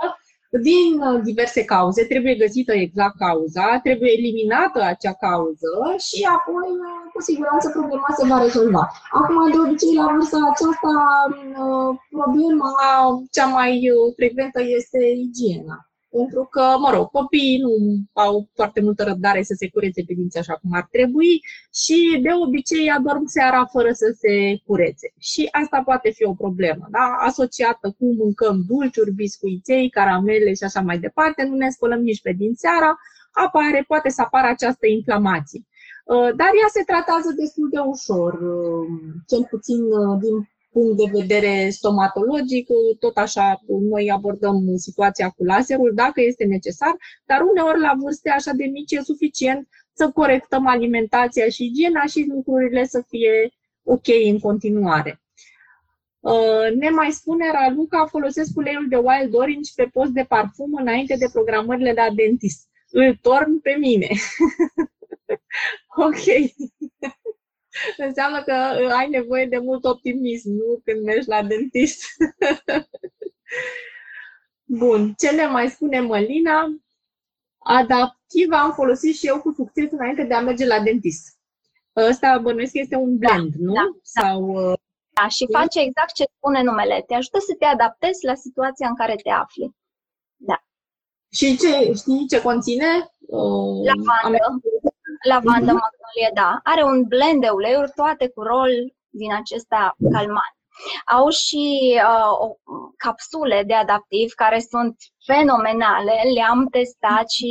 Din 0.62 1.00
uh, 1.00 1.20
diverse 1.22 1.64
cauze, 1.64 2.04
trebuie 2.04 2.34
găsită 2.34 2.72
exact 2.72 3.16
cauza, 3.18 3.80
trebuie 3.82 4.12
eliminată 4.18 4.82
acea 4.82 5.12
cauză 5.12 5.70
și 6.06 6.28
apoi, 6.36 6.68
uh, 6.86 7.10
cu 7.12 7.20
siguranță, 7.22 7.70
problema 7.70 8.08
se 8.18 8.26
va 8.26 8.42
rezolva. 8.42 8.90
Acum, 9.10 9.50
de 9.50 9.58
obicei, 9.58 9.94
la 9.94 10.12
vârsta 10.14 10.38
aceasta, 10.52 10.92
uh, 11.62 11.90
problema 12.10 12.70
cea 13.30 13.46
mai 13.46 13.90
frecventă 14.16 14.60
este 14.62 14.98
igiena 15.26 15.85
pentru 16.10 16.44
că, 16.50 16.64
mă 16.78 16.90
rog, 16.94 17.10
copiii 17.10 17.58
nu 17.58 17.74
au 18.12 18.48
foarte 18.54 18.80
multă 18.80 19.02
răbdare 19.04 19.42
să 19.42 19.54
se 19.56 19.70
curețe 19.70 20.02
pe 20.06 20.14
dinți 20.14 20.38
așa 20.38 20.54
cum 20.54 20.70
ar 20.72 20.88
trebui 20.90 21.40
și 21.82 22.20
de 22.22 22.28
obicei 22.44 22.90
adorm 22.90 23.26
seara 23.26 23.64
fără 23.64 23.92
să 23.92 24.14
se 24.18 24.60
curețe. 24.66 25.12
Și 25.18 25.48
asta 25.50 25.82
poate 25.84 26.10
fi 26.10 26.24
o 26.24 26.34
problemă, 26.34 26.86
da? 26.90 27.16
asociată 27.20 27.94
cu 27.98 28.14
mâncăm 28.14 28.64
dulciuri, 28.68 29.12
biscuiței, 29.12 29.90
caramele 29.90 30.54
și 30.54 30.64
așa 30.64 30.80
mai 30.80 30.98
departe, 30.98 31.42
nu 31.42 31.56
ne 31.56 31.70
spălăm 31.70 32.00
nici 32.00 32.20
pe 32.20 32.32
din 32.32 32.52
seara, 32.54 32.98
apare, 33.44 33.84
poate 33.86 34.08
să 34.08 34.20
apară 34.22 34.46
această 34.46 34.86
inflamație. 34.86 35.60
Uh, 36.04 36.30
dar 36.40 36.50
ea 36.60 36.68
se 36.76 36.82
tratează 36.90 37.30
destul 37.42 37.68
de 37.74 37.80
ușor, 37.94 38.32
uh, 38.32 38.86
cel 39.30 39.44
puțin 39.52 39.80
uh, 39.82 40.14
din 40.24 40.36
punct 40.76 40.96
de 40.96 41.18
vedere 41.18 41.68
stomatologic, 41.70 42.68
tot 42.98 43.16
așa 43.16 43.60
noi 43.90 44.10
abordăm 44.10 44.76
situația 44.76 45.28
cu 45.28 45.44
laserul 45.44 45.92
dacă 45.94 46.20
este 46.20 46.44
necesar, 46.44 46.94
dar 47.26 47.40
uneori 47.50 47.80
la 47.80 47.92
vârste 48.02 48.30
așa 48.30 48.52
de 48.52 48.64
mici 48.64 48.92
e 48.92 49.00
suficient 49.02 49.68
să 49.92 50.10
corectăm 50.10 50.66
alimentația 50.66 51.48
și 51.48 51.64
igiena 51.64 52.04
și 52.04 52.26
lucrurile 52.34 52.84
să 52.84 53.04
fie 53.08 53.50
ok 53.82 54.06
în 54.32 54.38
continuare. 54.38 55.20
Uh, 56.20 56.74
ne 56.78 56.90
mai 56.90 57.10
spune 57.10 57.50
Raluca, 57.50 58.06
folosesc 58.06 58.56
uleiul 58.56 58.86
de 58.88 58.96
Wild 58.96 59.34
Orange 59.34 59.70
pe 59.74 59.88
post 59.92 60.10
de 60.10 60.24
parfum 60.28 60.74
înainte 60.74 61.16
de 61.16 61.28
programările 61.32 61.92
la 61.92 62.08
dentist. 62.14 62.68
Îl 62.90 63.18
torn 63.22 63.60
pe 63.60 63.76
mine. 63.78 64.08
ok. 66.08 66.24
Înseamnă 67.96 68.42
că 68.42 68.52
ai 68.92 69.08
nevoie 69.08 69.46
de 69.46 69.58
mult 69.58 69.84
optimism, 69.84 70.50
nu 70.50 70.80
când 70.84 71.04
mergi 71.04 71.28
la 71.28 71.42
dentist. 71.42 72.02
Bun, 74.78 75.14
ce 75.18 75.30
le 75.30 75.46
mai 75.46 75.70
spune 75.70 76.00
Mălina? 76.00 76.66
Adaptiv 77.58 78.52
am 78.52 78.72
folosit 78.72 79.16
și 79.16 79.26
eu 79.26 79.40
cu 79.40 79.52
succes 79.52 79.90
înainte 79.90 80.24
de 80.24 80.34
a 80.34 80.40
merge 80.40 80.66
la 80.66 80.80
dentist. 80.80 81.38
Ăsta 81.96 82.38
bănuiesc 82.38 82.72
că 82.72 82.78
este 82.78 82.96
un 82.96 83.18
blend, 83.18 83.54
da, 83.54 83.56
nu? 83.58 83.72
Da, 83.72 83.98
Sau, 84.02 84.70
uh, 84.70 84.78
da, 85.20 85.28
și 85.28 85.46
face 85.50 85.80
exact 85.80 86.12
ce 86.12 86.24
spune 86.36 86.62
numele. 86.62 87.04
Te 87.06 87.14
ajută 87.14 87.38
să 87.38 87.54
te 87.58 87.64
adaptezi 87.64 88.24
la 88.24 88.34
situația 88.34 88.88
în 88.88 88.94
care 88.94 89.14
te 89.14 89.30
afli. 89.30 89.70
Da. 90.36 90.64
Și 91.32 91.56
ce, 91.56 91.92
știi 91.92 92.26
ce 92.28 92.42
conține? 92.42 93.14
Uh, 93.18 93.88
lavandă. 93.88 94.38
Am... 95.16 95.30
Lavandă, 95.32 95.72
mhm. 95.72 95.82
magnolie, 95.84 96.30
da. 96.34 96.60
Are 96.62 96.82
un 96.82 96.98
blend 97.12 97.40
de 97.40 97.48
uleiuri, 97.48 97.92
toate 97.94 98.28
cu 98.28 98.42
rol 98.42 98.70
din 99.10 99.32
acesta 99.34 99.96
calmant. 100.12 100.54
Au 101.16 101.28
și 101.28 101.64
uh, 101.94 102.56
capsule 102.96 103.62
de 103.66 103.74
adaptiv 103.74 104.32
care 104.32 104.60
sunt 104.72 104.96
fenomenale, 105.30 106.16
le-am 106.36 106.60
testat 106.76 107.26
și 107.36 107.46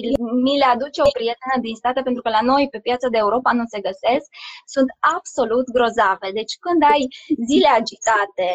mi 0.46 0.58
le 0.62 0.68
aduce 0.76 1.00
o 1.02 1.16
prietenă 1.18 1.56
din 1.62 1.76
state 1.76 2.02
pentru 2.02 2.22
că 2.22 2.30
la 2.30 2.44
noi 2.52 2.64
pe 2.72 2.80
piața 2.88 3.08
de 3.12 3.18
Europa 3.26 3.52
nu 3.60 3.66
se 3.74 3.86
găsesc. 3.88 4.28
Sunt 4.76 4.90
absolut 5.16 5.66
grozave. 5.76 6.28
Deci 6.40 6.54
când 6.66 6.82
ai 6.94 7.04
zile 7.50 7.70
agitate, 7.82 8.48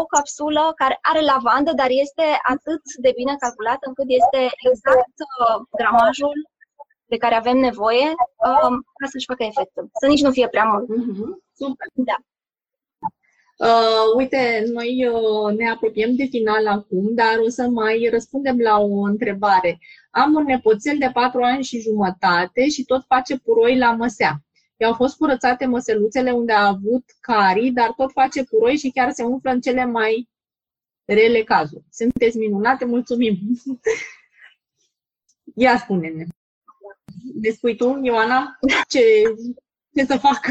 o 0.00 0.04
capsulă 0.14 0.64
care 0.80 0.96
are 1.10 1.20
lavandă, 1.32 1.70
dar 1.80 1.90
este 2.04 2.26
atât 2.54 2.82
de 3.04 3.10
bine 3.18 3.34
calculată 3.44 3.84
încât 3.90 4.08
este 4.20 4.40
exact 4.68 5.16
uh, 5.26 5.56
gramajul 5.78 6.36
de 7.12 7.16
care 7.24 7.34
avem 7.34 7.58
nevoie 7.58 8.06
um, 8.48 8.74
ca 8.98 9.06
să-și 9.10 9.30
facă 9.30 9.42
efectul. 9.44 9.90
Să 10.00 10.06
nici 10.06 10.22
nu 10.22 10.30
fie 10.30 10.48
prea 10.48 10.64
mult. 10.64 10.84
Mm-hmm. 10.84 11.30
Super. 11.60 11.86
Da. 11.92 12.16
Uh, 13.68 14.06
uite, 14.16 14.64
noi 14.72 15.08
uh, 15.08 15.56
ne 15.56 15.70
apropiem 15.70 16.14
de 16.16 16.24
final 16.24 16.66
acum, 16.66 17.14
dar 17.14 17.38
o 17.46 17.48
să 17.48 17.68
mai 17.68 18.08
răspundem 18.10 18.58
la 18.58 18.78
o 18.78 19.00
întrebare. 19.00 19.78
Am 20.10 20.34
un 20.34 20.44
nepoțel 20.44 20.98
de 20.98 21.10
4 21.12 21.42
ani 21.42 21.62
și 21.62 21.80
jumătate 21.80 22.68
și 22.68 22.84
tot 22.84 23.04
face 23.06 23.38
puroi 23.38 23.78
la 23.78 23.92
măsea. 23.92 24.44
I-au 24.76 24.94
fost 24.94 25.16
curățate 25.16 25.66
măseluțele 25.66 26.30
unde 26.30 26.52
a 26.52 26.66
avut 26.66 27.04
carii, 27.20 27.72
dar 27.72 27.92
tot 27.96 28.12
face 28.12 28.44
puroi 28.44 28.76
și 28.76 28.90
chiar 28.90 29.10
se 29.10 29.22
umflă 29.22 29.50
în 29.50 29.60
cele 29.60 29.84
mai 29.84 30.28
rele 31.04 31.42
cazuri. 31.42 31.84
Sunteți 31.90 32.38
minunate, 32.38 32.84
mulțumim! 32.84 33.38
Ia 35.64 35.78
spune-ne! 35.78 36.24
Ne 37.42 37.50
spui 37.50 37.76
tu, 37.76 38.00
Ioana, 38.02 38.58
ce, 38.88 39.00
ce 39.94 40.04
să 40.04 40.16
facă. 40.18 40.50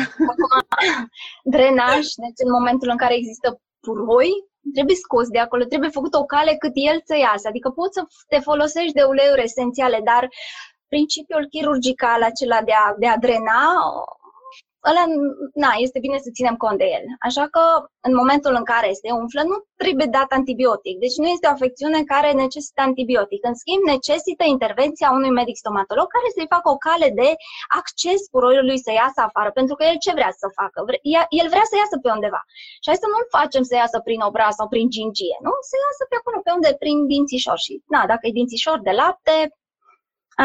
drenaj, 1.43 1.95
deci 1.95 2.41
în 2.45 2.51
momentul 2.51 2.89
în 2.89 2.97
care 2.97 3.15
există 3.15 3.61
puroi, 3.79 4.29
trebuie 4.73 4.95
scos 4.95 5.27
de 5.27 5.39
acolo, 5.39 5.63
trebuie 5.63 5.89
făcut 5.89 6.13
o 6.13 6.25
cale 6.25 6.55
cât 6.59 6.71
el 6.73 7.01
să 7.05 7.15
iasă. 7.17 7.47
Adică 7.47 7.69
poți 7.69 7.93
să 7.93 8.03
te 8.27 8.39
folosești 8.39 8.93
de 8.93 9.03
uleiuri 9.03 9.43
esențiale, 9.43 10.01
dar 10.03 10.29
principiul 10.87 11.47
chirurgical 11.49 12.23
acela 12.23 12.61
de 12.61 12.71
a, 12.71 12.95
de 12.97 13.07
a 13.07 13.17
drena 13.17 13.63
ăla, 14.89 15.03
na, 15.63 15.71
este 15.85 15.99
bine 16.05 16.17
să 16.25 16.29
ținem 16.37 16.55
cont 16.63 16.77
de 16.83 16.87
el. 16.97 17.05
Așa 17.27 17.45
că, 17.55 17.63
în 18.07 18.13
momentul 18.21 18.53
în 18.59 18.65
care 18.71 18.89
se 19.01 19.09
umflă, 19.21 19.41
nu 19.51 19.57
trebuie 19.81 20.07
dat 20.17 20.29
antibiotic. 20.39 20.95
Deci 21.05 21.17
nu 21.21 21.27
este 21.33 21.47
o 21.47 21.55
afecțiune 21.55 21.99
care 22.13 22.29
necesită 22.43 22.81
antibiotic. 22.89 23.41
În 23.49 23.55
schimb, 23.61 23.83
necesită 23.95 24.43
intervenția 24.55 25.09
unui 25.17 25.31
medic 25.39 25.57
stomatolog 25.63 26.07
care 26.15 26.27
să-i 26.35 26.53
facă 26.55 26.67
o 26.75 26.81
cale 26.87 27.09
de 27.21 27.29
acces 27.79 28.21
puroiului 28.33 28.79
să 28.85 28.91
iasă 28.91 29.19
afară. 29.27 29.49
Pentru 29.59 29.75
că 29.75 29.83
el 29.91 29.97
ce 30.05 30.11
vrea 30.19 30.31
să 30.41 30.47
facă? 30.59 30.77
El 31.41 31.47
vrea 31.53 31.65
să 31.71 31.75
iasă 31.81 31.95
pe 32.03 32.09
undeva. 32.17 32.41
Și 32.83 32.87
hai 32.89 33.03
să 33.03 33.07
nu-l 33.11 33.25
facem 33.37 33.63
să 33.69 33.73
iasă 33.75 33.97
prin 34.07 34.21
obraz 34.29 34.53
sau 34.59 34.67
prin 34.73 34.87
gingie, 34.95 35.37
nu? 35.47 35.53
Să 35.69 35.75
iasă 35.85 36.03
pe 36.09 36.17
acolo, 36.19 36.37
pe 36.45 36.51
unde? 36.57 36.69
Prin 36.83 36.97
dințișor. 37.11 37.57
Și, 37.65 37.73
na, 37.93 38.01
dacă 38.11 38.23
e 38.25 38.39
dințișor 38.39 38.77
de 38.87 38.93
lapte, 39.01 39.35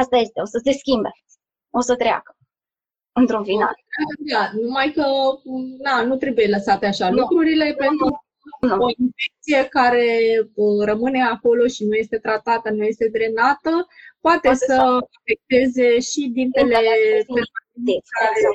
asta 0.00 0.16
este, 0.24 0.38
o 0.44 0.48
să 0.54 0.58
se 0.64 0.72
schimbe. 0.80 1.10
O 1.78 1.80
să 1.88 1.94
treacă 2.02 2.35
într-un 3.20 3.44
final. 3.44 3.74
Da, 4.32 4.50
numai 4.62 4.92
că 4.94 5.04
na, 5.78 6.02
nu 6.02 6.16
trebuie 6.16 6.46
lăsate 6.46 6.86
așa 6.86 7.10
nu. 7.10 7.16
lucrurile 7.16 7.68
nu. 7.68 7.74
pentru 7.76 8.06
nu. 8.60 8.84
o 8.84 8.88
infecție 8.96 9.68
care 9.70 10.06
uh, 10.54 10.84
rămâne 10.84 11.22
acolo 11.22 11.66
și 11.66 11.84
nu 11.84 11.94
este 11.94 12.18
tratată, 12.18 12.70
nu 12.70 12.84
este 12.84 13.08
drenată, 13.12 13.70
poate, 14.20 14.48
poate 14.48 14.54
să 14.54 14.98
afecteze 15.20 16.00
și 16.00 16.28
dintele 16.28 16.80
care 18.10 18.50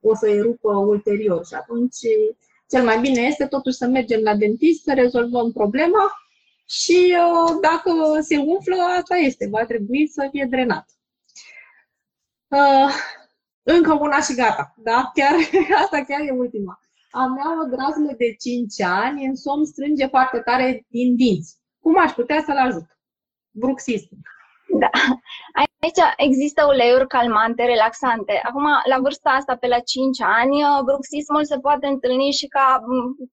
o 0.00 0.14
să 0.14 0.28
erupă 0.28 0.76
ulterior 0.76 1.46
și 1.46 1.54
atunci 1.54 1.98
cel 2.68 2.84
mai 2.84 2.98
bine 3.00 3.20
este 3.20 3.46
totuși 3.46 3.76
să 3.76 3.86
mergem 3.86 4.20
la 4.20 4.34
dentist, 4.34 4.82
să 4.82 4.92
rezolvăm 4.94 5.52
problema 5.52 6.12
și 6.66 7.16
uh, 7.16 7.58
dacă 7.60 8.20
se 8.20 8.36
umflă, 8.36 8.76
asta 8.98 9.16
este, 9.16 9.48
va 9.50 9.64
trebui 9.64 10.08
să 10.08 10.28
fie 10.30 10.46
drenat. 10.50 10.86
Uh, 13.62 13.74
încă 13.74 13.92
una 13.92 14.20
și 14.20 14.34
gata, 14.34 14.74
da? 14.76 15.10
Chiar, 15.14 15.34
asta 15.82 16.04
chiar 16.04 16.20
e 16.20 16.30
ultima. 16.30 16.80
A 17.10 17.26
mea 17.26 17.62
o 17.62 17.68
drazlă 17.68 18.14
de 18.16 18.34
5 18.38 18.80
ani 18.80 19.24
în 19.24 19.36
somn 19.36 19.64
strânge 19.64 20.06
foarte 20.06 20.38
tare 20.38 20.86
din 20.88 21.16
dinți. 21.16 21.58
Cum 21.80 21.98
aș 21.98 22.12
putea 22.12 22.42
să-l 22.46 22.56
ajut? 22.56 22.98
Bruxism. 23.50 24.08
Da. 24.78 24.90
Aici 25.80 26.00
există 26.16 26.66
uleiuri 26.66 27.06
calmante, 27.06 27.64
relaxante. 27.64 28.40
Acum, 28.44 28.66
la 28.84 28.98
vârsta 29.00 29.30
asta, 29.30 29.56
pe 29.56 29.66
la 29.66 29.78
5 29.78 30.20
ani, 30.20 30.56
bruxismul 30.84 31.44
se 31.44 31.58
poate 31.58 31.86
întâlni 31.86 32.30
și 32.30 32.46
ca 32.46 32.80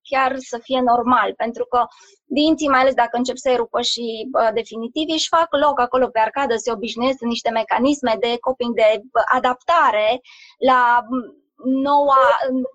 chiar 0.02 0.36
să 0.38 0.58
fie 0.62 0.82
normal, 0.82 1.34
pentru 1.34 1.66
că 1.66 1.86
dinții, 2.26 2.68
mai 2.68 2.80
ales 2.80 2.94
dacă 2.94 3.18
încep 3.18 3.38
să 3.38 3.50
erupă 3.50 3.82
și 3.82 4.30
uh, 4.32 4.50
definitiv, 4.54 5.08
își 5.10 5.28
fac 5.28 5.48
loc 5.66 5.80
acolo 5.80 6.08
pe 6.08 6.20
arcadă, 6.20 6.56
se 6.56 6.72
obișnuiesc 6.72 7.22
în 7.22 7.28
niște 7.28 7.50
mecanisme 7.50 8.16
de 8.20 8.38
coping, 8.40 8.74
de 8.76 9.02
adaptare 9.38 10.22
la 10.58 10.82
noua, 11.64 12.24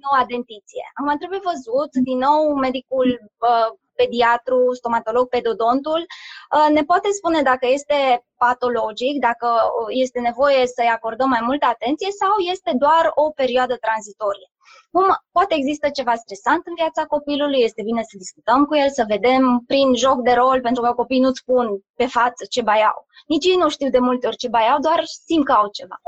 noua 0.05 0.25
dentiție. 0.29 0.85
Acum 0.95 1.17
trebuie 1.17 1.49
văzut, 1.51 1.93
din 2.09 2.19
nou, 2.19 2.55
medicul 2.55 3.09
uh, 3.49 3.69
pediatru, 3.95 4.75
stomatolog, 4.75 5.29
pedodontul, 5.29 6.01
uh, 6.07 6.69
ne 6.77 6.83
poate 6.85 7.09
spune 7.11 7.43
dacă 7.43 7.67
este 7.67 8.25
patologic, 8.37 9.15
dacă 9.29 9.49
uh, 9.49 9.87
este 10.05 10.19
nevoie 10.21 10.67
să-i 10.67 10.95
acordăm 10.97 11.29
mai 11.29 11.43
multă 11.43 11.67
atenție 11.67 12.11
sau 12.11 12.35
este 12.53 12.73
doar 12.85 13.05
o 13.15 13.31
perioadă 13.31 13.75
tranzitorie. 13.77 14.49
Cum 14.91 15.07
poate 15.33 15.55
există 15.55 15.89
ceva 15.89 16.15
stresant 16.15 16.67
în 16.67 16.75
viața 16.75 17.05
copilului, 17.05 17.61
este 17.63 17.83
bine 17.83 18.03
să 18.03 18.17
discutăm 18.17 18.65
cu 18.65 18.75
el, 18.77 18.91
să 18.91 19.05
vedem 19.09 19.63
prin 19.67 19.95
joc 19.95 20.19
de 20.23 20.33
rol, 20.33 20.61
pentru 20.61 20.83
că 20.83 20.93
copiii 20.93 21.21
nu-ți 21.21 21.43
spun 21.45 21.67
pe 21.95 22.07
față 22.07 22.45
ce 22.51 22.63
baiau. 22.63 23.07
Nici 23.27 23.45
ei 23.45 23.57
nu 23.57 23.69
știu 23.69 23.89
de 23.89 23.99
multe 23.99 24.27
ori 24.27 24.37
ce 24.37 24.49
baiau, 24.49 24.79
doar 24.79 25.01
simt 25.05 25.45
că 25.45 25.53
au 25.53 25.69
ceva. 25.69 26.01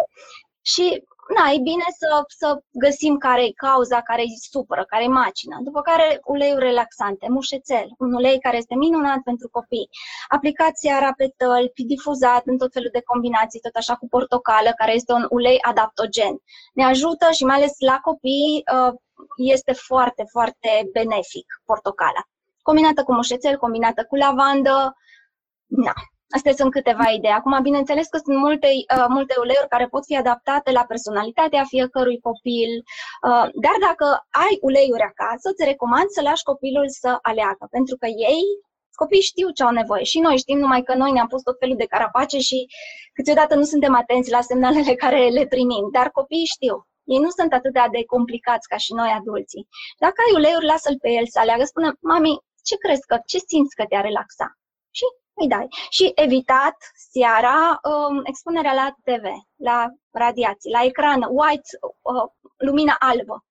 Și 0.62 1.04
na, 1.36 1.50
e 1.50 1.58
bine 1.58 1.84
să, 1.98 2.24
să 2.26 2.58
găsim 2.72 3.18
care 3.18 3.44
e 3.44 3.52
cauza, 3.66 4.00
care 4.00 4.22
îi 4.22 4.36
supără, 4.50 4.84
care 4.84 5.04
e 5.04 5.08
macină. 5.08 5.56
După 5.62 5.80
care 5.80 6.20
uleiuri 6.24 6.64
relaxante, 6.64 7.26
mușețel, 7.28 7.88
un 7.98 8.12
ulei 8.14 8.38
care 8.40 8.56
este 8.56 8.74
minunat 8.74 9.20
pentru 9.24 9.48
copii. 9.48 9.88
Aplicația 10.28 10.98
rapetel, 10.98 11.72
difuzat 11.86 12.42
în 12.46 12.58
tot 12.58 12.72
felul 12.72 12.88
de 12.92 13.02
combinații, 13.04 13.60
tot 13.60 13.74
așa 13.74 13.94
cu 13.94 14.08
portocală, 14.08 14.70
care 14.76 14.94
este 14.94 15.12
un 15.12 15.26
ulei 15.28 15.58
adaptogen. 15.60 16.36
Ne 16.74 16.84
ajută 16.84 17.26
și 17.30 17.44
mai 17.44 17.56
ales 17.56 17.72
la 17.78 17.98
copii 18.02 18.62
uh, 18.74 18.94
este 19.36 19.72
foarte, 19.72 20.24
foarte 20.30 20.88
benefic 20.92 21.46
portocala. 21.64 22.22
Combinată 22.62 23.02
cu 23.02 23.12
mușețel, 23.12 23.56
combinată 23.56 24.04
cu 24.04 24.16
lavandă, 24.16 24.96
na, 25.66 25.92
Astea 26.36 26.54
sunt 26.60 26.70
câteva 26.70 27.06
idei. 27.16 27.38
Acum, 27.38 27.54
bineînțeles 27.62 28.06
că 28.08 28.18
sunt 28.24 28.36
multe, 28.46 28.68
uh, 28.96 29.06
multe 29.16 29.34
uleiuri 29.44 29.72
care 29.74 29.86
pot 29.94 30.04
fi 30.04 30.16
adaptate 30.16 30.70
la 30.78 30.84
personalitatea 30.92 31.64
fiecărui 31.64 32.18
copil, 32.28 32.70
uh, 33.28 33.46
dar 33.64 33.76
dacă 33.88 34.06
ai 34.44 34.54
uleiuri 34.68 35.08
acasă, 35.12 35.46
îți 35.48 35.64
recomand 35.70 36.08
să 36.16 36.20
lași 36.22 36.48
copilul 36.50 36.86
să 37.02 37.10
aleagă, 37.30 37.64
pentru 37.76 37.96
că 38.00 38.06
ei 38.06 38.44
Copiii 39.02 39.30
știu 39.30 39.48
ce 39.50 39.62
au 39.62 39.70
nevoie 39.70 40.04
și 40.12 40.18
noi 40.26 40.36
știm, 40.36 40.58
numai 40.58 40.82
că 40.82 40.94
noi 40.94 41.12
ne-am 41.12 41.26
pus 41.26 41.42
tot 41.42 41.56
felul 41.58 41.76
de 41.76 41.92
carapace 41.94 42.38
și 42.38 42.66
câteodată 43.12 43.54
nu 43.54 43.64
suntem 43.72 43.94
atenți 43.94 44.30
la 44.30 44.40
semnalele 44.40 44.94
care 45.04 45.28
le 45.28 45.46
primim, 45.46 45.88
dar 45.92 46.10
copiii 46.10 46.52
știu. 46.56 46.76
Ei 47.04 47.18
nu 47.18 47.30
sunt 47.30 47.52
atât 47.52 47.72
de 47.72 48.04
complicați 48.14 48.68
ca 48.68 48.76
și 48.76 48.92
noi 48.92 49.10
adulții. 49.18 49.66
Dacă 49.98 50.18
ai 50.26 50.36
uleiuri, 50.38 50.70
lasă-l 50.72 50.98
pe 50.98 51.10
el 51.10 51.26
să 51.26 51.38
aleagă. 51.38 51.64
Spune, 51.64 51.88
mami, 52.00 52.38
ce 52.66 52.74
crezi 52.76 53.06
că, 53.06 53.16
ce 53.26 53.38
simți 53.38 53.76
că 53.78 53.84
te-a 53.88 54.00
relaxa? 54.00 54.46
Și 54.98 55.04
îi 55.34 55.48
dai. 55.48 55.66
Și 55.88 56.12
evitat 56.14 56.76
seara 57.10 57.80
um, 57.82 58.20
expunerea 58.24 58.72
la 58.72 58.94
TV, 59.04 59.24
la 59.56 59.90
radiații, 60.10 60.70
la 60.70 60.82
ecran, 60.84 61.26
white, 61.30 61.68
uh, 61.80 62.30
lumina 62.56 62.96
albă. 62.98 63.44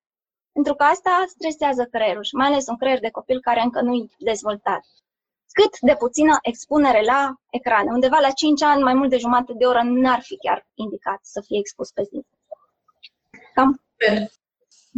Pentru 0.52 0.74
că 0.76 0.84
asta 0.84 1.24
stresează 1.28 1.84
creierul 1.86 2.24
și 2.24 2.36
mai 2.36 2.48
ales 2.48 2.68
un 2.68 2.78
creier 2.78 3.00
de 3.00 3.10
copil 3.10 3.40
care 3.42 3.62
încă 3.62 3.82
nu 3.82 3.94
e 3.94 4.08
dezvoltat. 4.18 4.82
Cât 5.52 5.80
de 5.80 5.96
puțină 5.96 6.38
expunere 6.42 7.02
la 7.02 7.34
ecrane. 7.50 7.92
Undeva 7.92 8.18
la 8.20 8.32
5 8.32 8.62
ani, 8.62 8.84
mai 8.84 8.94
mult 8.94 9.10
de 9.10 9.18
jumătate 9.18 9.54
de 9.54 9.66
oră, 9.66 9.82
n-ar 9.84 10.22
fi 10.22 10.38
chiar 10.38 10.68
indicat 10.74 11.20
să 11.22 11.42
fie 11.46 11.58
expus 11.60 11.92
pe 11.92 12.04
zi. 12.04 12.26
Cam. 13.54 13.82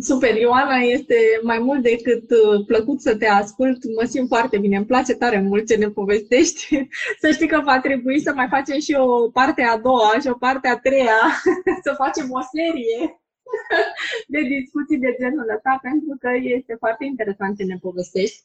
Super, 0.01 0.35
Ioana, 0.35 0.75
este 0.75 1.15
mai 1.43 1.59
mult 1.59 1.81
decât 1.81 2.31
uh, 2.31 2.65
plăcut 2.65 3.01
să 3.01 3.17
te 3.17 3.27
ascult. 3.27 3.77
Mă 3.99 4.07
simt 4.07 4.27
foarte 4.27 4.57
bine, 4.57 4.77
îmi 4.77 4.85
place 4.85 5.13
tare 5.13 5.41
mult 5.41 5.67
ce 5.67 5.75
ne 5.75 5.89
povestești. 5.89 6.87
Să 7.21 7.31
știi 7.31 7.47
că 7.47 7.61
va 7.63 7.79
trebui 7.79 8.19
să 8.21 8.33
mai 8.33 8.47
facem 8.49 8.79
și 8.79 8.93
o 8.93 9.29
parte 9.29 9.61
a 9.61 9.77
doua 9.77 10.13
și 10.21 10.27
o 10.27 10.33
parte 10.33 10.67
a 10.67 10.77
treia, 10.77 11.19
să 11.85 11.93
facem 11.97 12.31
o 12.31 12.41
serie 12.55 13.21
de 14.33 14.39
discuții 14.41 14.97
de 14.97 15.15
genul 15.19 15.51
ăsta, 15.55 15.79
pentru 15.81 16.17
că 16.19 16.29
este 16.57 16.75
foarte 16.79 17.05
interesant 17.05 17.57
ce 17.57 17.63
ne 17.63 17.77
povestești. 17.81 18.43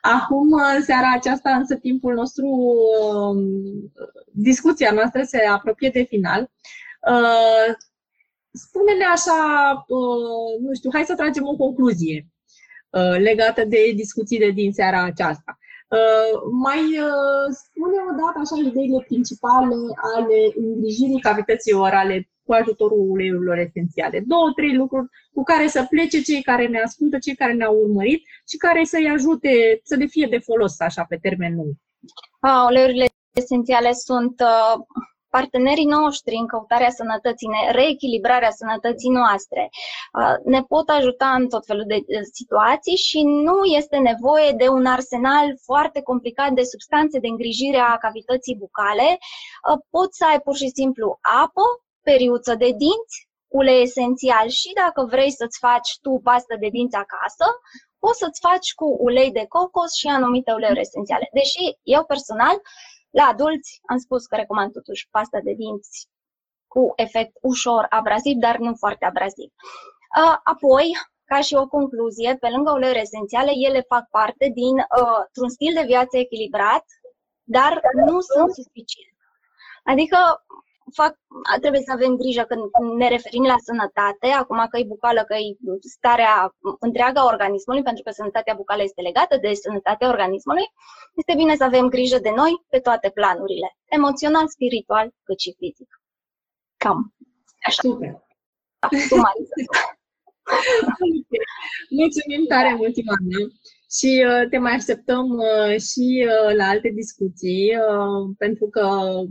Acum, 0.00 0.50
uh, 0.50 0.78
seara 0.84 1.10
aceasta, 1.14 1.50
însă, 1.50 1.74
timpul 1.74 2.14
nostru, 2.14 2.46
um, 2.46 3.38
discuția 4.32 4.90
noastră 4.92 5.22
se 5.22 5.38
apropie 5.46 5.90
de 5.92 6.02
final. 6.02 6.50
Uh, 8.52 8.60
spune-ne 8.64 9.04
așa, 9.04 9.38
uh, 9.88 10.60
nu 10.60 10.74
știu, 10.74 10.90
hai 10.92 11.04
să 11.04 11.14
tragem 11.14 11.46
o 11.46 11.56
concluzie 11.56 12.26
legată 13.18 13.64
de 13.64 13.92
discuțiile 13.94 14.50
din 14.50 14.72
seara 14.72 15.02
aceasta. 15.02 15.58
Mai 16.66 16.80
spune 17.62 17.96
o 18.10 18.12
dată 18.20 18.38
așa 18.42 18.68
ideile 18.68 19.04
principale 19.08 19.74
ale 20.14 20.38
îngrijirii 20.54 21.20
cavității 21.20 21.72
orale 21.72 22.28
cu 22.44 22.52
ajutorul 22.52 23.10
uleiurilor 23.10 23.58
esențiale. 23.58 24.22
Două, 24.26 24.52
trei 24.56 24.74
lucruri 24.74 25.08
cu 25.32 25.42
care 25.42 25.66
să 25.66 25.86
plece 25.88 26.22
cei 26.22 26.42
care 26.42 26.66
ne 26.66 26.80
ascultă, 26.80 27.18
cei 27.18 27.34
care 27.34 27.52
ne-au 27.52 27.76
urmărit 27.76 28.22
și 28.48 28.56
care 28.56 28.84
să-i 28.84 29.08
ajute 29.08 29.80
să 29.82 29.94
le 29.96 30.06
fie 30.06 30.26
de 30.30 30.38
folos 30.38 30.80
așa 30.80 31.04
pe 31.08 31.16
termen 31.16 31.54
lung. 31.54 31.72
A, 32.40 32.66
uleiurile 32.70 33.06
esențiale 33.36 33.92
sunt 33.92 34.40
uh, 34.40 34.80
partenerii 35.36 35.94
noștri 35.98 36.34
în 36.42 36.46
căutarea 36.46 36.90
sănătății, 36.90 37.48
în 37.48 37.72
reechilibrarea 37.80 38.50
sănătății 38.50 39.10
noastre. 39.20 39.62
Uh, 40.18 40.36
ne 40.44 40.60
pot 40.72 40.88
ajuta 40.88 41.28
în 41.38 41.48
tot 41.48 41.64
felul 41.66 41.86
de 41.92 41.98
uh, 42.00 42.04
situații 42.32 42.96
și 42.96 43.20
nu 43.22 43.58
este 43.64 43.96
nevoie 44.10 44.50
de 44.62 44.68
un 44.68 44.86
arsenal 44.86 45.46
foarte 45.68 46.00
complicat 46.10 46.50
de 46.58 46.62
substanțe 46.62 47.18
de 47.18 47.28
îngrijire 47.28 47.78
a 47.78 48.02
cavității 48.06 48.60
bucale. 48.64 49.08
Uh, 49.12 49.78
poți 49.90 50.16
să 50.18 50.24
ai 50.30 50.40
pur 50.40 50.56
și 50.62 50.68
simplu 50.78 51.18
apă, 51.44 51.64
periuță 52.08 52.54
de 52.54 52.70
dinți, 52.84 53.16
ulei 53.60 53.82
esențial 53.82 54.48
și 54.48 54.70
dacă 54.82 55.00
vrei 55.14 55.32
să-ți 55.40 55.58
faci 55.58 55.90
tu 56.04 56.20
pastă 56.28 56.54
de 56.60 56.68
dinți 56.76 56.96
acasă, 57.04 57.46
poți 57.98 58.18
să-ți 58.18 58.40
faci 58.48 58.68
cu 58.74 58.86
ulei 59.08 59.30
de 59.38 59.44
cocos 59.48 59.90
și 60.00 60.06
anumite 60.06 60.52
uleiuri 60.52 60.80
esențiale. 60.80 61.28
Deși 61.32 61.64
eu 61.82 62.04
personal, 62.04 62.56
la 63.12 63.24
adulți, 63.24 63.80
am 63.86 63.98
spus 63.98 64.26
că 64.26 64.36
recomand 64.36 64.72
totuși 64.72 65.08
pasta 65.10 65.38
de 65.44 65.52
dinți 65.52 66.08
cu 66.66 66.92
efect 66.96 67.32
ușor 67.40 67.86
abraziv, 67.88 68.36
dar 68.36 68.56
nu 68.56 68.74
foarte 68.74 69.04
abraziv. 69.04 69.50
Apoi, 70.44 70.86
ca 71.24 71.40
și 71.40 71.54
o 71.54 71.68
concluzie, 71.68 72.36
pe 72.40 72.48
lângă 72.48 72.70
uleiuri 72.72 73.00
esențiale, 73.00 73.52
ele 73.66 73.80
fac 73.80 74.08
parte 74.10 74.50
din 74.54 74.76
uh, 74.76 75.22
un 75.42 75.48
stil 75.48 75.74
de 75.74 75.84
viață 75.86 76.16
echilibrat, 76.16 76.84
dar 77.42 77.80
nu 77.94 78.20
sunt 78.20 78.54
suficient. 78.54 79.16
Adică 79.84 80.18
fac, 80.94 81.12
trebuie 81.60 81.80
să 81.80 81.92
avem 81.92 82.16
grijă 82.16 82.42
când 82.42 82.62
ne 82.96 83.08
referim 83.08 83.44
la 83.44 83.56
sănătate, 83.68 84.26
acum 84.26 84.66
că 84.70 84.78
e 84.78 84.94
bucală, 84.94 85.24
că 85.24 85.34
e 85.34 85.56
starea 85.96 86.54
întreaga 86.80 87.24
organismului, 87.32 87.82
pentru 87.82 88.02
că 88.02 88.10
sănătatea 88.10 88.54
bucală 88.54 88.82
este 88.82 89.00
legată 89.00 89.36
de 89.36 89.54
sănătatea 89.54 90.08
organismului, 90.08 90.66
este 91.14 91.32
bine 91.36 91.56
să 91.56 91.64
avem 91.64 91.88
grijă 91.88 92.18
de 92.18 92.30
noi 92.30 92.64
pe 92.68 92.78
toate 92.78 93.10
planurile, 93.10 93.76
emoțional, 93.84 94.48
spiritual, 94.48 95.14
cât 95.22 95.38
și 95.40 95.54
fizic. 95.58 96.00
Cam 96.76 97.14
așa. 97.66 97.82
Super. 97.82 98.24
Da, 98.78 98.88
tu, 98.88 99.16
Mulțumim 102.00 102.46
tare 102.48 102.74
mult, 102.74 102.96
Ivana. 102.96 103.52
Și 103.98 104.24
uh, 104.28 104.48
te 104.50 104.58
mai 104.58 104.72
așteptăm 104.72 105.30
uh, 105.30 105.80
și 105.80 106.26
uh, 106.26 106.54
la 106.56 106.64
alte 106.64 106.88
discuții, 106.88 107.76
uh, 107.76 108.34
pentru 108.38 108.66
că 108.66 108.86
uh, 108.86 109.28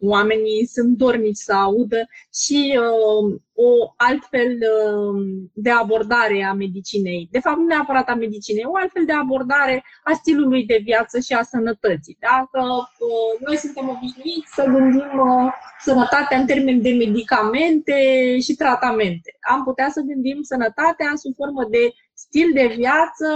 oamenii 0.00 0.66
sunt 0.66 0.96
dornici 0.96 1.36
să 1.36 1.52
audă 1.52 2.08
și 2.34 2.78
uh, 2.78 3.40
o 3.54 3.70
altfel 3.96 4.52
uh, 4.52 5.22
de 5.52 5.70
abordare 5.70 6.44
a 6.44 6.52
medicinei. 6.52 7.28
De 7.30 7.38
fapt, 7.38 7.56
nu 7.56 7.66
neapărat 7.66 8.08
a 8.08 8.14
medicinei, 8.14 8.64
o 8.66 8.76
altfel 8.76 9.04
de 9.04 9.12
abordare 9.12 9.84
a 10.04 10.12
stilului 10.12 10.64
de 10.64 10.80
viață 10.84 11.18
și 11.18 11.32
a 11.32 11.42
sănătății. 11.42 12.18
Dacă 12.20 12.64
uh, 12.66 13.46
noi 13.46 13.56
suntem 13.56 13.88
obișnuiți 13.88 14.54
să 14.54 14.64
gândim 14.64 15.18
uh, 15.18 15.52
sănătatea 15.80 16.38
în 16.38 16.46
termeni 16.46 16.80
de 16.80 16.90
medicamente 16.90 17.98
și 18.40 18.54
tratamente. 18.54 19.38
Am 19.50 19.64
putea 19.64 19.88
să 19.90 20.00
gândim 20.00 20.38
sănătatea 20.42 21.10
sub 21.14 21.34
formă 21.34 21.64
de 21.70 21.92
stil 22.14 22.50
de 22.54 22.66
viață, 22.76 23.28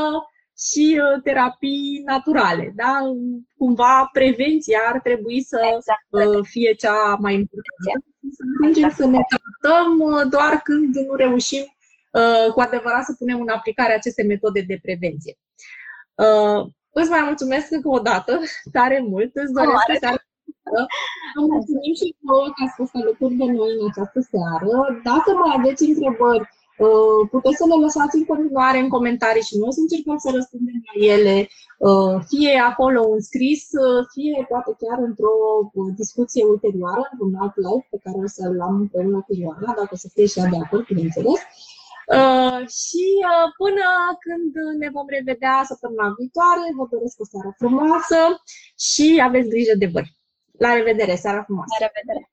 și 0.68 1.00
uh, 1.00 1.22
terapii 1.22 2.02
naturale. 2.04 2.72
Da? 2.76 2.92
Cumva 3.56 4.08
prevenția 4.12 4.78
ar 4.92 5.00
trebui 5.00 5.42
să 5.42 5.58
exact. 5.76 6.06
Uh, 6.08 6.44
fie 6.46 6.72
cea 6.72 7.16
mai 7.24 7.34
importantă. 7.34 8.06
Să 8.36 8.42
ajungem 8.44 8.84
exact. 8.84 9.00
să 9.00 9.06
ne 9.06 9.22
tratăm 9.32 9.88
uh, 10.00 10.22
doar 10.30 10.60
când 10.64 10.94
nu 10.94 11.14
reușim 11.14 11.64
cu 12.54 12.60
adevărat 12.60 13.04
să 13.04 13.14
punem 13.18 13.40
în 13.40 13.48
aplicare 13.48 13.92
aceste 13.94 14.22
metode 14.22 14.60
de 14.60 14.78
prevenție. 14.82 15.34
Îți 16.90 17.10
mai 17.10 17.22
mulțumesc 17.24 17.70
încă 17.70 17.88
o 17.88 17.98
dată, 17.98 18.40
tare 18.72 18.98
mult. 19.08 19.30
Îți 19.34 19.52
doresc 19.52 19.82
să 20.00 20.20
Vă 21.34 21.44
mulțumim 21.54 21.94
și 22.00 22.16
vouă 22.28 22.46
că 22.54 22.60
ați 22.64 22.74
fost 22.80 22.94
alături 22.94 23.34
de 23.34 23.44
noi 23.44 23.70
în 23.78 23.88
această 23.90 24.20
seară. 24.32 24.72
Dacă 25.10 25.30
mai 25.40 25.52
aveți 25.58 25.84
întrebări 25.90 26.44
Uh, 26.44 26.61
puteți 27.30 27.58
să 27.60 27.64
le 27.70 27.76
lăsați 27.84 28.16
în 28.16 28.24
continuare 28.24 28.78
în 28.78 28.88
comentarii 28.88 29.48
și 29.48 29.56
noi 29.58 29.68
o 29.68 29.76
să 29.76 29.80
încercăm 29.80 30.18
să 30.24 30.28
răspundem 30.34 30.78
la 30.86 30.94
ele, 31.14 31.36
uh, 31.88 32.14
fie 32.30 32.54
acolo 32.70 33.00
în 33.14 33.20
scris, 33.20 33.62
uh, 33.84 34.00
fie 34.14 34.46
poate 34.52 34.70
chiar 34.82 34.98
într-o 35.08 35.34
discuție 36.00 36.44
ulterioară, 36.52 37.02
într-un 37.12 37.34
alt 37.42 37.56
live 37.66 37.86
pe 37.90 37.98
care 38.04 38.18
o 38.26 38.28
să-l 38.36 38.60
am 38.68 38.74
împreună 38.84 39.20
cu 39.26 39.32
Ioana, 39.42 39.70
dacă 39.80 39.94
să 40.02 40.08
fie 40.14 40.26
și 40.26 40.38
ea 40.38 40.46
de 40.54 40.60
acord, 40.64 40.84
bineînțeles. 40.86 41.40
Uh, 42.18 42.60
și 42.80 43.04
uh, 43.30 43.48
până 43.62 43.86
când 44.24 44.52
ne 44.82 44.88
vom 44.96 45.06
revedea 45.16 45.56
săptămâna 45.70 46.14
viitoare, 46.18 46.66
vă 46.78 46.84
doresc 46.94 47.16
o 47.20 47.26
seară 47.32 47.50
frumoasă 47.60 48.20
și 48.88 49.06
aveți 49.26 49.48
grijă 49.54 49.74
de 49.82 49.88
voi. 49.94 50.06
La 50.58 50.70
revedere, 50.78 51.14
seara 51.14 51.42
frumoasă! 51.42 51.74
La 51.78 51.86
revedere! 51.86 52.31